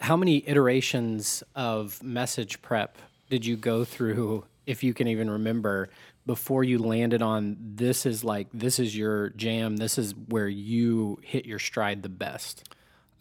how 0.00 0.16
many 0.16 0.42
iterations 0.48 1.42
of 1.54 2.02
message 2.02 2.62
prep 2.62 2.96
did 3.28 3.44
you 3.44 3.56
go 3.56 3.84
through, 3.84 4.44
if 4.66 4.82
you 4.82 4.94
can 4.94 5.08
even 5.08 5.30
remember, 5.30 5.90
before 6.26 6.64
you 6.64 6.78
landed 6.78 7.22
on 7.22 7.56
this 7.60 8.06
is 8.06 8.22
like 8.22 8.48
this 8.52 8.78
is 8.78 8.96
your 8.96 9.30
jam. 9.30 9.76
This 9.76 9.98
is 9.98 10.14
where 10.28 10.48
you 10.48 11.18
hit 11.22 11.46
your 11.46 11.58
stride 11.58 12.02
the 12.02 12.08
best. 12.08 12.68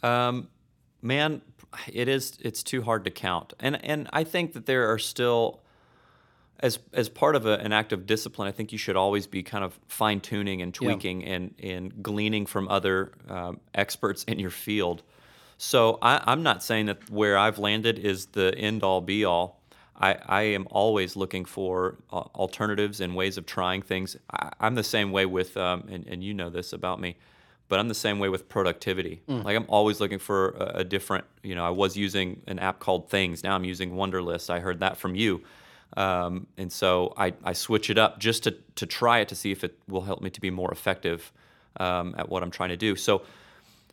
Um, 0.04 0.49
man, 1.01 1.41
it 1.91 2.08
is. 2.08 2.38
It's 2.41 2.63
too 2.63 2.84
hard 2.84 3.06
to 3.06 3.12
count, 3.12 3.54
and 3.60 3.84
and 3.84 4.10
I 4.13 4.23
think 4.23 4.54
that 4.54 4.65
there 4.65 4.91
are 4.91 4.99
still 4.99 5.62
as 6.62 6.80
as 6.93 7.10
part 7.10 7.36
of 7.36 7.45
a, 7.45 7.58
an 7.60 7.73
act 7.73 7.91
of 7.91 8.06
discipline, 8.06 8.47
I 8.47 8.51
think 8.51 8.71
you 8.71 8.77
should 8.77 8.95
always 8.95 9.27
be 9.27 9.43
kind 9.43 9.63
of 9.63 9.80
fine 9.88 10.21
tuning 10.21 10.62
and 10.62 10.73
tweaking 10.73 11.21
yeah. 11.21 11.34
and 11.34 11.56
and 11.62 12.04
gleaning 12.04 12.45
from 12.45 12.67
other 12.67 13.12
um, 13.27 13.60
experts 13.73 14.23
in 14.25 14.39
your 14.39 14.51
field. 14.51 15.04
So 15.58 15.99
I, 16.01 16.32
am 16.32 16.41
not 16.41 16.63
saying 16.63 16.88
that 16.88 17.10
where 17.10 17.38
I've 17.38 17.60
landed 17.60 17.99
is 17.99 18.27
the 18.27 18.56
end 18.58 18.84
all 18.84 19.01
be 19.01 19.25
all. 19.25 19.61
I, 20.01 20.17
I 20.25 20.41
am 20.43 20.67
always 20.71 21.15
looking 21.15 21.45
for 21.45 21.97
uh, 22.11 22.23
alternatives 22.35 23.01
and 23.01 23.15
ways 23.15 23.37
of 23.37 23.45
trying 23.45 23.81
things. 23.81 24.17
I, 24.31 24.51
am 24.59 24.75
the 24.75 24.83
same 24.83 25.11
way 25.11 25.25
with, 25.25 25.55
um, 25.57 25.87
and, 25.89 26.07
and 26.07 26.23
you 26.23 26.33
know 26.33 26.49
this 26.49 26.73
about 26.73 26.99
me, 26.99 27.17
but 27.69 27.79
I'm 27.79 27.87
the 27.87 27.93
same 27.93 28.19
way 28.19 28.29
with 28.29 28.49
productivity. 28.49 29.21
Mm. 29.29 29.43
Like 29.43 29.55
I'm 29.55 29.65
always 29.67 29.99
looking 29.99 30.19
for 30.19 30.49
a, 30.51 30.79
a 30.79 30.83
different, 30.83 31.25
you 31.43 31.55
know, 31.55 31.65
I 31.65 31.69
was 31.69 31.95
using 31.95 32.41
an 32.47 32.59
app 32.59 32.79
called 32.79 33.09
Things. 33.09 33.43
Now 33.43 33.55
I'm 33.55 33.63
using 33.63 33.91
Wunderlist. 33.91 34.49
I 34.49 34.59
heard 34.59 34.79
that 34.79 34.97
from 34.97 35.15
you 35.15 35.41
um, 35.97 36.47
and 36.57 36.71
so 36.71 37.13
I, 37.17 37.33
I 37.43 37.53
switch 37.53 37.89
it 37.89 37.97
up 37.97 38.19
just 38.19 38.43
to, 38.43 38.55
to 38.75 38.85
try 38.85 39.19
it 39.19 39.27
to 39.29 39.35
see 39.35 39.51
if 39.51 39.63
it 39.63 39.77
will 39.87 40.01
help 40.01 40.21
me 40.21 40.29
to 40.29 40.41
be 40.41 40.49
more 40.49 40.71
effective 40.71 41.31
um, 41.77 42.15
at 42.17 42.29
what 42.29 42.43
I'm 42.43 42.51
trying 42.51 42.69
to 42.69 42.77
do. 42.77 42.95
So, 42.95 43.23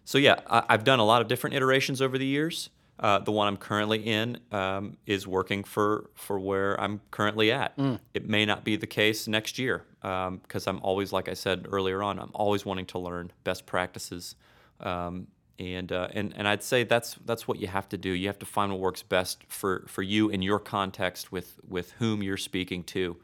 so 0.05 0.19
yeah, 0.19 0.41
I, 0.49 0.65
have 0.71 0.85
done 0.85 1.01
a 1.01 1.05
lot 1.05 1.23
of 1.23 1.29
different 1.29 1.57
iterations 1.57 2.01
over 2.01 2.17
the 2.17 2.27
years. 2.27 2.71
Uh, 3.01 3.21
the 3.21 3.31
one 3.31 3.47
I'm 3.47 3.57
currently 3.57 3.99
in 3.99 4.39
um, 4.51 4.97
is 5.07 5.27
working 5.27 5.63
for 5.65 6.11
for 6.15 6.39
where 6.41 6.81
I'm 6.81 7.01
currently 7.11 7.53
at. 7.53 7.77
Mm. 7.77 8.01
It 8.13 8.29
may 8.29 8.45
not 8.45 8.65
be 8.65 8.77
the 8.77 8.89
case 8.89 9.29
next 9.29 9.59
year 9.59 9.85
because 10.01 10.67
um, 10.67 10.77
I'm 10.77 10.83
always, 10.83 11.13
like 11.13 11.29
I 11.29 11.35
said 11.35 11.67
earlier 11.71 12.03
on, 12.03 12.19
I'm 12.19 12.33
always 12.35 12.65
wanting 12.65 12.87
to 12.87 12.99
learn 12.99 13.31
best 13.45 13.67
practices 13.67 14.35
um, 14.81 15.29
and 15.59 15.91
uh, 15.91 16.09
and 16.13 16.33
and 16.37 16.47
I'd 16.47 16.63
say 16.63 16.85
that's 16.85 17.17
that's 17.25 17.49
what 17.49 17.59
you 17.59 17.67
have 17.67 17.89
to 17.89 17.99
do. 17.99 18.11
You 18.11 18.29
have 18.29 18.39
to 18.39 18.47
find 18.47 18.71
what 18.71 18.81
works 18.81 19.03
best 19.03 19.43
for 19.49 19.85
for 19.89 20.03
you 20.03 20.29
in 20.29 20.41
your 20.41 20.61
context 20.61 21.33
with 21.33 21.59
with 21.67 21.93
whom 21.93 22.23
you're 22.23 22.37
speaking 22.37 22.85
to, 22.85 23.17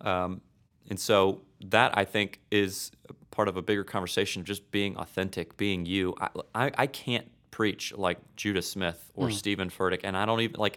um, 0.00 0.40
and 0.88 0.98
so 0.98 1.42
that 1.66 1.96
I 1.96 2.04
think 2.04 2.40
is 2.50 2.92
part 3.30 3.48
of 3.48 3.56
a 3.58 3.62
bigger 3.62 3.84
conversation 3.84 4.40
of 4.40 4.46
just 4.46 4.70
being 4.70 4.96
authentic, 4.96 5.56
being 5.58 5.84
you. 5.84 6.14
I 6.18 6.28
I, 6.54 6.70
I 6.78 6.86
can't 6.86 7.30
preach 7.56 7.94
like 7.96 8.18
Judah 8.36 8.60
Smith 8.60 9.10
or 9.14 9.28
mm. 9.28 9.32
Steven 9.32 9.70
Furtick, 9.70 10.00
and 10.04 10.14
I 10.14 10.26
don't 10.26 10.42
even 10.42 10.60
like 10.60 10.76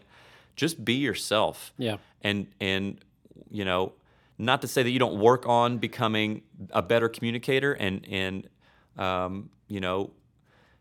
just 0.56 0.86
be 0.86 0.94
yourself. 0.94 1.74
Yeah, 1.78 1.98
and 2.22 2.48
and 2.62 3.04
you 3.52 3.66
know, 3.66 3.92
not 4.38 4.62
to 4.62 4.68
say 4.70 4.82
that 4.82 4.90
you 4.90 4.98
don't 4.98 5.20
work 5.20 5.46
on 5.46 5.78
becoming 5.78 6.42
a 6.72 6.82
better 6.82 7.10
communicator 7.10 7.74
and 7.74 8.08
and 8.10 8.48
um, 8.98 9.50
you 9.68 9.82
know 9.82 10.12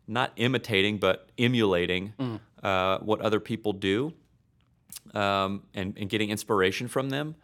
not 0.06 0.30
imitating 0.36 0.98
but 0.98 1.30
emulating 1.36 2.14
mm. 2.16 2.38
uh, 2.62 2.98
what 2.98 3.20
other 3.20 3.40
people 3.40 3.72
do 3.72 4.12
um, 5.14 5.64
and, 5.74 5.98
and 5.98 6.08
getting 6.08 6.30
inspiration 6.30 6.86
from 6.86 7.10
them 7.10 7.34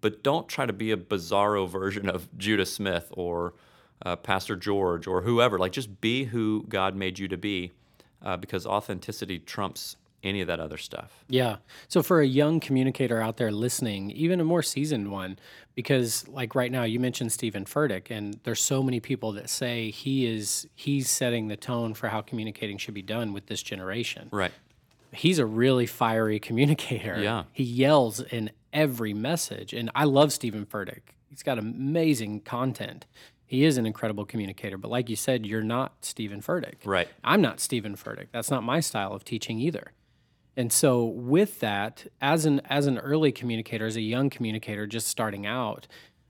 but 0.00 0.22
don't 0.22 0.48
try 0.48 0.64
to 0.64 0.72
be 0.72 0.92
a 0.92 0.96
bizarro 0.96 1.68
version 1.68 2.08
of 2.08 2.26
judah 2.38 2.66
smith 2.66 3.12
or 3.12 3.54
uh, 4.04 4.16
pastor 4.16 4.56
george 4.56 5.06
or 5.06 5.22
whoever 5.22 5.58
like 5.58 5.72
just 5.72 6.00
be 6.00 6.24
who 6.24 6.64
god 6.68 6.96
made 6.96 7.18
you 7.18 7.28
to 7.28 7.36
be 7.36 7.72
uh, 8.22 8.36
because 8.36 8.66
authenticity 8.66 9.38
trumps 9.38 9.96
any 10.22 10.40
of 10.40 10.48
that 10.48 10.60
other 10.60 10.76
stuff. 10.76 11.24
Yeah. 11.28 11.56
So 11.86 12.02
for 12.02 12.20
a 12.20 12.26
young 12.26 12.60
communicator 12.60 13.20
out 13.20 13.36
there 13.36 13.52
listening, 13.52 14.10
even 14.10 14.40
a 14.40 14.44
more 14.44 14.62
seasoned 14.62 15.10
one, 15.10 15.38
because 15.74 16.26
like 16.28 16.54
right 16.54 16.72
now 16.72 16.82
you 16.82 16.98
mentioned 16.98 17.32
Steven 17.32 17.64
Furtick, 17.64 18.10
and 18.10 18.40
there's 18.42 18.60
so 18.60 18.82
many 18.82 19.00
people 19.00 19.32
that 19.32 19.48
say 19.48 19.90
he 19.90 20.26
is 20.26 20.66
he's 20.74 21.08
setting 21.08 21.48
the 21.48 21.56
tone 21.56 21.94
for 21.94 22.08
how 22.08 22.20
communicating 22.20 22.78
should 22.78 22.94
be 22.94 23.02
done 23.02 23.32
with 23.32 23.46
this 23.46 23.62
generation. 23.62 24.28
Right. 24.32 24.52
He's 25.12 25.38
a 25.38 25.46
really 25.46 25.86
fiery 25.86 26.40
communicator. 26.40 27.20
Yeah. 27.20 27.44
He 27.52 27.62
yells 27.62 28.20
in 28.20 28.50
every 28.72 29.14
message, 29.14 29.72
and 29.72 29.90
I 29.94 30.04
love 30.04 30.32
Steven 30.32 30.66
Furtick. 30.66 31.00
He's 31.30 31.42
got 31.42 31.58
amazing 31.58 32.40
content. 32.40 33.06
He 33.48 33.64
is 33.64 33.78
an 33.78 33.86
incredible 33.86 34.26
communicator, 34.26 34.76
but 34.76 34.90
like 34.90 35.08
you 35.08 35.16
said, 35.16 35.46
you're 35.46 35.62
not 35.62 36.04
Steven 36.04 36.42
Furtick. 36.42 36.74
Right. 36.84 37.08
I'm 37.24 37.40
not 37.40 37.60
Steven 37.60 37.96
Furtick. 37.96 38.26
That's 38.30 38.50
not 38.50 38.62
my 38.62 38.80
style 38.80 39.14
of 39.14 39.24
teaching 39.24 39.58
either. 39.58 39.92
And 40.54 40.70
so 40.70 41.04
with 41.06 41.60
that, 41.60 42.06
as 42.20 42.44
an 42.44 42.60
as 42.66 42.86
an 42.86 42.98
early 42.98 43.32
communicator, 43.32 43.86
as 43.86 43.96
a 43.96 44.02
young 44.02 44.28
communicator 44.28 44.86
just 44.86 45.08
starting 45.08 45.46
out, 45.46 45.86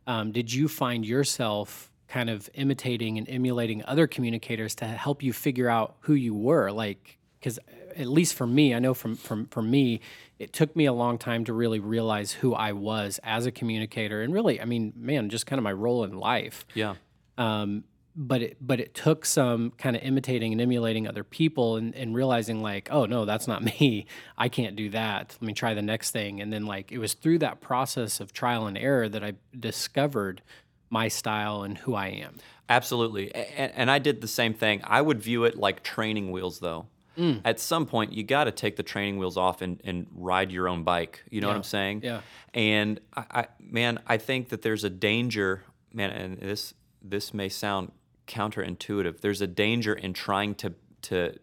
um, 0.07 0.31
did 0.31 0.53
you 0.53 0.69
find 0.69 1.05
yourself 1.05 1.91
kind 2.07 2.31
of 2.31 2.49
imitating 2.55 3.19
and 3.19 3.29
emulating 3.29 3.85
other 3.85 4.07
communicators 4.07 4.77
to 4.77 4.85
help 4.85 5.21
you 5.21 5.33
figure 5.33 5.69
out 5.69 5.97
who 6.03 6.15
you 6.15 6.35
were? 6.35 6.71
Like, 6.71 7.19
because 7.41 7.59
at 7.97 8.07
least 8.07 8.35
for 8.35 8.47
me, 8.47 8.75
I 8.75 8.79
know 8.79 8.95
from 8.95 9.17
from 9.17 9.47
for 9.47 9.63
me, 9.63 10.01
it 10.39 10.53
took 10.53 10.77
me 10.77 10.87
a 10.87 10.93
long 10.93 11.19
time 11.19 11.45
to 11.47 11.53
really 11.53 11.81
realize 11.81 12.31
who 12.31 12.55
I 12.55 12.73
was 12.73 13.19
as 13.25 13.47
a 13.47 13.51
communicator, 13.51 14.23
and 14.23 14.33
really, 14.33 14.61
I 14.61 14.67
mean, 14.67 14.93
man, 14.95 15.31
just 15.31 15.47
kind 15.47 15.59
of 15.59 15.65
my 15.65 15.73
role 15.73 16.05
in 16.05 16.17
life. 16.17 16.65
Yeah. 16.75 16.95
Um, 17.39 17.85
but 18.15 18.43
it 18.43 18.57
but 18.61 18.81
it 18.81 18.95
took 18.95 19.25
some 19.25 19.71
kind 19.79 19.95
of 19.95 20.03
imitating 20.03 20.51
and 20.51 20.61
emulating 20.61 21.07
other 21.07 21.23
people 21.23 21.77
and, 21.77 21.95
and 21.95 22.17
realizing 22.17 22.61
like 22.61 22.89
oh 22.91 23.07
no 23.07 23.25
that's 23.25 23.47
not 23.47 23.63
me 23.81 24.07
i 24.37 24.49
can't 24.49 24.75
do 24.75 24.91
that 24.91 25.37
let 25.41 25.47
me 25.47 25.53
try 25.53 25.73
the 25.73 25.83
next 25.83 26.11
thing 26.11 26.41
and 26.41 26.53
then 26.53 26.67
like 26.67 26.91
it 26.91 26.99
was 26.99 27.15
through 27.15 27.39
that 27.39 27.61
process 27.61 28.19
of 28.19 28.33
trial 28.33 28.67
and 28.67 28.77
error 28.77 29.09
that 29.09 29.23
i 29.23 29.35
discovered 29.61 30.43
my 30.91 31.07
style 31.07 31.63
and 31.63 31.79
who 31.79 31.95
i 31.95 32.09
am 32.09 32.41
Absolutely. 32.69 33.35
And, 33.35 33.73
and 33.75 33.91
I 33.91 33.99
did 33.99 34.21
the 34.21 34.29
same 34.29 34.55
thing. 34.55 34.83
I 34.85 35.01
would 35.01 35.23
view 35.23 35.45
it 35.45 35.57
like 35.57 35.83
training 35.83 36.31
wheels, 36.31 36.61
though. 36.61 36.87
Mm. 37.17 37.41
At 37.45 37.59
some 37.59 37.87
point, 37.87 38.13
you 38.13 38.23
got 38.23 38.45
to 38.45 38.53
take 38.53 38.77
the 38.77 38.83
training 38.83 39.19
wheels 39.19 39.37
off 39.37 39.63
and, 39.63 39.81
and 39.85 40.07
ride 40.15 40.53
your 40.53 40.69
own 40.69 40.85
bike. 40.85 41.25
You 41.31 41.41
know 41.41 41.49
what 41.49 41.57
I'm 41.57 41.63
saying? 41.63 42.03
Yeah. 42.05 42.21
And 42.55 43.01
I, 43.17 43.25
I, 43.31 43.47
man, 43.59 44.01
I 44.07 44.19
think 44.19 44.51
that 44.51 44.63
there's 44.63 44.85
a 44.85 44.91
danger, 44.91 45.63
man, 45.93 46.11
and 46.11 46.39
this 46.39 46.75
this 47.03 47.33
may 47.33 47.49
sound 47.49 47.93
counterintuitive. 48.27 49.21
There's 49.21 49.41
a 49.41 49.47
danger 49.47 49.95
in 49.95 50.13
trying 50.13 50.55
to 50.57 50.75
to 51.03 51.39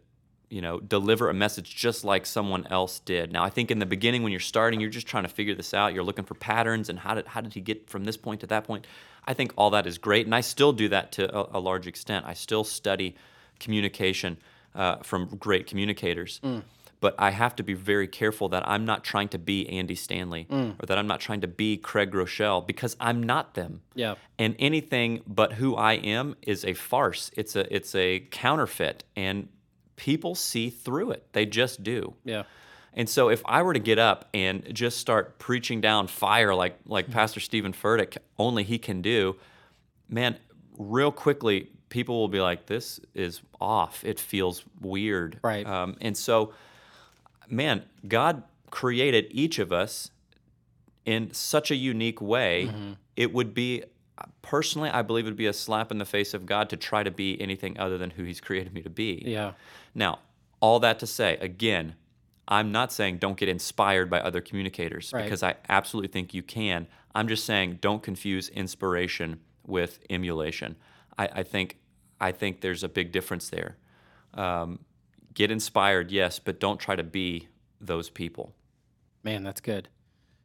you 0.49 0.61
know 0.61 0.79
deliver 0.79 1.29
a 1.29 1.33
message 1.33 1.75
just 1.75 2.03
like 2.03 2.25
someone 2.25 2.67
else 2.67 2.99
did. 2.99 3.31
Now, 3.31 3.43
I 3.43 3.49
think 3.49 3.71
in 3.71 3.79
the 3.79 3.85
beginning 3.85 4.23
when 4.23 4.31
you're 4.31 4.39
starting, 4.39 4.79
you're 4.79 4.89
just 4.89 5.07
trying 5.07 5.23
to 5.23 5.29
figure 5.29 5.55
this 5.55 5.73
out. 5.73 5.93
You're 5.93 6.03
looking 6.03 6.25
for 6.25 6.35
patterns 6.35 6.89
and 6.89 6.99
how 6.99 7.15
did 7.15 7.27
how 7.27 7.41
did 7.41 7.53
he 7.53 7.61
get 7.61 7.89
from 7.89 8.05
this 8.05 8.17
point 8.17 8.41
to 8.41 8.47
that 8.47 8.63
point. 8.63 8.85
I 9.27 9.33
think 9.33 9.53
all 9.57 9.71
that 9.71 9.87
is 9.87 9.97
great, 9.97 10.25
and 10.25 10.35
I 10.35 10.41
still 10.41 10.71
do 10.71 10.89
that 10.89 11.11
to 11.13 11.35
a, 11.35 11.57
a 11.57 11.59
large 11.59 11.87
extent. 11.87 12.25
I 12.27 12.33
still 12.33 12.63
study 12.63 13.15
communication 13.59 14.37
uh, 14.75 14.97
from 14.97 15.27
great 15.37 15.65
communicators. 15.67 16.39
But 17.01 17.15
I 17.19 17.31
have 17.31 17.55
to 17.57 17.63
be 17.63 17.73
very 17.73 18.07
careful 18.07 18.49
that 18.49 18.67
I'm 18.67 18.85
not 18.85 19.03
trying 19.03 19.27
to 19.29 19.37
be 19.37 19.67
Andy 19.69 19.95
Stanley 19.95 20.47
or 20.49 20.85
that 20.87 20.97
I'm 20.97 21.07
not 21.07 21.19
trying 21.19 21.41
to 21.41 21.47
be 21.47 21.77
Craig 21.77 22.11
Groeschel 22.11 22.65
because 22.65 22.95
I'm 22.99 23.21
not 23.21 23.53
them. 23.53 23.81
Yeah. 23.93 24.15
And 24.39 24.55
anything 24.57 25.21
but 25.27 25.53
who 25.53 25.75
I 25.75 25.93
am 25.93 26.35
is 26.41 26.65
a 26.65 26.73
farce. 26.73 27.31
It's 27.35 27.55
a 27.55 27.73
it's 27.75 27.93
a 27.95 28.21
counterfeit 28.31 29.03
and 29.15 29.49
people 29.97 30.35
see 30.35 30.69
through 30.69 31.11
it. 31.11 31.27
They 31.33 31.45
just 31.45 31.83
do. 31.83 32.15
yeah 32.23 32.43
And 32.93 33.09
so 33.09 33.29
if 33.29 33.41
I 33.45 33.61
were 33.61 33.73
to 33.73 33.79
get 33.79 33.99
up 33.99 34.29
and 34.33 34.73
just 34.73 34.97
start 34.97 35.37
preaching 35.37 35.81
down 35.81 36.07
fire 36.07 36.55
like 36.55 36.79
like 36.85 37.11
Pastor 37.11 37.39
Steven 37.39 37.73
Furtick 37.73 38.17
only 38.37 38.63
he 38.63 38.77
can 38.77 39.01
do, 39.01 39.35
man, 40.09 40.37
real 40.77 41.11
quickly 41.11 41.69
people 41.89 42.19
will 42.19 42.27
be 42.29 42.41
like, 42.41 42.65
"This 42.65 42.99
is 43.13 43.41
off. 43.61 44.03
It 44.03 44.19
feels 44.19 44.63
weird." 44.81 45.39
Right. 45.43 45.65
Um, 45.65 45.95
and 46.01 46.17
so, 46.17 46.53
man, 47.49 47.83
God 48.07 48.43
created 48.71 49.27
each 49.31 49.59
of 49.59 49.71
us 49.71 50.11
in 51.05 51.31
such 51.33 51.71
a 51.71 51.75
unique 51.75 52.21
way. 52.21 52.69
It 53.15 53.33
would 53.33 53.53
be 53.53 53.83
personally, 54.41 54.89
I 54.89 55.01
believe, 55.01 55.25
it 55.25 55.29
would 55.29 55.37
be 55.37 55.45
a 55.47 55.53
slap 55.53 55.91
in 55.91 55.97
the 55.97 56.05
face 56.05 56.33
of 56.33 56.45
God 56.45 56.69
to 56.69 56.77
try 56.77 57.03
to 57.03 57.11
be 57.11 57.39
anything 57.41 57.77
other 57.79 57.97
than 57.97 58.11
who 58.11 58.23
He's 58.23 58.41
created 58.41 58.73
me 58.73 58.81
to 58.81 58.89
be. 58.89 59.23
yeah 59.25 59.53
Now, 59.93 60.19
all 60.59 60.79
that 60.79 60.99
to 60.99 61.07
say, 61.07 61.37
again, 61.41 61.95
I'm 62.47 62.71
not 62.71 62.91
saying 62.91 63.17
don't 63.17 63.37
get 63.37 63.49
inspired 63.49 64.09
by 64.09 64.19
other 64.19 64.39
communicators 64.41 65.11
Right. 65.13 65.23
because 65.23 65.43
I 65.43 65.55
absolutely 65.69 66.09
think 66.09 66.33
you 66.33 66.43
can. 66.43 66.87
I'm 67.13 67.27
just 67.27 67.45
saying 67.45 67.79
don't 67.81 68.01
confuse 68.03 68.49
inspiration 68.49 69.39
with 69.65 69.99
emulation. 70.09 70.75
I, 71.17 71.27
I 71.27 71.43
think 71.43 71.77
I 72.21 72.31
think 72.31 72.61
there's 72.61 72.83
a 72.83 72.89
big 72.89 73.11
difference 73.11 73.49
there. 73.49 73.77
Um, 74.33 74.79
get 75.35 75.51
inspired, 75.51 76.11
yes, 76.11 76.39
but 76.39 76.59
don't 76.59 76.79
try 76.79 76.95
to 76.95 77.03
be 77.03 77.47
those 77.79 78.09
people. 78.09 78.55
Man, 79.23 79.43
that's 79.43 79.61
good. 79.61 79.89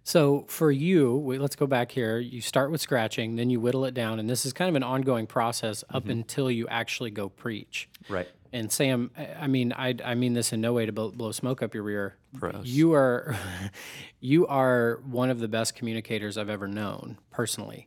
So 0.03 0.45
for 0.49 0.71
you, 0.73 1.17
wait, 1.17 1.41
let's 1.41 1.57
go 1.57 1.67
back 1.67 1.93
here. 1.93 2.19
You 2.19 2.41
start 2.41 2.71
with 2.71 2.81
scratching, 2.81 3.37
then 3.37 3.51
you 3.51 3.61
whittle 3.61 3.85
it 3.85 3.95
down, 3.95 4.19
and 4.19 4.29
this 4.29 4.45
is 4.45 4.53
kind 4.53 4.69
of 4.69 4.75
an 4.75 4.83
ongoing 4.83 5.27
process 5.27 5.85
up 5.91 6.03
mm-hmm. 6.03 6.13
until 6.13 6.51
you 6.51 6.67
actually 6.69 7.11
go 7.11 7.29
preach. 7.29 7.89
Right. 8.09 8.29
And 8.53 8.73
Sam, 8.73 9.11
I 9.17 9.29
I 9.43 9.47
mean, 9.47 9.73
I, 9.73 9.95
I 10.05 10.15
mean 10.15 10.33
this 10.33 10.53
in 10.53 10.61
no 10.61 10.73
way 10.73 10.87
to 10.87 10.93
blow, 10.93 11.11
blow 11.11 11.33
smoke 11.33 11.63
up 11.63 11.75
your 11.75 11.85
rear. 11.85 12.17
Gross. 12.37 12.67
You 12.67 12.95
are, 12.95 13.37
you 14.21 14.47
are 14.47 15.01
one 15.05 15.31
of 15.31 15.39
the 15.39 15.49
best 15.49 15.77
communicators 15.77 16.37
I've 16.37 16.51
ever 16.51 16.67
known 16.67 17.19
personally, 17.31 17.87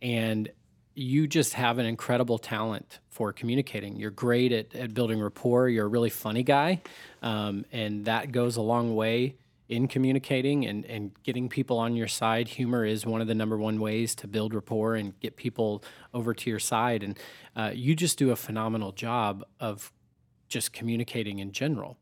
and 0.00 0.50
you 0.94 1.26
just 1.26 1.54
have 1.54 1.78
an 1.78 1.86
incredible 1.86 2.38
talent 2.38 3.00
for 3.08 3.32
communicating. 3.32 3.96
You're 3.96 4.10
great 4.10 4.52
at, 4.52 4.74
at 4.74 4.94
building 4.94 5.20
rapport. 5.20 5.68
You're 5.68 5.86
a 5.86 5.88
really 5.88 6.10
funny 6.10 6.42
guy, 6.42 6.82
um, 7.22 7.64
and 7.72 8.04
that 8.04 8.32
goes 8.32 8.56
a 8.56 8.62
long 8.62 8.94
way 8.94 9.36
in 9.68 9.88
communicating 9.88 10.66
and, 10.66 10.84
and 10.84 11.10
getting 11.22 11.48
people 11.48 11.78
on 11.78 11.96
your 11.96 12.08
side. 12.08 12.48
Humor 12.48 12.84
is 12.84 13.06
one 13.06 13.20
of 13.20 13.26
the 13.26 13.34
number 13.34 13.56
one 13.56 13.80
ways 13.80 14.14
to 14.16 14.26
build 14.26 14.54
rapport 14.54 14.94
and 14.94 15.18
get 15.20 15.36
people 15.36 15.82
over 16.12 16.34
to 16.34 16.50
your 16.50 16.58
side. 16.58 17.02
And 17.02 17.18
uh, 17.56 17.70
you 17.74 17.94
just 17.94 18.18
do 18.18 18.30
a 18.30 18.36
phenomenal 18.36 18.92
job 18.92 19.44
of 19.60 19.92
just 20.48 20.72
communicating 20.72 21.38
in 21.38 21.52
general. 21.52 21.96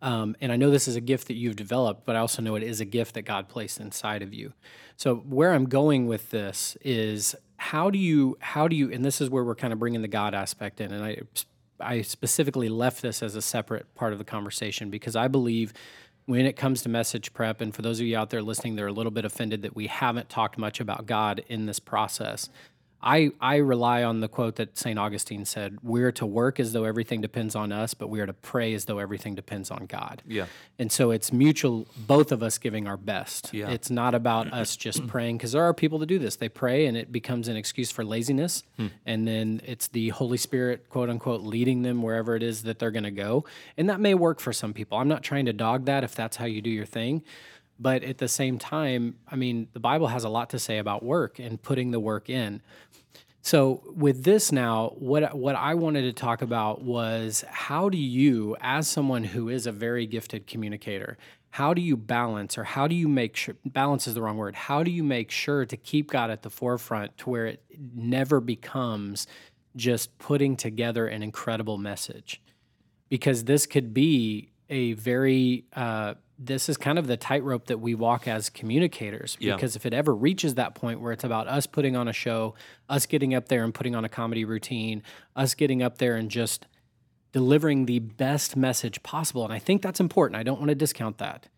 Um, 0.00 0.36
and 0.40 0.50
I 0.50 0.56
know 0.56 0.70
this 0.70 0.88
is 0.88 0.96
a 0.96 1.00
gift 1.00 1.28
that 1.28 1.34
you've 1.34 1.56
developed, 1.56 2.04
but 2.04 2.16
I 2.16 2.18
also 2.18 2.42
know 2.42 2.56
it 2.56 2.62
is 2.62 2.80
a 2.80 2.84
gift 2.84 3.14
that 3.14 3.22
God 3.22 3.48
placed 3.48 3.80
inside 3.80 4.22
of 4.22 4.34
you. 4.34 4.52
So 4.96 5.16
where 5.16 5.52
I'm 5.52 5.66
going 5.66 6.06
with 6.06 6.30
this 6.30 6.76
is 6.82 7.34
how 7.56 7.90
do 7.90 7.98
you 7.98 8.36
how 8.40 8.66
do 8.66 8.74
you 8.74 8.92
and 8.92 9.04
this 9.04 9.20
is 9.20 9.30
where 9.30 9.44
we're 9.44 9.54
kind 9.54 9.72
of 9.72 9.78
bringing 9.78 10.02
the 10.02 10.08
God 10.08 10.34
aspect 10.34 10.80
in, 10.80 10.92
and 10.92 11.04
I 11.04 11.18
I 11.80 12.02
specifically 12.02 12.68
left 12.68 13.02
this 13.02 13.22
as 13.22 13.34
a 13.34 13.42
separate 13.42 13.92
part 13.94 14.12
of 14.12 14.18
the 14.18 14.24
conversation 14.24 14.90
because 14.90 15.16
I 15.16 15.28
believe 15.28 15.72
when 16.26 16.46
it 16.46 16.56
comes 16.56 16.82
to 16.82 16.88
message 16.88 17.32
prep, 17.34 17.60
and 17.60 17.74
for 17.74 17.82
those 17.82 17.98
of 17.98 18.06
you 18.06 18.16
out 18.16 18.30
there 18.30 18.42
listening, 18.42 18.76
they're 18.76 18.86
a 18.86 18.92
little 18.92 19.10
bit 19.10 19.24
offended 19.24 19.62
that 19.62 19.74
we 19.74 19.88
haven't 19.88 20.28
talked 20.28 20.56
much 20.56 20.80
about 20.80 21.06
God 21.06 21.42
in 21.48 21.66
this 21.66 21.80
process. 21.80 22.48
I, 23.02 23.32
I 23.40 23.56
rely 23.56 24.04
on 24.04 24.20
the 24.20 24.28
quote 24.28 24.56
that 24.56 24.78
St. 24.78 24.98
Augustine 24.98 25.44
said 25.44 25.78
We're 25.82 26.12
to 26.12 26.26
work 26.26 26.60
as 26.60 26.72
though 26.72 26.84
everything 26.84 27.20
depends 27.20 27.56
on 27.56 27.72
us, 27.72 27.94
but 27.94 28.08
we 28.08 28.20
are 28.20 28.26
to 28.26 28.32
pray 28.32 28.74
as 28.74 28.84
though 28.84 28.98
everything 28.98 29.34
depends 29.34 29.70
on 29.70 29.86
God. 29.86 30.22
Yeah. 30.26 30.46
And 30.78 30.92
so 30.92 31.10
it's 31.10 31.32
mutual, 31.32 31.88
both 31.96 32.30
of 32.30 32.42
us 32.42 32.58
giving 32.58 32.86
our 32.86 32.96
best. 32.96 33.52
Yeah. 33.52 33.70
It's 33.70 33.90
not 33.90 34.14
about 34.14 34.52
us 34.52 34.76
just 34.76 35.06
praying, 35.08 35.38
because 35.38 35.52
there 35.52 35.62
are 35.62 35.74
people 35.74 35.98
that 35.98 36.06
do 36.06 36.18
this. 36.18 36.36
They 36.36 36.48
pray 36.48 36.86
and 36.86 36.96
it 36.96 37.10
becomes 37.10 37.48
an 37.48 37.56
excuse 37.56 37.90
for 37.90 38.04
laziness. 38.04 38.62
Hmm. 38.76 38.88
And 39.04 39.26
then 39.26 39.60
it's 39.64 39.88
the 39.88 40.10
Holy 40.10 40.38
Spirit, 40.38 40.88
quote 40.88 41.10
unquote, 41.10 41.42
leading 41.42 41.82
them 41.82 42.02
wherever 42.02 42.36
it 42.36 42.42
is 42.42 42.62
that 42.62 42.78
they're 42.78 42.90
going 42.90 43.02
to 43.04 43.10
go. 43.10 43.44
And 43.76 43.88
that 43.90 44.00
may 44.00 44.14
work 44.14 44.38
for 44.38 44.52
some 44.52 44.72
people. 44.72 44.98
I'm 44.98 45.08
not 45.08 45.22
trying 45.22 45.46
to 45.46 45.52
dog 45.52 45.86
that 45.86 46.04
if 46.04 46.14
that's 46.14 46.36
how 46.36 46.46
you 46.46 46.62
do 46.62 46.70
your 46.70 46.86
thing. 46.86 47.22
But 47.82 48.04
at 48.04 48.18
the 48.18 48.28
same 48.28 48.58
time, 48.58 49.16
I 49.28 49.34
mean, 49.34 49.66
the 49.72 49.80
Bible 49.80 50.06
has 50.06 50.22
a 50.22 50.28
lot 50.28 50.50
to 50.50 50.58
say 50.58 50.78
about 50.78 51.02
work 51.02 51.40
and 51.40 51.60
putting 51.60 51.90
the 51.90 51.98
work 51.98 52.30
in. 52.30 52.62
So 53.42 53.82
with 53.96 54.22
this 54.22 54.52
now, 54.52 54.94
what 54.98 55.36
what 55.36 55.56
I 55.56 55.74
wanted 55.74 56.02
to 56.02 56.12
talk 56.12 56.42
about 56.42 56.82
was 56.82 57.44
how 57.50 57.88
do 57.88 57.98
you, 57.98 58.56
as 58.60 58.86
someone 58.86 59.24
who 59.24 59.48
is 59.48 59.66
a 59.66 59.72
very 59.72 60.06
gifted 60.06 60.46
communicator, 60.46 61.18
how 61.50 61.74
do 61.74 61.82
you 61.82 61.96
balance 61.96 62.56
or 62.56 62.62
how 62.62 62.86
do 62.86 62.94
you 62.94 63.08
make 63.08 63.34
sure 63.34 63.56
balance 63.66 64.06
is 64.06 64.14
the 64.14 64.22
wrong 64.22 64.36
word. 64.36 64.54
How 64.54 64.84
do 64.84 64.92
you 64.92 65.02
make 65.02 65.32
sure 65.32 65.66
to 65.66 65.76
keep 65.76 66.12
God 66.12 66.30
at 66.30 66.42
the 66.42 66.50
forefront 66.50 67.18
to 67.18 67.30
where 67.30 67.46
it 67.46 67.64
never 67.94 68.40
becomes 68.40 69.26
just 69.74 70.16
putting 70.18 70.56
together 70.56 71.08
an 71.08 71.22
incredible 71.24 71.78
message? 71.78 72.40
Because 73.08 73.44
this 73.44 73.66
could 73.66 73.92
be 73.92 74.52
a 74.70 74.92
very 74.94 75.64
uh, 75.74 76.14
this 76.44 76.68
is 76.68 76.76
kind 76.76 76.98
of 76.98 77.06
the 77.06 77.16
tightrope 77.16 77.66
that 77.66 77.78
we 77.78 77.94
walk 77.94 78.26
as 78.26 78.50
communicators. 78.50 79.36
Yeah. 79.38 79.54
Because 79.54 79.76
if 79.76 79.86
it 79.86 79.94
ever 79.94 80.14
reaches 80.14 80.54
that 80.56 80.74
point 80.74 81.00
where 81.00 81.12
it's 81.12 81.24
about 81.24 81.46
us 81.46 81.66
putting 81.66 81.94
on 81.94 82.08
a 82.08 82.12
show, 82.12 82.54
us 82.88 83.06
getting 83.06 83.34
up 83.34 83.48
there 83.48 83.62
and 83.64 83.72
putting 83.72 83.94
on 83.94 84.04
a 84.04 84.08
comedy 84.08 84.44
routine, 84.44 85.02
us 85.36 85.54
getting 85.54 85.82
up 85.82 85.98
there 85.98 86.16
and 86.16 86.30
just 86.30 86.66
delivering 87.32 87.86
the 87.86 87.98
best 88.00 88.56
message 88.56 89.02
possible, 89.02 89.44
and 89.44 89.52
I 89.52 89.58
think 89.58 89.80
that's 89.82 90.00
important. 90.00 90.36
I 90.38 90.42
don't 90.42 90.58
want 90.58 90.68
to 90.70 90.74
discount 90.74 91.18
that. 91.18 91.48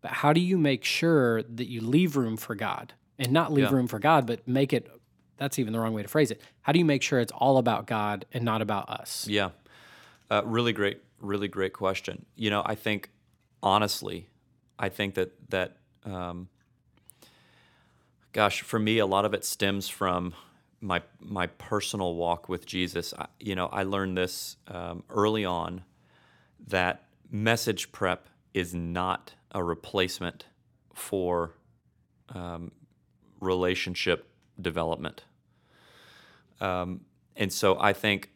But 0.00 0.10
how 0.12 0.32
do 0.32 0.40
you 0.40 0.56
make 0.58 0.82
sure 0.84 1.42
that 1.42 1.68
you 1.68 1.80
leave 1.82 2.16
room 2.16 2.36
for 2.36 2.54
God 2.54 2.94
and 3.18 3.30
not 3.32 3.52
leave 3.52 3.66
Yeah. 3.66 3.74
room 3.74 3.86
for 3.86 3.98
God, 3.98 4.26
but 4.26 4.46
make 4.48 4.72
it 4.72 4.90
that's 5.36 5.58
even 5.58 5.72
the 5.72 5.80
wrong 5.80 5.94
way 5.94 6.02
to 6.02 6.08
phrase 6.08 6.30
it. 6.30 6.38
How 6.60 6.72
do 6.72 6.78
you 6.78 6.84
make 6.84 7.02
sure 7.02 7.18
it's 7.18 7.32
all 7.32 7.56
about 7.56 7.86
God 7.86 8.26
and 8.32 8.44
not 8.44 8.60
about 8.60 8.90
us? 8.90 9.26
Yeah. 9.26 9.50
Uh, 10.30 10.42
really 10.44 10.74
great, 10.74 11.00
really 11.18 11.48
great 11.48 11.72
question. 11.72 12.26
You 12.36 12.50
know, 12.50 12.62
I 12.66 12.74
think 12.74 13.08
honestly, 13.62 14.26
I 14.78 14.88
think 14.88 15.14
that 15.14 15.32
that 15.50 15.76
um, 16.04 16.48
gosh, 18.32 18.62
for 18.62 18.78
me, 18.78 18.98
a 18.98 19.06
lot 19.06 19.24
of 19.24 19.34
it 19.34 19.44
stems 19.44 19.88
from 19.88 20.34
my 20.80 21.02
my 21.20 21.46
personal 21.46 22.14
walk 22.14 22.48
with 22.48 22.66
Jesus, 22.66 23.12
I, 23.18 23.26
you 23.38 23.54
know, 23.54 23.66
I 23.66 23.82
learned 23.82 24.16
this 24.16 24.56
um, 24.68 25.04
early 25.10 25.44
on 25.44 25.84
that 26.68 27.04
message 27.30 27.92
prep 27.92 28.28
is 28.54 28.74
not 28.74 29.34
a 29.52 29.62
replacement 29.62 30.46
for 30.94 31.54
um, 32.34 32.72
relationship 33.40 34.28
development. 34.60 35.24
Um, 36.60 37.00
and 37.36 37.52
so 37.52 37.78
I 37.80 37.92
think 37.92 38.30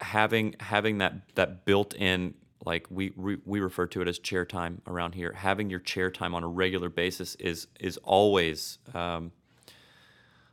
having 0.00 0.54
having 0.60 0.98
that 0.98 1.34
that 1.34 1.64
built 1.64 1.94
in 1.94 2.34
like 2.64 2.86
we, 2.90 3.12
we 3.16 3.38
we 3.44 3.60
refer 3.60 3.86
to 3.86 4.00
it 4.00 4.08
as 4.08 4.18
chair 4.18 4.44
time 4.44 4.80
around 4.86 5.14
here. 5.14 5.32
Having 5.32 5.70
your 5.70 5.80
chair 5.80 6.10
time 6.10 6.34
on 6.34 6.42
a 6.42 6.48
regular 6.48 6.88
basis 6.88 7.34
is 7.36 7.66
is 7.78 7.96
always 7.98 8.78
um, 8.94 9.32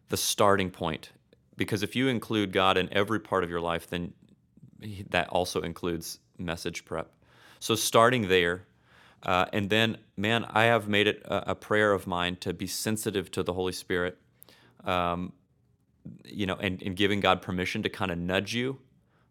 the 0.09 0.17
starting 0.17 0.69
point. 0.69 1.11
Because 1.57 1.83
if 1.83 1.95
you 1.95 2.07
include 2.07 2.51
god 2.51 2.77
in 2.77 2.91
every 2.91 3.19
part 3.19 3.43
of 3.43 3.49
your 3.49 3.61
life 3.61 3.87
then 3.89 4.13
that 5.09 5.29
also 5.29 5.61
includes 5.61 6.19
message 6.37 6.85
prep. 6.85 7.11
So 7.59 7.75
starting 7.75 8.27
there 8.27 8.63
uh, 9.23 9.45
and 9.53 9.69
then 9.69 9.97
man 10.17 10.45
i 10.49 10.63
have 10.63 10.87
made 10.87 11.07
it 11.07 11.21
a, 11.25 11.51
a, 11.51 11.55
prayer 11.55 11.91
of 11.93 12.07
mine 12.07 12.35
to 12.37 12.53
be 12.53 12.67
sensitive 12.67 13.29
to 13.31 13.43
the 13.43 13.53
holy 13.53 13.73
spirit 13.73 14.17
um, 14.83 15.31
you 16.25 16.45
know 16.45 16.55
and, 16.55 16.81
and 16.81 16.95
giving 16.95 17.19
god 17.19 17.41
permission 17.41 17.83
to 17.83 17.89
kind 17.89 18.11
of 18.11 18.17
nudge 18.17 18.53
you 18.53 18.79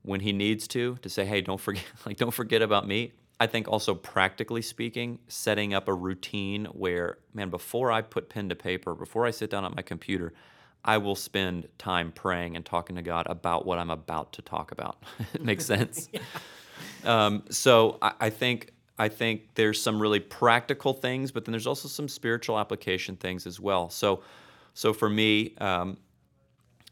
when 0.03 0.21
he 0.21 0.33
needs 0.33 0.67
to 0.69 0.97
to 1.03 1.09
say 1.09 1.25
hey 1.25 1.41
don't 1.41 1.61
forget 1.61 1.85
like 2.07 2.17
don't 2.17 2.33
forget 2.35 2.63
about 2.63 2.87
me. 2.87 3.13
I 3.43 3.47
think 3.47 3.69
also 3.69 3.95
practically 3.95 4.61
speaking 4.61 5.19
setting 5.29 5.73
up 5.73 5.89
a 5.89 5.95
routine 5.95 6.67
where 6.67 7.17
man 7.33 7.49
before 7.51 7.91
i 7.91 8.03
put 8.03 8.29
pen 8.29 8.49
to 8.51 8.55
paper 8.55 8.95
before 8.95 9.25
i 9.27 9.31
sit 9.31 9.49
down 9.51 9.65
at 9.65 9.75
my 9.75 9.81
computer 9.83 10.35
i 10.85 10.99
will 10.99 11.15
spend 11.17 11.67
time 11.79 12.13
praying 12.13 12.55
and 12.57 12.67
talking 12.67 12.97
to 12.97 13.03
god 13.03 13.27
about 13.31 13.65
what 13.65 13.79
i'm 13.79 13.89
about 13.91 14.33
to 14.35 14.43
talk 14.43 14.73
about. 14.73 15.03
It 15.35 15.43
makes 15.45 15.65
sense. 15.65 16.09
Yeah. 17.05 17.27
um, 17.27 17.45
so 17.51 17.99
I, 18.03 18.13
I 18.21 18.31
think 18.31 18.73
i 18.99 19.09
think 19.09 19.55
there's 19.55 19.81
some 19.81 20.01
really 20.01 20.21
practical 20.21 20.93
things 20.93 21.31
but 21.33 21.45
then 21.45 21.53
there's 21.53 21.67
also 21.67 21.89
some 21.89 22.09
spiritual 22.09 22.59
application 22.59 23.17
things 23.17 23.47
as 23.47 23.59
well. 23.59 23.89
So 23.91 24.23
so 24.75 24.93
for 24.93 25.09
me 25.09 25.55
um, 25.59 25.97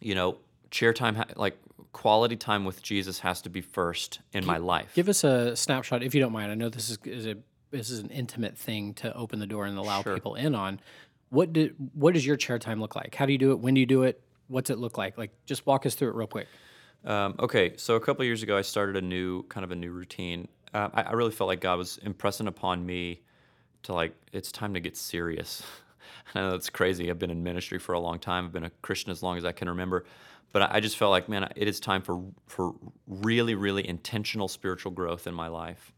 you 0.00 0.14
know 0.14 0.38
chair 0.70 0.92
time 0.94 1.22
like 1.36 1.58
quality 1.92 2.36
time 2.36 2.64
with 2.64 2.82
Jesus 2.82 3.20
has 3.20 3.42
to 3.42 3.50
be 3.50 3.60
first 3.60 4.20
in 4.32 4.44
my 4.44 4.58
life. 4.58 4.92
Give 4.94 5.08
us 5.08 5.24
a 5.24 5.56
snapshot, 5.56 6.02
if 6.02 6.14
you 6.14 6.20
don't 6.20 6.32
mind. 6.32 6.52
I 6.52 6.54
know 6.54 6.68
this 6.68 6.90
is, 6.90 6.98
is 7.04 7.26
a 7.26 7.36
this 7.70 7.90
is 7.90 8.00
an 8.00 8.10
intimate 8.10 8.56
thing 8.56 8.94
to 8.94 9.14
open 9.14 9.40
the 9.40 9.46
door 9.46 9.66
and 9.66 9.76
allow 9.76 10.02
sure. 10.02 10.14
people 10.14 10.34
in 10.34 10.54
on. 10.54 10.80
What 11.30 11.52
did 11.52 11.74
what 11.94 12.14
does 12.14 12.24
your 12.24 12.36
chair 12.36 12.58
time 12.58 12.80
look 12.80 12.96
like? 12.96 13.14
How 13.14 13.26
do 13.26 13.32
you 13.32 13.38
do 13.38 13.52
it? 13.52 13.58
When 13.58 13.74
do 13.74 13.80
you 13.80 13.86
do 13.86 14.04
it? 14.04 14.22
What's 14.48 14.70
it 14.70 14.78
look 14.78 14.96
like? 14.96 15.18
Like, 15.18 15.30
just 15.44 15.66
walk 15.66 15.84
us 15.84 15.94
through 15.94 16.08
it 16.08 16.14
real 16.14 16.26
quick. 16.26 16.48
Um, 17.04 17.34
okay, 17.38 17.74
so 17.76 17.96
a 17.96 18.00
couple 18.00 18.24
years 18.24 18.42
ago, 18.42 18.56
I 18.56 18.62
started 18.62 18.96
a 18.96 19.02
new 19.02 19.42
kind 19.44 19.62
of 19.64 19.70
a 19.70 19.76
new 19.76 19.90
routine. 19.90 20.48
Uh, 20.72 20.88
I, 20.94 21.02
I 21.02 21.12
really 21.12 21.30
felt 21.30 21.48
like 21.48 21.60
God 21.60 21.78
was 21.78 21.98
impressing 21.98 22.46
upon 22.46 22.84
me 22.84 23.20
to 23.82 23.92
like 23.92 24.14
it's 24.32 24.50
time 24.50 24.74
to 24.74 24.80
get 24.80 24.96
serious. 24.96 25.62
I 26.34 26.40
know 26.40 26.50
that's 26.50 26.70
crazy. 26.70 27.10
I've 27.10 27.18
been 27.18 27.30
in 27.30 27.42
ministry 27.42 27.78
for 27.78 27.92
a 27.92 28.00
long 28.00 28.18
time. 28.18 28.46
I've 28.46 28.52
been 28.52 28.64
a 28.64 28.70
Christian 28.82 29.10
as 29.10 29.22
long 29.22 29.36
as 29.36 29.44
I 29.44 29.52
can 29.52 29.68
remember 29.68 30.04
but 30.52 30.62
I 30.62 30.80
just 30.80 30.96
felt 30.96 31.10
like, 31.10 31.28
man, 31.28 31.50
it 31.56 31.68
is 31.68 31.80
time 31.80 32.02
for 32.02 32.22
for 32.46 32.74
really, 33.06 33.54
really 33.54 33.86
intentional 33.86 34.48
spiritual 34.48 34.92
growth 34.92 35.26
in 35.26 35.34
my 35.34 35.48
life. 35.48 35.92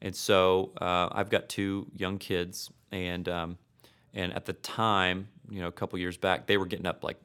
And 0.00 0.16
so 0.16 0.72
uh, 0.80 1.08
I've 1.12 1.30
got 1.30 1.48
two 1.48 1.86
young 1.96 2.18
kids, 2.18 2.70
and 2.90 3.28
um, 3.28 3.58
and 4.14 4.32
at 4.32 4.46
the 4.46 4.54
time, 4.54 5.28
you 5.50 5.60
know, 5.60 5.68
a 5.68 5.72
couple 5.72 5.98
years 5.98 6.16
back, 6.16 6.46
they 6.46 6.56
were 6.56 6.66
getting 6.66 6.86
up 6.86 7.04
like 7.04 7.18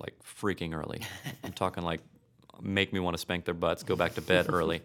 like 0.00 0.14
freaking 0.22 0.74
early. 0.74 1.00
I'm 1.44 1.52
talking 1.52 1.84
like 1.84 2.00
make 2.60 2.92
me 2.92 3.00
want 3.00 3.14
to 3.14 3.18
spank 3.18 3.44
their 3.44 3.54
butts, 3.54 3.82
go 3.82 3.94
back 3.94 4.14
to 4.14 4.20
bed 4.20 4.46
early. 4.48 4.82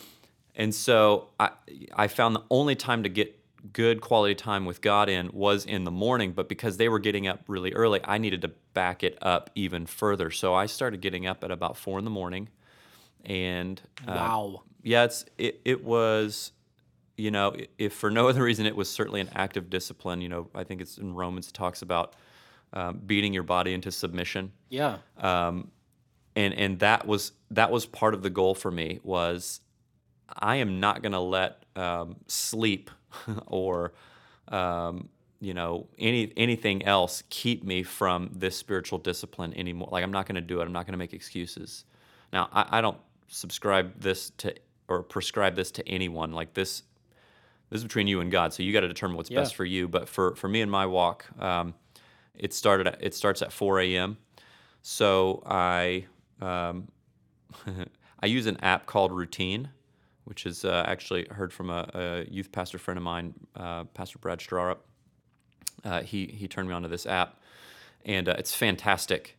and 0.54 0.74
so 0.74 1.28
I 1.38 1.50
I 1.94 2.08
found 2.08 2.36
the 2.36 2.44
only 2.50 2.76
time 2.76 3.02
to 3.02 3.08
get 3.08 3.39
good 3.72 4.00
quality 4.00 4.34
time 4.34 4.64
with 4.64 4.80
God 4.80 5.08
in 5.08 5.30
was 5.32 5.64
in 5.64 5.84
the 5.84 5.90
morning, 5.90 6.32
but 6.32 6.48
because 6.48 6.76
they 6.76 6.88
were 6.88 6.98
getting 6.98 7.26
up 7.26 7.40
really 7.46 7.72
early, 7.72 8.00
I 8.04 8.18
needed 8.18 8.42
to 8.42 8.52
back 8.74 9.02
it 9.02 9.18
up 9.22 9.50
even 9.54 9.86
further. 9.86 10.30
So 10.30 10.54
I 10.54 10.66
started 10.66 11.00
getting 11.00 11.26
up 11.26 11.44
at 11.44 11.50
about 11.50 11.76
four 11.76 11.98
in 11.98 12.04
the 12.04 12.10
morning, 12.10 12.48
and 13.24 13.80
uh, 14.06 14.12
wow, 14.12 14.62
yeah, 14.82 15.04
it's 15.04 15.24
it, 15.38 15.60
it 15.64 15.84
was, 15.84 16.52
you 17.16 17.30
know, 17.30 17.54
if 17.78 17.92
for 17.92 18.10
no 18.10 18.28
other 18.30 18.42
reason, 18.42 18.66
it 18.66 18.76
was 18.76 18.88
certainly 18.88 19.20
an 19.20 19.30
act 19.34 19.56
of 19.56 19.70
discipline. 19.70 20.20
You 20.20 20.28
know, 20.28 20.48
I 20.54 20.64
think 20.64 20.80
it's 20.80 20.98
in 20.98 21.14
Romans 21.14 21.48
it 21.48 21.54
talks 21.54 21.82
about 21.82 22.14
um, 22.72 23.00
beating 23.04 23.34
your 23.34 23.42
body 23.42 23.74
into 23.74 23.90
submission. 23.90 24.52
Yeah. 24.68 24.98
Um, 25.18 25.70
and 26.36 26.54
and 26.54 26.78
that 26.80 27.06
was 27.06 27.32
that 27.50 27.70
was 27.70 27.86
part 27.86 28.14
of 28.14 28.22
the 28.22 28.30
goal 28.30 28.54
for 28.54 28.70
me 28.70 29.00
was 29.02 29.60
I 30.28 30.56
am 30.56 30.80
not 30.80 31.02
going 31.02 31.12
to 31.12 31.20
let 31.20 31.64
um, 31.76 32.16
sleep 32.26 32.90
or 33.46 33.92
um, 34.48 35.08
you 35.40 35.54
know 35.54 35.86
any 35.98 36.32
anything 36.36 36.84
else 36.84 37.22
keep 37.30 37.64
me 37.64 37.82
from 37.82 38.30
this 38.32 38.56
spiritual 38.56 38.98
discipline 38.98 39.54
anymore. 39.54 39.88
Like 39.90 40.04
I'm 40.04 40.12
not 40.12 40.26
going 40.26 40.36
to 40.36 40.40
do 40.40 40.60
it. 40.60 40.64
I'm 40.64 40.72
not 40.72 40.86
going 40.86 40.92
to 40.92 40.98
make 40.98 41.12
excuses. 41.12 41.84
Now 42.32 42.48
I, 42.52 42.78
I, 42.78 42.80
don't 42.80 42.98
subscribe 43.28 44.00
this 44.00 44.30
to 44.38 44.54
or 44.88 45.02
prescribe 45.02 45.56
this 45.56 45.70
to 45.72 45.88
anyone. 45.88 46.32
Like 46.32 46.54
this, 46.54 46.82
this 47.70 47.78
is 47.78 47.84
between 47.84 48.06
you 48.06 48.20
and 48.20 48.30
God. 48.30 48.52
So 48.52 48.62
you 48.62 48.72
got 48.72 48.80
to 48.80 48.88
determine 48.88 49.16
what's 49.16 49.30
yeah. 49.30 49.40
best 49.40 49.54
for 49.54 49.64
you. 49.64 49.88
But 49.88 50.08
for 50.08 50.34
for 50.34 50.48
me 50.48 50.60
and 50.60 50.70
my 50.70 50.86
walk, 50.86 51.26
um, 51.40 51.74
it 52.34 52.52
started. 52.52 52.88
At, 52.88 53.02
it 53.02 53.14
starts 53.14 53.42
at 53.42 53.52
4 53.52 53.80
a.m. 53.80 54.18
So 54.82 55.42
I 55.46 56.06
um, 56.40 56.88
I 58.20 58.26
use 58.26 58.46
an 58.46 58.58
app 58.58 58.86
called 58.86 59.12
Routine 59.12 59.70
which 60.24 60.46
is 60.46 60.64
uh, 60.64 60.84
actually 60.86 61.26
heard 61.30 61.52
from 61.52 61.70
a, 61.70 61.88
a, 61.94 62.24
youth 62.30 62.52
pastor 62.52 62.78
friend 62.78 62.98
of 62.98 63.04
mine, 63.04 63.34
uh, 63.56 63.84
Pastor 63.84 64.18
Brad 64.18 64.40
Strarup. 64.40 64.78
Uh, 65.84 66.02
he 66.02 66.26
he 66.26 66.46
turned 66.46 66.68
me 66.68 66.74
onto 66.74 66.88
this 66.88 67.06
app, 67.06 67.40
and 68.04 68.28
uh, 68.28 68.34
it's 68.38 68.54
fantastic. 68.54 69.36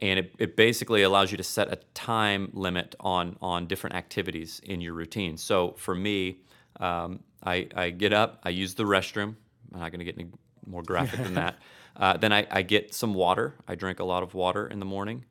And 0.00 0.20
it, 0.20 0.32
it 0.38 0.56
basically 0.56 1.02
allows 1.02 1.32
you 1.32 1.36
to 1.38 1.42
set 1.42 1.72
a 1.72 1.76
time 1.94 2.50
limit 2.52 2.94
on 3.00 3.36
on 3.40 3.66
different 3.66 3.96
activities 3.96 4.60
in 4.62 4.80
your 4.80 4.94
routine. 4.94 5.36
So 5.36 5.74
for 5.76 5.94
me, 5.94 6.38
um, 6.78 7.20
I, 7.42 7.68
I 7.74 7.90
get 7.90 8.12
up, 8.12 8.40
I 8.44 8.50
use 8.50 8.74
the 8.74 8.84
restroom. 8.84 9.34
I'm 9.72 9.80
not 9.80 9.90
going 9.90 9.98
to 9.98 10.04
get 10.04 10.16
any 10.16 10.28
more 10.66 10.82
graphic 10.82 11.20
than 11.20 11.34
that. 11.34 11.58
Uh, 11.96 12.16
then 12.16 12.32
I, 12.32 12.46
I, 12.48 12.62
get 12.62 12.94
some 12.94 13.12
water. 13.12 13.56
I 13.66 13.74
drink 13.74 13.98
a 13.98 14.04
lot 14.04 14.22
of 14.22 14.32
water 14.32 14.68
in 14.68 14.78
the 14.78 14.84
morning. 14.86 15.24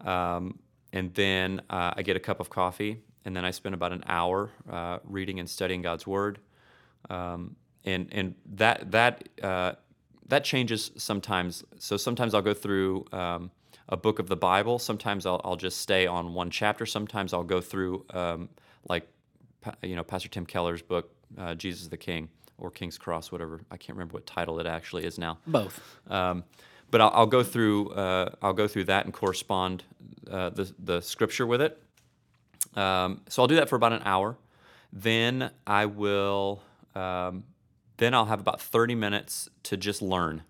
Um, 0.00 0.60
and 0.92 1.12
then 1.14 1.60
uh, 1.68 1.94
I 1.96 2.02
get 2.02 2.14
a 2.14 2.20
cup 2.20 2.38
of 2.38 2.50
coffee 2.50 3.02
and 3.24 3.34
then 3.36 3.44
I 3.44 3.50
spend 3.50 3.74
about 3.74 3.92
an 3.92 4.04
hour 4.06 4.50
uh, 4.70 4.98
reading 5.04 5.40
and 5.40 5.48
studying 5.48 5.82
God's 5.82 6.06
Word. 6.06 6.38
Um, 7.10 7.56
and 7.84 8.08
and 8.12 8.34
that 8.54 8.90
that 8.90 9.28
uh, 9.42 9.72
that 10.28 10.44
changes 10.44 10.90
sometimes. 10.96 11.64
So 11.78 11.96
sometimes 11.96 12.34
I'll 12.34 12.42
go 12.42 12.54
through 12.54 13.06
um, 13.12 13.50
a 13.88 13.96
book 13.96 14.18
of 14.18 14.28
the 14.28 14.36
Bible. 14.36 14.78
Sometimes 14.78 15.26
I'll, 15.26 15.40
I'll 15.44 15.56
just 15.56 15.78
stay 15.78 16.06
on 16.06 16.34
one 16.34 16.50
chapter. 16.50 16.86
Sometimes 16.86 17.32
I'll 17.32 17.44
go 17.44 17.60
through 17.60 18.04
um, 18.10 18.48
like 18.88 19.06
you 19.82 19.96
know 19.96 20.04
Pastor 20.04 20.28
Tim 20.28 20.46
Keller's 20.46 20.82
book, 20.82 21.10
uh, 21.38 21.54
Jesus 21.54 21.88
the 21.88 21.96
King 21.96 22.28
or 22.58 22.70
King's 22.70 22.98
Cross, 22.98 23.32
whatever. 23.32 23.60
I 23.70 23.76
can't 23.76 23.96
remember 23.96 24.14
what 24.14 24.26
title 24.26 24.60
it 24.60 24.66
actually 24.66 25.04
is 25.04 25.18
now. 25.18 25.38
Both. 25.46 25.80
Um, 26.08 26.44
but 26.90 27.00
I'll, 27.00 27.10
I'll, 27.12 27.26
go 27.26 27.42
through 27.42 27.90
uh, 27.90 28.30
I'll 28.40 28.52
go 28.52 28.68
through 28.68 28.84
that 28.84 29.04
and 29.04 29.12
correspond 29.12 29.84
uh, 30.30 30.50
the 30.50 30.72
the 30.78 31.00
scripture 31.00 31.46
with 31.46 31.60
it. 31.60 31.82
Um, 32.76 33.20
so 33.28 33.42
I'll 33.42 33.48
do 33.48 33.56
that 33.56 33.68
for 33.68 33.76
about 33.76 33.92
an 33.92 34.02
hour. 34.04 34.36
Then 34.92 35.50
I 35.66 35.86
will. 35.86 36.62
Um, 36.94 37.44
then 37.96 38.14
I'll 38.14 38.26
have 38.26 38.40
about 38.40 38.60
30 38.60 38.94
minutes 38.94 39.48
to 39.64 39.76
just 39.76 40.02
learn. 40.02 40.42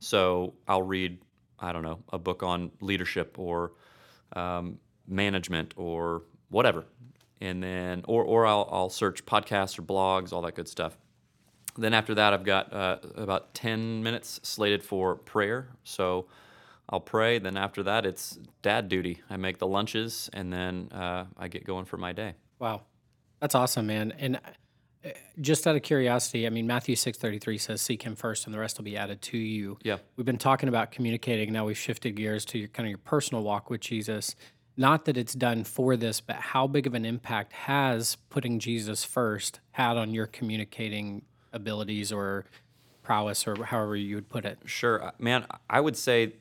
So 0.00 0.54
I'll 0.66 0.82
read, 0.82 1.18
I 1.58 1.72
don't 1.72 1.82
know, 1.82 1.98
a 2.12 2.18
book 2.18 2.42
on 2.42 2.70
leadership 2.80 3.38
or 3.38 3.72
um, 4.34 4.78
management 5.06 5.74
or 5.76 6.22
whatever, 6.50 6.84
and 7.40 7.62
then 7.62 8.04
or 8.06 8.24
or 8.24 8.46
I'll, 8.46 8.68
I'll 8.70 8.90
search 8.90 9.24
podcasts 9.26 9.78
or 9.78 9.82
blogs, 9.82 10.32
all 10.32 10.42
that 10.42 10.54
good 10.54 10.68
stuff. 10.68 10.96
Then 11.76 11.94
after 11.94 12.14
that, 12.16 12.32
I've 12.32 12.44
got 12.44 12.72
uh, 12.72 12.98
about 13.14 13.54
10 13.54 14.02
minutes 14.02 14.40
slated 14.42 14.82
for 14.82 15.14
prayer. 15.14 15.68
So 15.84 16.26
I'll 16.88 17.00
pray. 17.00 17.38
Then 17.38 17.56
after 17.56 17.82
that, 17.82 18.06
it's 18.06 18.38
dad 18.62 18.88
duty. 18.88 19.20
I 19.28 19.36
make 19.36 19.58
the 19.58 19.66
lunches, 19.66 20.30
and 20.32 20.52
then 20.52 20.88
uh, 20.92 21.26
I 21.36 21.48
get 21.48 21.64
going 21.64 21.84
for 21.84 21.96
my 21.96 22.12
day. 22.12 22.34
Wow, 22.58 22.82
that's 23.40 23.54
awesome, 23.54 23.86
man. 23.86 24.12
And 24.18 24.36
uh, 25.04 25.10
just 25.40 25.66
out 25.66 25.76
of 25.76 25.82
curiosity, 25.82 26.46
I 26.46 26.50
mean, 26.50 26.66
Matthew 26.66 26.96
six 26.96 27.18
thirty 27.18 27.38
three 27.38 27.58
says, 27.58 27.82
"Seek 27.82 28.02
Him 28.02 28.16
first, 28.16 28.46
and 28.46 28.54
the 28.54 28.58
rest 28.58 28.78
will 28.78 28.84
be 28.84 28.96
added 28.96 29.20
to 29.22 29.38
you." 29.38 29.78
Yeah, 29.82 29.98
we've 30.16 30.26
been 30.26 30.38
talking 30.38 30.68
about 30.68 30.90
communicating. 30.90 31.52
Now 31.52 31.66
we've 31.66 31.78
shifted 31.78 32.16
gears 32.16 32.44
to 32.46 32.58
your 32.58 32.68
kind 32.68 32.86
of 32.86 32.90
your 32.90 32.98
personal 32.98 33.42
walk 33.42 33.68
with 33.68 33.80
Jesus. 33.80 34.34
Not 34.76 35.06
that 35.06 35.16
it's 35.16 35.34
done 35.34 35.64
for 35.64 35.96
this, 35.96 36.20
but 36.20 36.36
how 36.36 36.68
big 36.68 36.86
of 36.86 36.94
an 36.94 37.04
impact 37.04 37.52
has 37.52 38.16
putting 38.30 38.60
Jesus 38.60 39.04
first 39.04 39.58
had 39.72 39.96
on 39.96 40.14
your 40.14 40.26
communicating 40.26 41.22
abilities 41.52 42.12
or 42.12 42.44
prowess, 43.02 43.46
or 43.48 43.64
however 43.64 43.96
you 43.96 44.14
would 44.14 44.28
put 44.28 44.44
it? 44.44 44.58
Sure, 44.66 45.12
man. 45.18 45.46
I 45.68 45.80
would 45.80 45.96
say 45.96 46.34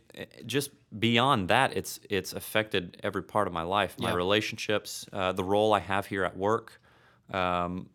just 0.45 0.72
beyond 0.99 1.47
that, 1.49 1.76
it's 1.76 1.99
it's 2.09 2.34
affected 2.34 2.97
every 3.03 3.24
part 3.24 3.47
of 3.47 3.53
my 3.53 3.61
life, 3.63 3.95
my 3.99 4.09
Yeah. 4.09 4.15
relationships, 4.15 5.05
uh, 5.13 5.32
the 5.34 5.43
role 5.43 5.74
I 5.74 5.80
have 5.80 6.05
here 6.07 6.24
at 6.24 6.36
work, 6.38 6.82
um, 7.32 7.89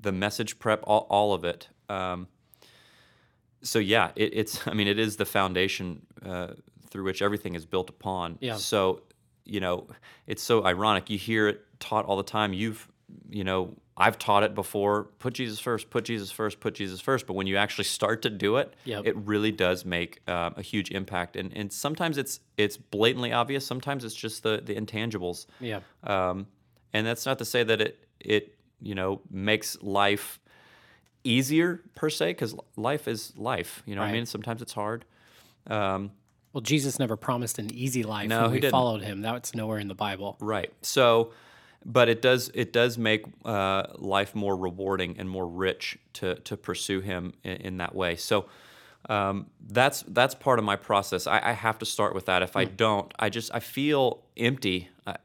the 0.00 0.12
message 0.12 0.58
prep, 0.58 0.80
all, 0.84 1.06
all 1.10 1.34
of 1.34 1.44
it. 1.44 1.68
Um, 1.88 2.28
so 3.62 3.78
yeah, 3.78 4.10
it, 4.16 4.30
it's 4.34 4.66
I 4.66 4.74
mean 4.74 4.88
it 4.88 4.98
is 4.98 5.16
the 5.16 5.24
foundation 5.26 6.02
uh, 6.24 6.48
through 6.90 7.04
which 7.04 7.22
everything 7.22 7.54
is 7.54 7.66
built 7.66 7.90
upon. 7.90 8.38
Yeah. 8.40 8.56
So 8.56 9.02
you 9.44 9.60
know 9.60 9.88
it's 10.26 10.42
so 10.42 10.64
ironic. 10.64 11.10
You 11.10 11.18
hear 11.18 11.48
it 11.48 11.64
taught 11.80 12.04
all 12.06 12.16
the 12.16 12.22
time. 12.22 12.52
You've 12.52 12.88
you 13.28 13.44
know 13.44 13.76
I've 13.96 14.18
taught 14.18 14.42
it 14.42 14.54
before. 14.54 15.04
Put 15.18 15.34
Jesus 15.34 15.60
first. 15.60 15.90
Put 15.90 16.04
Jesus 16.04 16.30
first. 16.30 16.60
Put 16.60 16.74
Jesus 16.74 17.00
first. 17.00 17.26
But 17.26 17.34
when 17.34 17.46
you 17.46 17.56
actually 17.58 17.84
start 17.84 18.22
to 18.22 18.30
do 18.30 18.56
it, 18.56 18.74
Yep. 18.84 19.06
it 19.06 19.16
really 19.16 19.52
does 19.52 19.84
make 19.84 20.20
um, 20.28 20.54
a 20.56 20.62
huge 20.62 20.90
impact. 20.90 21.36
And 21.36 21.52
and 21.56 21.70
sometimes 21.72 22.16
it's 22.18 22.40
it's 22.56 22.76
blatantly 22.78 23.32
obvious. 23.32 23.66
Sometimes 23.66 24.04
it's 24.04 24.14
just 24.14 24.42
the 24.42 24.62
the 24.64 24.74
intangibles. 24.74 25.46
Yeah. 25.60 25.80
Um, 26.04 26.46
and 26.94 27.06
that's 27.06 27.26
not 27.26 27.38
to 27.38 27.44
say 27.44 27.62
that 27.64 27.80
it 27.82 28.06
it 28.20 28.54
you 28.80 28.94
know 28.94 29.20
makes 29.30 29.76
life 29.82 30.40
easier 31.24 31.80
per 31.94 32.10
se, 32.10 32.30
because 32.30 32.54
life 32.76 33.06
is 33.08 33.32
life. 33.36 33.82
You 33.86 33.94
know 33.94 34.00
what 34.00 34.08
I 34.08 34.12
mean? 34.12 34.26
Sometimes 34.26 34.62
it's 34.62 34.72
hard. 34.72 35.04
Um, 35.66 36.10
Well, 36.52 36.60
Jesus 36.62 36.98
never 36.98 37.16
promised 37.16 37.58
an 37.58 37.72
easy 37.72 38.02
life 38.02 38.28
No, 38.28 38.48
we 38.48 38.58
didn't. 38.60 38.72
followed 38.72 39.02
him. 39.02 39.20
That's 39.22 39.54
nowhere 39.54 39.78
in 39.78 39.88
the 39.88 39.94
Bible. 39.94 40.36
right. 40.40 40.72
So, 40.82 41.32
but 41.84 42.08
it 42.08 42.22
does 42.22 42.50
it 42.54 42.72
does 42.72 42.98
make 42.98 43.24
uh, 43.44 43.84
life 43.98 44.34
more 44.34 44.56
rewarding 44.56 45.16
and 45.18 45.28
more 45.28 45.46
rich 45.46 45.98
to 46.14 46.34
to 46.36 46.56
pursue 46.56 47.00
Him 47.00 47.32
in, 47.44 47.56
in 47.56 47.76
that 47.78 47.94
way. 47.94 48.16
So. 48.16 48.46
Um, 49.08 49.46
that's 49.68 50.04
that's 50.06 50.32
part 50.36 50.60
of 50.60 50.64
my 50.64 50.76
process. 50.76 51.26
I, 51.26 51.40
I 51.50 51.52
have 51.54 51.76
to 51.80 51.84
start 51.84 52.14
with 52.14 52.26
that. 52.26 52.40
If 52.42 52.54
I 52.54 52.66
don't, 52.66 53.12
I 53.18 53.30
just 53.30 53.52
I 53.52 53.58
feel 53.58 54.22
empty, 54.36 54.90
I, 55.04 55.16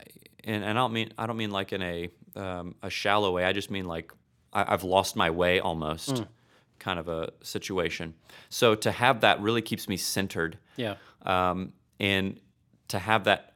and, 0.43 0.63
and 0.63 0.71
I 0.79 0.81
don't 0.81 0.93
mean 0.93 1.13
I 1.15 1.27
don't 1.27 1.37
mean 1.37 1.51
like 1.51 1.73
in 1.73 1.83
a 1.83 2.09
um, 2.35 2.73
a 2.81 2.89
shallow 2.89 3.31
way. 3.35 3.45
I 3.45 3.53
just 3.53 3.69
mean 3.69 3.85
like 3.85 4.11
I, 4.51 4.73
I've 4.73 4.83
lost 4.83 5.15
my 5.15 5.29
way 5.29 5.59
almost, 5.59 6.23
kind 6.79 6.97
of 6.97 7.07
a 7.07 7.29
situation. 7.43 8.15
So 8.49 8.73
to 8.73 8.91
have 8.91 9.21
that 9.21 9.39
really 9.41 9.61
keeps 9.61 9.87
me 9.87 9.95
centered, 9.97 10.57
Yeah. 10.75 10.95
um, 11.23 11.71
and 11.99 12.39
to 12.87 12.97
have 12.97 13.25
that, 13.25 13.53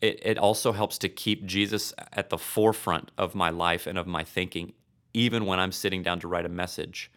it, 0.00 0.20
it 0.22 0.38
also 0.38 0.72
helps 0.72 0.98
to 0.98 1.08
keep 1.08 1.44
Jesus 1.46 1.92
at 2.12 2.30
the 2.30 2.38
forefront 2.38 3.10
of 3.18 3.34
my 3.34 3.50
life 3.50 3.86
and 3.86 3.98
of 3.98 4.06
my 4.06 4.24
thinking, 4.24 4.72
even 5.12 5.46
when 5.46 5.60
I'm 5.60 5.72
sitting 5.72 6.02
down 6.02 6.20
to 6.20 6.28
write 6.28 6.46
a 6.46 6.50
message. 6.50 7.10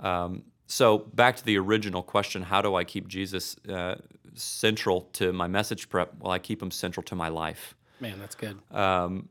Um, 0.00 0.44
so 0.66 0.98
back 0.98 1.36
to 1.36 1.44
the 1.44 1.58
original 1.58 2.02
question: 2.02 2.42
How 2.42 2.62
do 2.62 2.74
I 2.74 2.84
keep 2.84 3.08
Jesus 3.08 3.56
uh, 3.68 3.96
central 4.34 5.02
to 5.14 5.32
my 5.32 5.46
message 5.46 5.88
prep? 5.88 6.14
Well, 6.20 6.32
I 6.32 6.38
keep 6.38 6.62
him 6.62 6.70
central 6.70 7.02
to 7.04 7.14
my 7.14 7.28
life. 7.28 7.74
Man, 8.00 8.18
that's 8.18 8.34
good. 8.34 8.58
Um, 8.70 9.28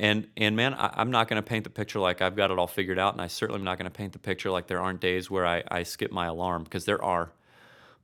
and 0.00 0.28
and 0.36 0.56
man, 0.56 0.74
I, 0.74 0.92
I'm 0.94 1.10
not 1.10 1.28
going 1.28 1.42
to 1.42 1.46
paint 1.46 1.64
the 1.64 1.70
picture 1.70 1.98
like 1.98 2.22
I've 2.22 2.36
got 2.36 2.50
it 2.50 2.58
all 2.58 2.66
figured 2.66 2.98
out, 2.98 3.12
and 3.12 3.20
I 3.20 3.26
certainly 3.26 3.60
am 3.60 3.64
not 3.64 3.78
going 3.78 3.90
to 3.90 3.96
paint 3.96 4.12
the 4.12 4.18
picture 4.18 4.50
like 4.50 4.66
there 4.66 4.80
aren't 4.80 5.00
days 5.00 5.30
where 5.30 5.46
I, 5.46 5.62
I 5.70 5.82
skip 5.82 6.10
my 6.10 6.26
alarm 6.26 6.64
because 6.64 6.84
there 6.84 7.02
are, 7.02 7.32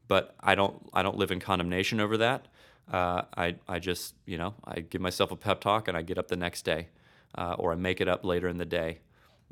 but 0.08 0.34
I 0.40 0.54
don't 0.54 0.88
I 0.92 1.02
don't 1.02 1.16
live 1.16 1.30
in 1.30 1.40
condemnation 1.40 2.00
over 2.00 2.16
that. 2.18 2.46
Uh, 2.90 3.22
I 3.36 3.56
I 3.66 3.78
just 3.78 4.14
you 4.26 4.38
know 4.38 4.54
I 4.64 4.80
give 4.80 5.00
myself 5.00 5.30
a 5.30 5.36
pep 5.36 5.60
talk 5.60 5.88
and 5.88 5.96
I 5.96 6.02
get 6.02 6.18
up 6.18 6.28
the 6.28 6.36
next 6.36 6.62
day, 6.64 6.88
uh, 7.36 7.56
or 7.58 7.72
I 7.72 7.76
make 7.76 8.00
it 8.00 8.08
up 8.08 8.24
later 8.24 8.48
in 8.48 8.58
the 8.58 8.66
day. 8.66 8.98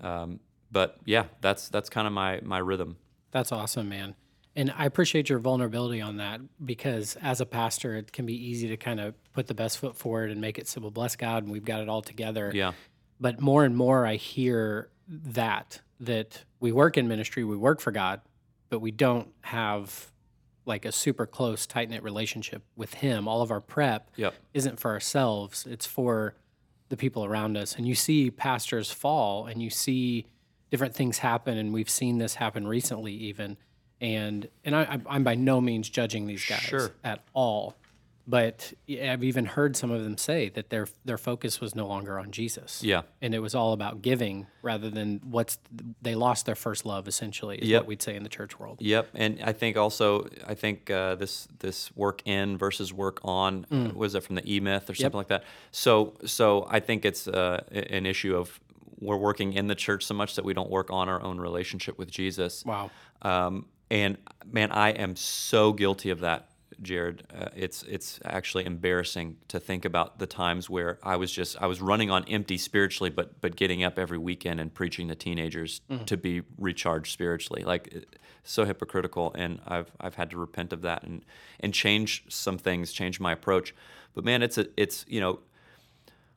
Um, 0.00 0.40
but 0.70 0.98
yeah, 1.04 1.24
that's 1.40 1.68
that's 1.68 1.88
kind 1.88 2.06
of 2.06 2.12
my 2.12 2.40
my 2.42 2.58
rhythm. 2.58 2.96
That's 3.30 3.52
awesome, 3.52 3.88
man. 3.88 4.14
And 4.54 4.70
I 4.76 4.84
appreciate 4.84 5.30
your 5.30 5.38
vulnerability 5.38 6.02
on 6.02 6.18
that 6.18 6.42
because 6.62 7.16
as 7.22 7.40
a 7.40 7.46
pastor, 7.46 7.94
it 7.96 8.12
can 8.12 8.26
be 8.26 8.34
easy 8.34 8.68
to 8.68 8.76
kind 8.76 9.00
of 9.00 9.14
put 9.32 9.46
the 9.46 9.54
best 9.54 9.78
foot 9.78 9.96
forward 9.96 10.30
and 10.30 10.42
make 10.42 10.58
it 10.58 10.68
simple. 10.68 10.90
Bless 10.90 11.16
God, 11.16 11.44
and 11.44 11.50
we've 11.50 11.64
got 11.64 11.80
it 11.80 11.88
all 11.88 12.02
together. 12.02 12.52
Yeah, 12.54 12.72
But 13.18 13.40
more 13.40 13.64
and 13.64 13.74
more, 13.74 14.04
I 14.06 14.16
hear 14.16 14.90
that 15.08 15.80
that 16.00 16.44
we 16.60 16.70
work 16.70 16.98
in 16.98 17.08
ministry, 17.08 17.44
we 17.44 17.56
work 17.56 17.80
for 17.80 17.92
God, 17.92 18.20
but 18.68 18.80
we 18.80 18.90
don't 18.90 19.28
have 19.40 20.11
like 20.64 20.84
a 20.84 20.92
super 20.92 21.26
close, 21.26 21.66
tight 21.66 21.90
knit 21.90 22.02
relationship 22.02 22.62
with 22.76 22.94
Him. 22.94 23.26
All 23.28 23.42
of 23.42 23.50
our 23.50 23.60
prep 23.60 24.10
Yep. 24.16 24.34
isn't 24.54 24.78
for 24.80 24.90
ourselves; 24.92 25.66
it's 25.66 25.86
for 25.86 26.34
the 26.88 26.96
people 26.96 27.24
around 27.24 27.56
us. 27.56 27.74
And 27.76 27.86
you 27.88 27.94
see 27.94 28.30
pastors 28.30 28.90
fall, 28.90 29.46
and 29.46 29.62
you 29.62 29.70
see 29.70 30.26
different 30.70 30.94
things 30.94 31.18
happen, 31.18 31.58
and 31.58 31.72
we've 31.72 31.90
seen 31.90 32.18
this 32.18 32.34
happen 32.36 32.66
recently, 32.66 33.12
even. 33.14 33.56
And 34.00 34.48
and 34.64 34.74
I, 34.74 35.00
I'm- 35.06 35.24
by 35.24 35.34
no 35.34 35.60
means 35.60 35.88
judging 35.88 36.26
these 36.26 36.44
guys 36.44 36.60
Sure. 36.60 36.92
at 37.04 37.22
all, 37.34 37.74
but 38.26 38.72
I've 38.88 39.24
even 39.24 39.46
heard 39.46 39.76
some 39.76 39.90
of 39.90 40.04
them 40.04 40.16
say 40.16 40.48
that 40.50 40.70
their 40.70 40.86
their 41.04 41.18
focus 41.18 41.60
was 41.60 41.74
no 41.74 41.86
longer 41.86 42.18
on 42.18 42.30
Jesus 42.30 42.82
yeah. 42.82 43.02
and 43.20 43.34
it 43.34 43.40
was 43.40 43.54
all 43.54 43.72
about 43.72 44.02
giving 44.02 44.46
rather 44.62 44.90
than 44.90 45.20
what's 45.24 45.58
they 46.00 46.14
lost 46.14 46.46
their 46.46 46.54
first 46.54 46.86
love 46.86 47.08
essentially 47.08 47.58
is 47.58 47.68
Yep. 47.68 47.82
what 47.82 47.88
we'd 47.88 48.02
say 48.02 48.14
in 48.14 48.22
the 48.22 48.28
church 48.28 48.58
world 48.58 48.78
Yep, 48.80 49.08
and 49.14 49.40
I 49.42 49.52
think 49.52 49.76
also 49.76 50.28
I 50.46 50.54
think 50.54 50.90
uh, 50.90 51.16
this 51.16 51.48
this 51.58 51.94
work 51.96 52.22
in 52.24 52.58
versus 52.58 52.92
work 52.92 53.20
on 53.24 53.66
uh, 53.70 53.90
was 53.94 54.14
it 54.14 54.22
from 54.22 54.36
the 54.36 54.52
E 54.54 54.60
Myth 54.60 54.88
or 54.88 54.94
something 54.94 55.18
like 55.18 55.28
that. 55.28 55.44
So 55.70 56.14
so 56.24 56.66
I 56.70 56.80
think 56.80 57.04
it's 57.04 57.26
uh, 57.26 57.62
an 57.70 58.06
issue 58.06 58.36
of 58.36 58.60
we're 59.00 59.16
working 59.16 59.52
in 59.54 59.66
the 59.66 59.74
church 59.74 60.04
so 60.06 60.14
much 60.14 60.36
that 60.36 60.44
we 60.44 60.54
don't 60.54 60.70
work 60.70 60.90
on 60.90 61.08
our 61.08 61.20
own 61.22 61.40
relationship 61.40 61.98
with 61.98 62.10
Jesus. 62.10 62.64
wow 62.64 62.88
Um, 63.22 63.66
and 63.90 64.16
man, 64.50 64.70
I 64.72 64.90
am 64.90 65.16
so 65.16 65.72
guilty 65.72 66.10
of 66.10 66.20
that, 66.20 66.48
Jared. 66.82 67.24
Uh, 67.34 67.48
it's 67.54 67.82
it's 67.84 68.20
actually 68.24 68.66
embarrassing 68.66 69.36
to 69.48 69.60
think 69.60 69.84
about 69.84 70.18
the 70.18 70.26
times 70.26 70.68
where 70.68 70.98
I 71.02 71.16
was 71.16 71.32
just 71.32 71.60
I 71.62 71.66
was 71.66 71.80
running 71.80 72.10
on 72.10 72.24
empty 72.24 72.58
spiritually, 72.58 73.10
but 73.10 73.40
but 73.40 73.56
getting 73.56 73.82
up 73.84 73.98
every 73.98 74.18
weekend 74.18 74.60
and 74.60 74.72
preaching 74.72 75.08
to 75.08 75.14
teenagers 75.14 75.80
to 76.06 76.16
be 76.16 76.42
recharged 76.58 77.12
spiritually, 77.12 77.62
like 77.64 78.06
so 78.44 78.64
hypocritical. 78.64 79.32
And 79.34 79.60
I've 79.66 79.90
I've 80.00 80.16
had 80.16 80.30
to 80.30 80.36
repent 80.36 80.72
of 80.72 80.82
that 80.82 81.04
and 81.04 81.24
and 81.60 81.72
change 81.72 82.24
some 82.28 82.58
things, 82.58 82.92
change 82.92 83.20
my 83.20 83.32
approach. 83.32 83.74
But 84.14 84.24
man, 84.24 84.42
it's 84.42 84.58
a 84.58 84.66
it's 84.76 85.04
you 85.08 85.20
know 85.20 85.40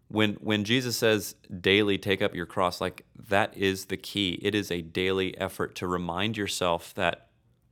when 0.08 0.34
when 0.36 0.64
Jesus 0.64 0.98
says 0.98 1.36
daily 1.62 1.98
take 1.98 2.22
up 2.22 2.36
your 2.36 2.46
cross, 2.46 2.80
like 2.80 3.06
that 3.28 3.56
is 3.58 3.86
the 3.86 3.98
key. 3.98 4.40
It 4.42 4.54
is 4.54 4.72
a 4.72 4.82
daily 4.82 5.38
effort 5.38 5.76
to 5.76 5.88
remind 5.88 6.38
yourself 6.38 6.94
that, 6.96 7.25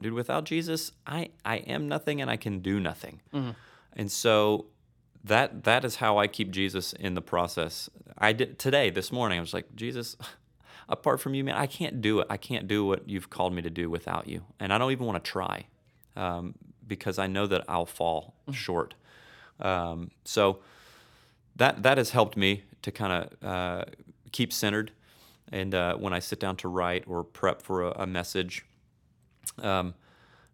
dude, 0.04 0.14
without 0.14 0.44
Jesus, 0.44 0.92
I 1.08 1.30
I 1.44 1.58
am 1.58 1.88
nothing 1.88 2.22
and 2.22 2.30
I 2.30 2.38
can 2.38 2.60
do 2.60 2.80
nothing. 2.80 3.22
And 3.94 4.12
so 4.12 4.68
that 5.24 5.64
that 5.64 5.86
is 5.86 5.96
how 5.96 6.18
I 6.18 6.28
keep 6.28 6.52
Jesus 6.52 6.94
in 6.94 7.14
the 7.14 7.22
process. 7.22 7.90
I 8.18 8.34
did 8.34 8.60
today, 8.60 8.90
this 8.90 9.12
morning, 9.12 9.38
I 9.38 9.42
was 9.42 9.54
like, 9.54 9.76
Jesus, 9.76 10.16
apart 10.90 11.20
from 11.22 11.34
you, 11.34 11.44
man, 11.44 11.56
I 11.56 11.66
can't 11.66 12.02
do 12.02 12.20
it. 12.20 12.28
I 12.30 12.38
can't 12.38 12.68
do 12.68 12.86
what 12.86 13.08
you've 13.08 13.30
called 13.30 13.54
me 13.54 13.62
to 13.62 13.70
do 13.70 13.90
without 13.90 14.28
you, 14.28 14.44
and 14.60 14.74
I 14.74 14.78
don't 14.78 14.92
even 14.92 15.06
want 15.06 15.24
to 15.24 15.32
try, 15.32 15.66
um, 16.16 16.56
because 16.86 17.18
I 17.18 17.28
know 17.28 17.48
that 17.48 17.64
I'll 17.68 17.86
fall 17.86 18.36
short. 18.52 18.96
Um, 19.60 20.12
so 20.26 20.60
that 21.56 21.84
that 21.84 21.98
has 21.98 22.12
helped 22.12 22.36
me 22.36 22.64
to 22.82 22.92
kind 22.92 23.14
of 23.14 23.48
uh, 23.48 23.86
keep 24.32 24.52
centered, 24.52 24.92
and 25.52 25.74
uh, 25.74 25.96
when 25.96 26.12
I 26.12 26.20
sit 26.20 26.40
down 26.40 26.58
to 26.58 26.68
write 26.68 27.06
or 27.08 27.24
prep 27.24 27.62
for 27.62 27.84
a, 27.84 27.92
a 28.02 28.08
message, 28.08 28.66
um, 29.60 29.94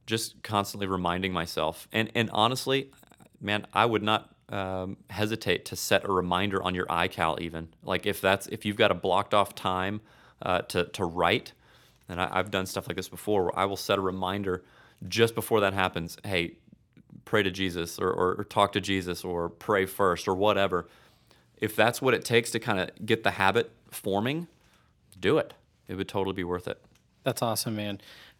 just 0.06 0.42
constantly 0.44 0.88
reminding 0.88 1.34
myself. 1.34 1.88
And 1.92 2.12
and 2.16 2.30
honestly, 2.32 2.92
man, 3.40 3.66
I 3.74 3.86
would 3.86 4.04
not 4.04 4.34
um, 4.50 4.98
hesitate 5.10 5.66
to 5.66 5.76
set 5.76 6.04
a 6.06 6.12
reminder 6.12 6.62
on 6.64 6.74
your 6.74 6.86
iCal 6.88 7.40
even. 7.40 7.70
Like 7.84 8.06
if 8.06 8.22
that's 8.22 8.48
if 8.48 8.66
you've 8.66 8.78
got 8.78 8.92
a 8.92 8.96
blocked 8.96 9.34
off 9.34 9.56
time 9.56 10.02
uh, 10.42 10.62
to 10.64 10.86
to 10.86 11.06
write, 11.06 11.54
and 12.08 12.20
I, 12.20 12.30
I've 12.32 12.52
done 12.52 12.66
stuff 12.66 12.88
like 12.88 12.98
this 12.98 13.10
before, 13.10 13.44
where 13.44 13.60
I 13.60 13.66
will 13.66 13.78
set 13.78 13.98
a 13.98 14.02
reminder 14.02 14.64
just 15.08 15.36
before 15.36 15.60
that 15.62 15.74
happens. 15.74 16.18
Hey, 16.26 16.54
pray 17.26 17.44
to 17.44 17.52
Jesus 17.52 18.00
or, 18.00 18.10
or, 18.10 18.36
or 18.40 18.44
talk 18.44 18.72
to 18.74 18.82
Jesus 18.82 19.24
or 19.24 19.50
pray 19.50 19.86
first 19.86 20.28
or 20.28 20.34
whatever. 20.34 20.88
If 21.58 21.76
that's 21.76 22.02
what 22.02 22.14
it 22.14 22.26
takes 22.26 22.52
to 22.52 22.60
kind 22.60 22.80
of 22.80 22.90
get 23.06 23.24
the 23.24 23.32
habit 23.32 23.72
forming, 23.92 24.48
do 25.20 25.38
it. 25.38 25.54
It 25.88 25.96
would 25.96 26.08
totally 26.08 26.34
be 26.34 26.44
worth 26.44 26.68
it. 26.68 26.82
that's 27.24 27.42
awesome 27.42 27.76
man 27.76 28.00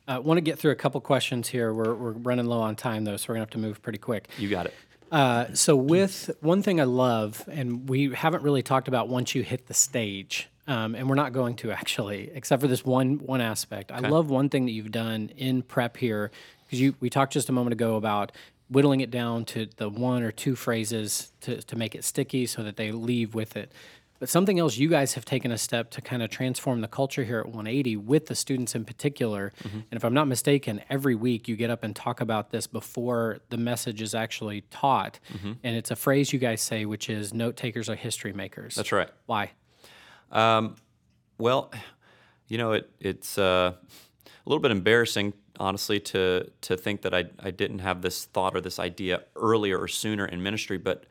I 0.10 0.16
uh, 0.16 0.22
want 0.22 0.40
to 0.40 0.42
get 0.42 0.58
through 0.58 0.72
a 0.72 0.76
couple 0.76 1.00
questions 1.02 1.48
here. 1.48 1.72
We're, 1.72 1.94
we're 1.94 2.12
running 2.14 2.48
low 2.48 2.62
on 2.62 2.76
time 2.76 3.04
though 3.04 3.16
so 3.16 3.28
we're 3.30 3.36
gonna 3.36 3.44
have 3.44 3.52
to 3.52 3.60
move 3.60 3.82
pretty 3.84 4.00
quick. 4.00 4.28
You 4.40 4.50
got 4.50 4.66
it. 4.66 4.74
uh, 5.12 5.54
so 5.54 5.76
with 5.76 6.30
one 6.42 6.62
thing 6.62 6.80
i 6.80 6.84
love 6.84 7.44
and 7.52 7.90
we 7.90 8.14
haven't 8.14 8.44
really 8.44 8.62
talked 8.62 8.88
about 8.88 9.08
once 9.08 9.34
you 9.34 9.42
hit 9.42 9.66
the 9.68 9.74
stage 9.74 10.50
um, 10.68 10.94
and 10.94 11.10
we're 11.10 11.16
not 11.16 11.34
going 11.34 11.56
to 11.58 11.72
actually 11.82 12.32
except 12.34 12.62
for 12.62 12.68
this 12.68 12.86
one 12.86 13.18
one 13.20 13.42
aspect. 13.42 13.92
I 13.92 14.00
love 14.00 14.30
one 14.30 14.50
thing 14.50 14.66
that 14.66 14.72
you've 14.72 14.92
done 14.92 15.32
in 15.38 15.62
prep 15.62 15.98
here 15.98 16.32
because 16.66 16.80
you 16.80 16.96
we 17.00 17.10
talked 17.10 17.34
just 17.34 17.50
a 17.50 17.52
moment 17.52 17.74
ago 17.74 17.96
about 17.96 18.32
whittling 18.70 19.02
it 19.02 19.10
down 19.10 19.46
to 19.46 19.68
the 19.78 19.90
one 19.90 20.22
or 20.22 20.32
two 20.32 20.56
phrases 20.56 21.32
to, 21.42 21.60
to 21.64 21.76
make 21.76 21.96
it 21.96 22.04
sticky 22.04 22.46
so 22.46 22.62
that 22.64 22.78
they 22.78 22.92
leave 22.92 23.34
with 23.34 23.58
it 23.58 23.72
But 24.20 24.28
something 24.28 24.60
else 24.60 24.78
you 24.78 24.90
guys 24.90 25.14
have 25.14 25.24
taken 25.24 25.52
a 25.52 25.58
step 25.58 25.92
to 25.92 26.02
kind 26.02 26.22
of 26.22 26.30
transform 26.30 26.82
the 26.82 26.88
culture 26.90 27.24
here 27.24 27.40
at 27.40 27.46
180 27.46 27.96
with 27.96 28.28
the 28.28 28.36
students 28.36 28.76
in 28.76 28.84
particular. 28.84 29.54
Mm-hmm. 29.64 29.78
And 29.78 29.94
if 29.94 30.04
I'm 30.04 30.14
not 30.14 30.28
mistaken, 30.28 30.82
every 30.90 31.16
week 31.16 31.48
you 31.48 31.56
get 31.56 31.70
up 31.70 31.84
and 31.84 31.96
talk 31.96 32.20
about 32.20 32.52
this 32.52 32.68
before 32.68 33.40
the 33.50 33.58
message 33.58 34.02
is 34.02 34.14
actually 34.14 34.62
taught. 34.72 35.20
Mm-hmm. 35.34 35.54
And 35.64 35.76
it's 35.76 35.90
a 35.90 35.96
phrase 35.96 36.34
you 36.34 36.40
guys 36.40 36.62
say, 36.62 36.86
which 36.86 37.10
is 37.10 37.34
note 37.34 37.56
takers 37.56 37.90
are 37.90 37.96
history 37.96 38.34
makers. 38.34 38.76
That's 38.76 38.92
right. 38.92 39.10
Why? 39.26 39.52
Um, 40.32 40.76
well, 41.38 41.72
you 42.48 42.58
know, 42.58 42.74
it, 42.74 42.92
it's 43.00 43.38
uh, 43.38 43.74
a 43.74 44.50
little 44.50 44.62
bit 44.62 44.72
embarrassing, 44.72 45.34
honestly, 45.60 46.00
to 46.00 46.52
to 46.62 46.76
think 46.76 47.04
that 47.04 47.14
I, 47.14 47.26
I 47.40 47.52
didn't 47.52 47.80
have 47.80 48.02
this 48.02 48.26
thought 48.26 48.56
or 48.56 48.62
this 48.62 48.80
idea 48.80 49.24
earlier 49.36 49.80
or 49.80 49.88
sooner 49.88 50.26
in 50.26 50.44
ministry. 50.44 50.78
But 50.78 51.06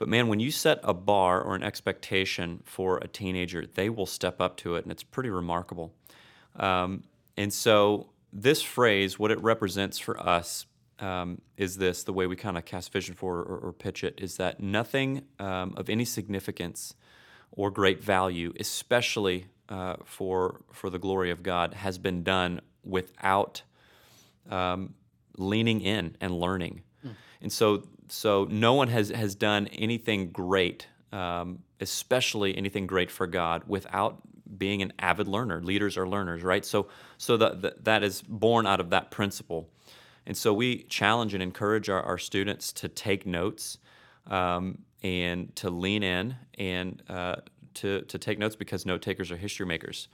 but 0.00 0.08
man, 0.08 0.28
when 0.28 0.40
you 0.40 0.50
set 0.50 0.80
a 0.82 0.94
bar 0.94 1.42
or 1.42 1.54
an 1.54 1.62
expectation 1.62 2.62
for 2.64 2.96
a 3.02 3.06
teenager, 3.06 3.66
they 3.66 3.90
will 3.90 4.06
step 4.06 4.40
up 4.40 4.56
to 4.56 4.74
it, 4.76 4.84
and 4.84 4.90
it's 4.90 5.02
pretty 5.02 5.28
remarkable. 5.28 5.92
Um, 6.56 7.04
and 7.36 7.52
so 7.52 8.08
this 8.32 8.62
phrase, 8.62 9.18
what 9.18 9.30
it 9.30 9.38
represents 9.42 9.98
for 9.98 10.18
us, 10.18 10.64
um, 11.00 11.42
is 11.58 11.76
this: 11.76 12.02
the 12.02 12.14
way 12.14 12.26
we 12.26 12.34
kind 12.34 12.56
of 12.56 12.64
cast 12.64 12.90
vision 12.94 13.14
for 13.14 13.40
or, 13.40 13.58
or 13.58 13.72
pitch 13.74 14.02
it 14.02 14.18
is 14.18 14.38
that 14.38 14.58
nothing 14.58 15.26
um, 15.38 15.74
of 15.76 15.90
any 15.90 16.06
significance 16.06 16.94
or 17.52 17.70
great 17.70 18.02
value, 18.02 18.54
especially 18.58 19.48
uh, 19.68 19.96
for 20.06 20.62
for 20.72 20.88
the 20.88 20.98
glory 20.98 21.30
of 21.30 21.42
God, 21.42 21.74
has 21.74 21.98
been 21.98 22.22
done 22.22 22.62
without 22.82 23.64
um, 24.48 24.94
leaning 25.36 25.82
in 25.82 26.16
and 26.22 26.40
learning. 26.40 26.84
And 27.42 27.52
so, 27.52 27.82
so 28.12 28.46
no 28.50 28.74
one 28.74 28.88
has 28.88 29.10
has 29.10 29.34
done 29.34 29.66
anything 29.68 30.30
great, 30.30 30.86
um, 31.12 31.60
especially 31.80 32.56
anything 32.56 32.86
great 32.86 33.10
for 33.10 33.26
God, 33.26 33.64
without 33.66 34.20
being 34.58 34.82
an 34.82 34.92
avid 34.98 35.28
learner. 35.28 35.62
Leaders 35.62 35.96
are 35.96 36.08
learners, 36.08 36.42
right? 36.42 36.64
So, 36.64 36.88
so 37.18 37.36
that 37.36 37.84
that 37.84 38.02
is 38.02 38.22
born 38.22 38.66
out 38.66 38.80
of 38.80 38.90
that 38.90 39.10
principle. 39.10 39.68
And 40.26 40.36
so 40.36 40.52
we 40.52 40.82
challenge 40.84 41.34
and 41.34 41.42
encourage 41.42 41.88
our, 41.88 42.02
our 42.02 42.18
students 42.18 42.72
to 42.74 42.88
take 42.88 43.26
notes 43.26 43.78
um, 44.26 44.78
and 45.02 45.54
to 45.56 45.70
lean 45.70 46.02
in 46.02 46.36
and 46.58 47.02
uh, 47.08 47.36
to, 47.74 48.02
to 48.02 48.18
take 48.18 48.38
notes 48.38 48.54
because 48.54 48.84
note 48.84 49.02
takers 49.02 49.30
are 49.30 49.36
history 49.36 49.66
makers. 49.66 50.08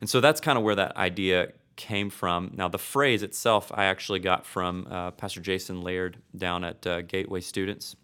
And 0.00 0.08
so 0.08 0.20
that's 0.20 0.40
kind 0.40 0.56
of 0.56 0.64
where 0.64 0.76
that 0.76 0.96
idea 0.96 1.52
came 1.78 2.10
from. 2.10 2.50
Now, 2.54 2.68
the 2.68 2.76
phrase 2.76 3.22
itself 3.22 3.72
I 3.72 3.84
actually 3.86 4.18
got 4.18 4.44
from 4.44 4.86
uh, 4.90 5.12
Pastor 5.12 5.40
Jason 5.40 5.80
Laird 5.80 6.18
down 6.36 6.64
at 6.64 6.86
uh, 6.86 7.00
Gateway 7.00 7.40
Students. 7.40 7.96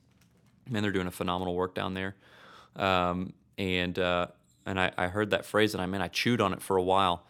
Man, 0.70 0.82
they're 0.82 0.92
doing 0.92 1.08
a 1.08 1.10
phenomenal 1.10 1.54
work 1.54 1.74
down 1.74 1.92
there. 1.92 2.14
Um, 2.76 3.34
and 3.58 3.98
uh, 3.98 4.28
and 4.64 4.80
I, 4.80 4.92
I 4.96 5.08
heard 5.08 5.30
that 5.30 5.44
phrase 5.44 5.74
and 5.74 5.82
I 5.82 5.86
man, 5.86 6.00
I 6.00 6.08
chewed 6.08 6.40
on 6.40 6.54
it 6.54 6.62
for 6.62 6.78
a 6.78 6.82
while. 6.82 7.26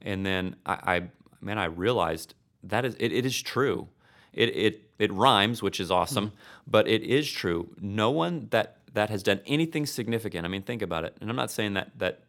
And 0.00 0.24
then 0.24 0.56
I, 0.64 0.72
I 0.72 1.02
man, 1.42 1.58
I 1.58 1.66
realized 1.66 2.34
that 2.62 2.86
is 2.86 2.96
it, 2.98 3.12
it 3.12 3.26
is 3.26 3.42
true. 3.42 3.88
It, 4.32 4.56
it 4.56 4.82
it 4.98 5.12
rhymes, 5.12 5.62
which 5.62 5.80
is 5.80 5.90
awesome, 5.90 6.32
but 6.66 6.88
it 6.88 7.02
is 7.02 7.30
true. 7.30 7.74
No 7.80 8.10
one 8.10 8.48
that 8.50 8.78
that 8.94 9.10
has 9.10 9.22
done 9.22 9.40
anything 9.46 9.84
significant. 9.84 10.46
I 10.46 10.48
mean, 10.48 10.62
think 10.62 10.80
about 10.80 11.04
it. 11.04 11.16
And 11.20 11.28
I'm 11.28 11.36
not 11.36 11.50
saying 11.50 11.74
that 11.74 11.98
that 11.98 12.22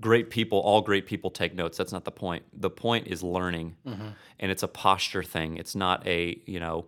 great 0.00 0.30
people, 0.30 0.58
all 0.58 0.80
great 0.80 1.06
people 1.06 1.30
take 1.30 1.54
notes. 1.54 1.76
That's 1.78 1.92
not 1.92 2.04
the 2.04 2.10
point. 2.12 2.44
The 2.52 2.70
point 2.70 3.06
is 3.06 3.22
learning, 3.22 3.76
and 3.84 4.50
it's 4.50 4.62
a 4.62 4.68
posture 4.68 5.22
thing. 5.22 5.56
It's 5.56 5.74
not 5.74 6.06
a 6.06 6.40
you 6.46 6.60
know 6.60 6.86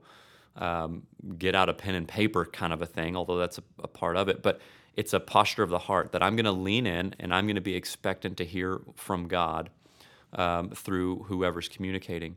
um, 0.56 1.02
get 1.38 1.54
out 1.54 1.68
a 1.68 1.74
pen 1.74 1.94
and 1.94 2.08
paper 2.08 2.44
kind 2.44 2.72
of 2.72 2.82
a 2.82 2.86
thing, 2.86 3.16
although 3.16 3.36
that's 3.38 3.58
a, 3.58 3.62
a 3.82 3.88
part 3.88 4.16
of 4.16 4.28
it. 4.28 4.42
But 4.42 4.60
it's 4.96 5.12
a 5.12 5.20
posture 5.20 5.62
of 5.62 5.70
the 5.70 5.78
heart 5.78 6.12
that 6.12 6.22
I'm 6.22 6.36
going 6.36 6.46
to 6.46 6.52
lean 6.52 6.86
in 6.86 7.14
and 7.20 7.34
I'm 7.34 7.46
going 7.46 7.56
to 7.56 7.60
be 7.60 7.74
expectant 7.74 8.38
to 8.38 8.44
hear 8.44 8.80
from 8.94 9.28
God 9.28 9.68
um, 10.32 10.70
through 10.70 11.24
whoever's 11.24 11.68
communicating. 11.68 12.36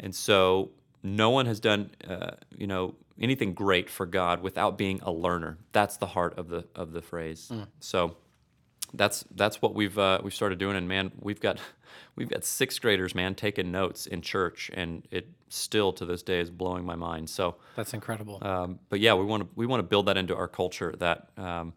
And 0.00 0.14
so 0.14 0.70
no 1.02 1.28
one 1.28 1.44
has 1.44 1.60
done, 1.60 1.90
uh, 2.08 2.32
you 2.56 2.66
know, 2.66 2.94
anything 3.20 3.52
great 3.52 3.90
for 3.90 4.06
God 4.06 4.42
without 4.42 4.78
being 4.78 5.00
a 5.02 5.12
learner. 5.12 5.58
That's 5.72 5.98
the 5.98 6.06
heart 6.06 6.38
of 6.38 6.48
the 6.48 6.64
of 6.74 6.92
the 6.92 7.02
phrase. 7.02 7.52
So 7.80 8.16
that's 8.96 9.24
that's 9.34 9.60
what 9.60 9.74
we've 9.74 9.98
uh, 9.98 10.20
we've 10.22 10.34
started 10.34 10.58
doing. 10.58 10.76
And 10.76 10.88
man, 10.88 11.12
we've 11.20 11.40
got 11.40 11.58
we've 12.16 12.28
got 12.28 12.44
sixth 12.44 12.80
graders, 12.80 13.14
man, 13.14 13.34
taking 13.34 13.70
notes 13.70 14.06
in 14.06 14.22
church, 14.22 14.70
and 14.74 15.06
it 15.10 15.28
still 15.48 15.92
to 15.92 16.04
this 16.04 16.22
day 16.22 16.40
is 16.40 16.50
blowing 16.50 16.84
my 16.84 16.94
mind. 16.96 17.30
So, 17.30 17.56
That's 17.76 17.94
incredible. 17.94 18.38
um, 18.42 18.78
but 18.88 19.00
yeah, 19.00 19.14
we 19.14 19.24
want 19.24 19.42
to 19.44 19.48
we 19.54 19.66
want 19.66 19.80
to 19.80 19.84
build 19.84 20.06
that 20.06 20.16
into 20.16 20.34
our 20.34 20.48
culture 20.48 20.94
that 20.98 21.28
um, 21.36 21.72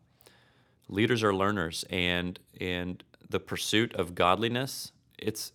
leaders 0.90 1.24
are 1.24 1.34
learners, 1.34 1.86
and 1.90 2.40
and 2.60 3.04
the 3.30 3.40
pursuit 3.40 3.94
of 3.96 4.16
godliness 4.16 4.94
it's 5.18 5.52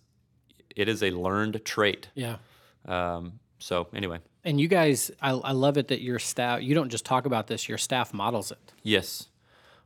it 0.75 0.89
is 0.89 1.01
a 1.03 1.11
learned 1.11 1.63
trait. 1.65 2.09
yeah. 2.15 2.37
Um, 2.85 3.39
so 3.59 3.87
anyway, 3.93 4.19
And 4.43 4.59
you 4.59 4.67
guys, 4.67 5.09
I, 5.21 5.29
I 5.31 5.51
love 5.53 5.77
it 5.77 5.87
that 5.87 6.01
your 6.01 6.19
staff, 6.19 6.61
you 6.61 6.75
don't 6.75 6.89
just 6.89 7.05
talk 7.05 7.25
about 7.25 7.47
this, 7.47 7.69
your 7.69 7.77
staff 7.77 8.13
models 8.13 8.51
it. 8.51 8.73
Yes. 8.81 9.29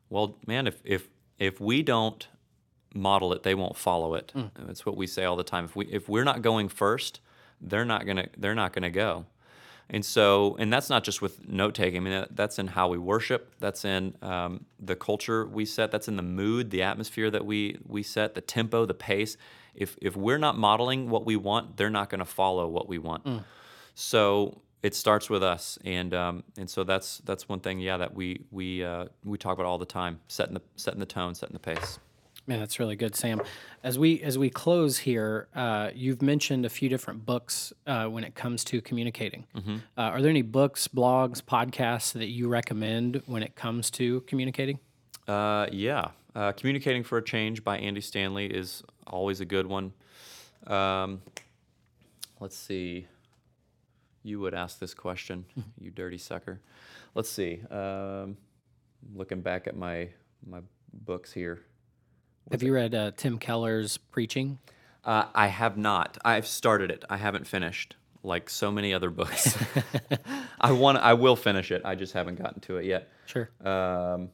Well, 0.10 0.36
man, 0.48 0.66
if 0.66 0.82
if 0.84 1.08
if 1.40 1.60
we 1.60 1.84
don't 1.84 2.28
model 2.94 3.34
it, 3.34 3.44
they 3.44 3.54
won't 3.56 3.76
follow 3.78 4.16
it. 4.16 4.32
That's 4.66 4.86
what 4.86 4.98
we 4.98 5.08
say 5.08 5.24
all 5.24 5.36
the 5.36 5.44
time. 5.44 5.66
If 5.66 5.76
we 5.76 5.86
if 5.88 6.10
we're 6.10 6.24
not 6.24 6.42
going 6.42 6.70
first, 6.70 7.20
they're 7.62 7.86
not 7.86 8.06
gonna 8.06 8.28
they're 8.38 8.56
not 8.56 8.74
gonna 8.74 8.90
go. 8.90 9.26
And 9.90 10.04
so, 10.04 10.58
and 10.60 10.72
that's 10.72 10.90
not 10.90 11.06
just 11.06 11.22
with 11.22 11.48
note 11.48 11.74
taking. 11.74 11.98
I 11.98 12.00
mean, 12.02 12.14
that, 12.14 12.36
that's 12.36 12.60
in 12.60 12.68
how 12.68 12.90
we 12.90 12.98
worship. 12.98 13.54
That's 13.60 13.86
in 13.86 14.16
um, 14.22 14.66
the 14.80 14.98
culture 14.98 15.46
we 15.46 15.66
set. 15.66 15.92
That's 15.92 16.10
in 16.10 16.18
the 16.18 16.24
mood, 16.24 16.72
the 16.72 16.84
atmosphere 16.84 17.32
that 17.32 17.46
we 17.46 17.78
we 17.88 18.04
set, 18.04 18.36
the 18.36 18.42
tempo, 18.42 18.86
the 18.86 18.94
pace. 18.94 19.38
If 19.74 19.98
if 20.02 20.18
we're 20.18 20.40
not 20.40 20.58
modeling 20.58 21.10
what 21.10 21.26
we 21.26 21.38
want, 21.38 21.78
they're 21.78 21.90
not 21.90 22.10
going 22.10 22.20
to 22.20 22.26
follow 22.26 22.68
what 22.68 22.90
we 22.90 22.98
want. 22.98 23.26
So 23.96 24.62
it 24.84 24.96
starts 24.96 25.30
with 25.30 25.44
us, 25.44 25.78
and 25.84 26.14
um, 26.14 26.44
and 26.58 26.70
so 26.70 26.84
that's 26.84 27.20
that's 27.20 27.50
one 27.50 27.60
thing, 27.60 27.80
yeah, 27.80 27.98
that 27.98 28.14
we 28.14 28.46
we 28.52 28.84
uh, 28.84 29.06
we 29.24 29.38
talk 29.38 29.54
about 29.54 29.66
all 29.66 29.78
the 29.78 29.86
time, 29.86 30.20
setting 30.28 30.54
the 30.54 30.62
setting 30.76 31.00
the 31.00 31.06
tone, 31.06 31.36
setting 31.36 31.54
the 31.54 31.60
pace. 31.60 32.00
Man, 32.46 32.60
that's 32.62 32.80
really 32.80 32.96
good, 32.96 33.14
Sam. 33.14 33.42
As 33.84 34.00
we 34.00 34.22
as 34.22 34.38
we 34.38 34.50
close 34.50 35.00
here, 35.00 35.50
uh, 35.54 35.90
you've 35.94 36.22
mentioned 36.22 36.66
a 36.66 36.70
few 36.70 36.88
different 36.88 37.26
books 37.26 37.74
uh, 37.86 38.06
when 38.06 38.24
it 38.24 38.36
comes 38.36 38.64
to 38.66 38.82
communicating. 38.82 39.46
Uh, 39.56 39.80
are 39.98 40.22
there 40.22 40.30
any 40.30 40.44
books, 40.44 40.88
blogs, 40.88 41.42
podcasts 41.42 42.14
that 42.14 42.28
you 42.28 42.48
recommend 42.48 43.22
when 43.26 43.44
it 43.44 43.56
comes 43.56 43.92
to 43.92 44.22
communicating? 44.22 44.80
Uh, 45.28 45.68
yeah, 45.74 46.12
uh, 46.36 46.54
communicating 46.54 47.04
for 47.04 47.18
a 47.18 47.24
change 47.24 47.66
by 47.66 47.78
Andy 47.80 48.00
Stanley 48.00 48.46
is 48.46 48.82
always 49.06 49.42
a 49.42 49.46
good 49.46 49.68
one. 49.68 49.92
Um, 50.68 51.22
let's 52.40 52.56
see. 52.56 53.08
You 54.28 54.42
would 54.42 54.54
ask 54.54 54.78
this 54.78 54.94
question, 54.94 55.46
you 55.80 55.90
dirty 55.90 56.18
sucker. 56.18 56.60
Let's 57.16 57.30
see. 57.30 57.62
Um, 57.72 58.36
looking 59.16 59.40
back 59.40 59.68
at 59.68 59.78
my 59.78 60.10
my 60.46 60.60
books 60.94 61.32
here. 61.32 61.62
Have 62.52 62.62
you 62.62 62.74
read 62.74 62.94
uh, 62.94 63.12
Tim 63.16 63.40
Keller's 63.40 63.96
Preaching? 63.96 64.60
Uh, 65.06 65.28
I 65.34 65.48
have 65.48 65.78
not. 65.78 66.18
I've 66.26 66.46
started 66.46 66.92
it. 66.92 67.06
I 67.10 67.16
haven't 67.16 67.48
finished, 67.48 67.96
like 68.22 68.50
so 68.50 68.70
many 68.70 68.94
other 68.94 69.10
books. 69.10 69.58
I 70.60 70.74
want. 70.74 70.98
I 70.98 71.14
will 71.14 71.38
finish 71.38 71.72
it. 71.72 71.82
I 71.86 71.96
just 71.96 72.12
haven't 72.12 72.36
gotten 72.36 72.60
to 72.62 72.78
it 72.78 72.86
yet. 72.86 73.10
Sure. 73.28 73.50
Um, 73.64 74.30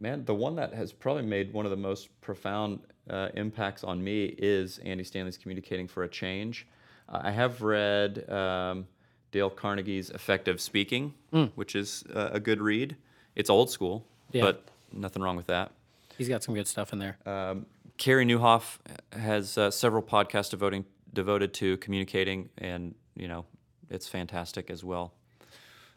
man, 0.00 0.24
the 0.24 0.34
one 0.34 0.56
that 0.56 0.74
has 0.74 0.92
probably 0.92 1.22
made 1.22 1.52
one 1.52 1.64
of 1.64 1.70
the 1.70 1.76
most 1.76 2.08
profound 2.20 2.80
uh, 3.08 3.28
impacts 3.34 3.84
on 3.84 4.02
me 4.02 4.34
is 4.36 4.78
Andy 4.78 5.04
Stanley's 5.04 5.38
Communicating 5.38 5.86
for 5.86 6.02
a 6.02 6.08
Change. 6.08 6.66
I 7.12 7.30
have 7.30 7.60
read 7.62 8.28
um, 8.30 8.86
Dale 9.30 9.50
Carnegie's 9.50 10.10
Effective 10.10 10.60
Speaking, 10.60 11.14
which 11.54 11.74
is 11.76 12.04
uh, 12.14 12.30
a 12.32 12.40
good 12.40 12.60
read. 12.60 12.96
It's 13.36 13.50
old 13.50 13.70
school, 13.70 14.04
Yeah. 14.32 14.42
but 14.42 14.64
nothing 14.92 15.22
wrong 15.22 15.36
with 15.36 15.46
that. 15.46 15.72
He's 16.18 16.28
got 16.28 16.42
some 16.42 16.54
good 16.54 16.66
stuff 16.66 16.92
in 16.92 16.98
there. 16.98 17.18
Um, 17.26 17.66
Carey 17.98 18.24
Nieuwhof 18.24 18.78
has 19.12 19.56
uh, 19.58 19.70
several 19.70 20.02
podcasts 20.02 20.50
devoting 20.50 20.84
devoted 21.14 21.52
to 21.52 21.76
communicating, 21.78 22.48
and 22.58 22.94
you 23.14 23.28
know, 23.28 23.44
it's 23.90 24.08
fantastic 24.08 24.70
as 24.70 24.82
well. 24.82 25.12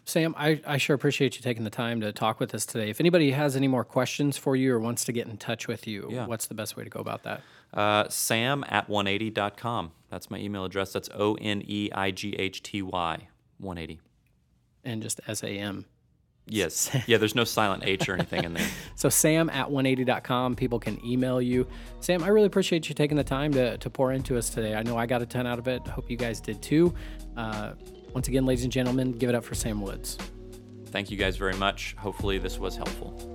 Sam, 0.04 0.36
I, 0.38 0.62
I 0.68 0.78
sure 0.78 0.94
appreciate 0.94 1.36
you 1.36 1.42
taking 1.42 1.64
the 1.64 1.70
time 1.70 2.02
to 2.02 2.12
talk 2.12 2.40
with 2.40 2.54
us 2.54 2.66
today. 2.66 2.90
If 2.90 3.00
anybody 3.00 3.32
has 3.32 3.56
any 3.56 3.68
more 3.68 3.84
questions 3.84 4.38
for 4.38 4.56
you 4.56 4.74
or 4.76 4.80
wants 4.80 5.04
to 5.06 5.12
get 5.12 5.26
in 5.28 5.38
touch 5.38 5.68
with 5.68 5.88
you, 5.88 6.10
Yeah. 6.12 6.28
what's 6.28 6.46
the 6.48 6.54
best 6.54 6.76
way 6.78 6.84
to 6.84 6.90
go 6.90 7.00
about 7.00 7.24
that? 7.24 7.42
Uh, 7.76 8.08
Sam 8.10 8.64
at 8.70 8.88
180.com. 8.88 9.92
That's 10.10 10.32
my 10.32 10.38
email 10.38 10.64
address. 10.64 10.94
That's 10.94 11.10
O 11.14 11.36
N 11.36 11.62
E 11.66 11.90
I 11.94 12.12
G 12.12 12.34
H 12.38 12.64
T 12.64 12.82
Y 12.82 13.28
180. 13.58 14.02
And 14.84 15.02
just 15.02 15.20
S 15.28 15.44
A 15.44 15.50
M. 15.50 15.86
Yes. 16.48 16.96
Yeah, 17.08 17.18
there's 17.18 17.36
no 17.36 17.44
silent 17.44 17.84
H 17.86 18.08
or 18.08 18.14
anything 18.14 18.44
in 18.44 18.54
there. 18.54 18.68
So 18.98 19.10
sam 19.10 19.50
at 19.50 19.68
180.com, 19.68 20.56
people 20.56 20.80
can 20.80 21.04
email 21.06 21.42
you. 21.42 21.68
Sam, 22.00 22.24
I 22.24 22.30
really 22.30 22.48
appreciate 22.48 22.88
you 22.88 22.96
taking 22.96 23.18
the 23.18 23.26
time 23.26 23.52
to, 23.54 23.78
to 23.78 23.90
pour 23.90 24.14
into 24.14 24.38
us 24.38 24.50
today. 24.50 24.74
I 24.74 24.84
know 24.84 24.98
I 24.98 25.06
got 25.06 25.22
a 25.22 25.26
ton 25.26 25.46
out 25.46 25.60
of 25.60 25.68
it. 25.68 25.86
Hope 25.88 26.10
you 26.10 26.16
guys 26.16 26.40
did 26.40 26.62
too. 26.62 26.94
Uh, 27.36 27.74
once 28.14 28.30
again, 28.30 28.46
ladies 28.46 28.64
and 28.64 28.72
gentlemen, 28.72 29.12
give 29.12 29.30
it 29.30 29.36
up 29.36 29.44
for 29.44 29.54
Sam 29.54 29.82
Woods. 29.82 30.18
Thank 30.88 31.12
you 31.12 31.18
guys 31.18 31.36
very 31.36 31.56
much. 31.56 31.94
Hopefully, 31.98 32.38
this 32.38 32.58
was 32.58 32.78
helpful. 32.78 33.35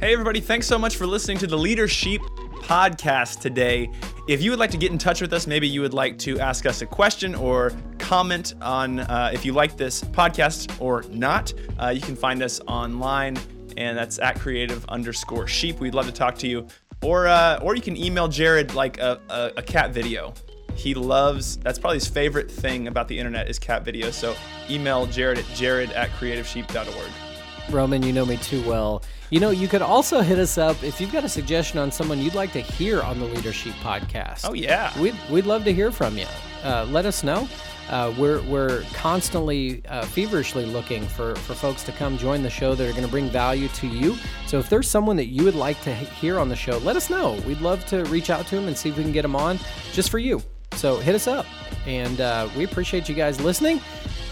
Hey, 0.00 0.12
everybody, 0.12 0.38
thanks 0.38 0.68
so 0.68 0.78
much 0.78 0.94
for 0.94 1.08
listening 1.08 1.38
to 1.38 1.48
the 1.48 1.58
Leadership 1.58 2.20
podcast 2.62 3.40
today. 3.40 3.90
If 4.28 4.40
you 4.40 4.50
would 4.50 4.60
like 4.60 4.70
to 4.70 4.76
get 4.76 4.92
in 4.92 4.98
touch 4.98 5.20
with 5.20 5.32
us, 5.32 5.48
maybe 5.48 5.66
you 5.66 5.80
would 5.80 5.92
like 5.92 6.16
to 6.18 6.38
ask 6.38 6.66
us 6.66 6.82
a 6.82 6.86
question 6.86 7.34
or 7.34 7.72
comment 7.98 8.54
on 8.62 9.00
uh, 9.00 9.32
if 9.34 9.44
you 9.44 9.52
like 9.52 9.76
this 9.76 10.04
podcast 10.04 10.80
or 10.80 11.02
not, 11.10 11.52
uh, 11.80 11.88
you 11.88 12.00
can 12.00 12.14
find 12.14 12.44
us 12.44 12.60
online, 12.68 13.36
and 13.76 13.98
that's 13.98 14.20
at 14.20 14.38
creative 14.38 14.84
underscore 14.88 15.48
sheep. 15.48 15.80
We'd 15.80 15.94
love 15.94 16.06
to 16.06 16.12
talk 16.12 16.38
to 16.38 16.46
you. 16.46 16.68
Or, 17.02 17.26
uh, 17.26 17.58
or 17.60 17.74
you 17.74 17.82
can 17.82 17.96
email 17.96 18.28
Jared 18.28 18.76
like 18.76 18.98
a, 18.98 19.20
a, 19.28 19.52
a 19.56 19.62
cat 19.64 19.90
video. 19.90 20.32
He 20.76 20.94
loves, 20.94 21.56
that's 21.56 21.80
probably 21.80 21.96
his 21.96 22.06
favorite 22.06 22.48
thing 22.48 22.86
about 22.86 23.08
the 23.08 23.18
internet 23.18 23.50
is 23.50 23.58
cat 23.58 23.84
videos. 23.84 24.12
So 24.12 24.36
email 24.70 25.06
Jared 25.06 25.38
at 25.38 25.46
jared 25.56 25.90
at 25.90 26.10
creativesheep.org. 26.10 27.27
Roman, 27.70 28.02
you 28.02 28.12
know 28.12 28.26
me 28.26 28.36
too 28.36 28.62
well. 28.68 29.02
You 29.30 29.40
know, 29.40 29.50
you 29.50 29.68
could 29.68 29.82
also 29.82 30.20
hit 30.20 30.38
us 30.38 30.58
up 30.58 30.82
if 30.82 31.00
you've 31.00 31.12
got 31.12 31.24
a 31.24 31.28
suggestion 31.28 31.78
on 31.78 31.92
someone 31.92 32.18
you'd 32.20 32.34
like 32.34 32.52
to 32.52 32.60
hear 32.60 33.02
on 33.02 33.18
the 33.18 33.26
Leadership 33.26 33.74
podcast. 33.82 34.48
Oh, 34.48 34.54
yeah. 34.54 34.98
We'd, 34.98 35.14
we'd 35.30 35.46
love 35.46 35.64
to 35.64 35.72
hear 35.72 35.90
from 35.92 36.16
you. 36.16 36.26
Uh, 36.64 36.86
let 36.90 37.06
us 37.06 37.22
know. 37.22 37.48
Uh, 37.90 38.12
we're, 38.18 38.42
we're 38.42 38.82
constantly 38.92 39.82
uh, 39.86 40.04
feverishly 40.04 40.66
looking 40.66 41.06
for, 41.06 41.34
for 41.36 41.54
folks 41.54 41.82
to 41.84 41.92
come 41.92 42.18
join 42.18 42.42
the 42.42 42.50
show 42.50 42.74
that 42.74 42.86
are 42.86 42.92
going 42.92 43.04
to 43.04 43.10
bring 43.10 43.28
value 43.30 43.68
to 43.68 43.86
you. 43.86 44.16
So 44.46 44.58
if 44.58 44.68
there's 44.68 44.88
someone 44.88 45.16
that 45.16 45.26
you 45.26 45.44
would 45.44 45.54
like 45.54 45.80
to 45.82 45.94
hear 45.94 46.38
on 46.38 46.48
the 46.48 46.56
show, 46.56 46.78
let 46.78 46.96
us 46.96 47.08
know. 47.08 47.40
We'd 47.46 47.60
love 47.60 47.84
to 47.86 48.04
reach 48.04 48.28
out 48.30 48.46
to 48.48 48.56
them 48.56 48.68
and 48.68 48.76
see 48.76 48.90
if 48.90 48.96
we 48.96 49.02
can 49.02 49.12
get 49.12 49.22
them 49.22 49.36
on 49.36 49.58
just 49.92 50.10
for 50.10 50.18
you. 50.18 50.42
So 50.72 50.98
hit 50.98 51.14
us 51.14 51.26
up. 51.26 51.46
And 51.86 52.20
uh, 52.20 52.48
we 52.56 52.64
appreciate 52.64 53.08
you 53.08 53.14
guys 53.14 53.40
listening. 53.40 53.80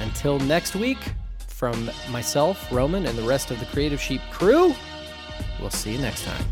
Until 0.00 0.38
next 0.40 0.76
week, 0.76 0.98
from 1.56 1.90
myself, 2.10 2.70
Roman, 2.70 3.06
and 3.06 3.16
the 3.16 3.22
rest 3.22 3.50
of 3.50 3.58
the 3.58 3.64
Creative 3.66 3.98
Sheep 3.98 4.20
crew, 4.30 4.74
we'll 5.58 5.70
see 5.70 5.92
you 5.92 5.98
next 5.98 6.22
time. 6.24 6.44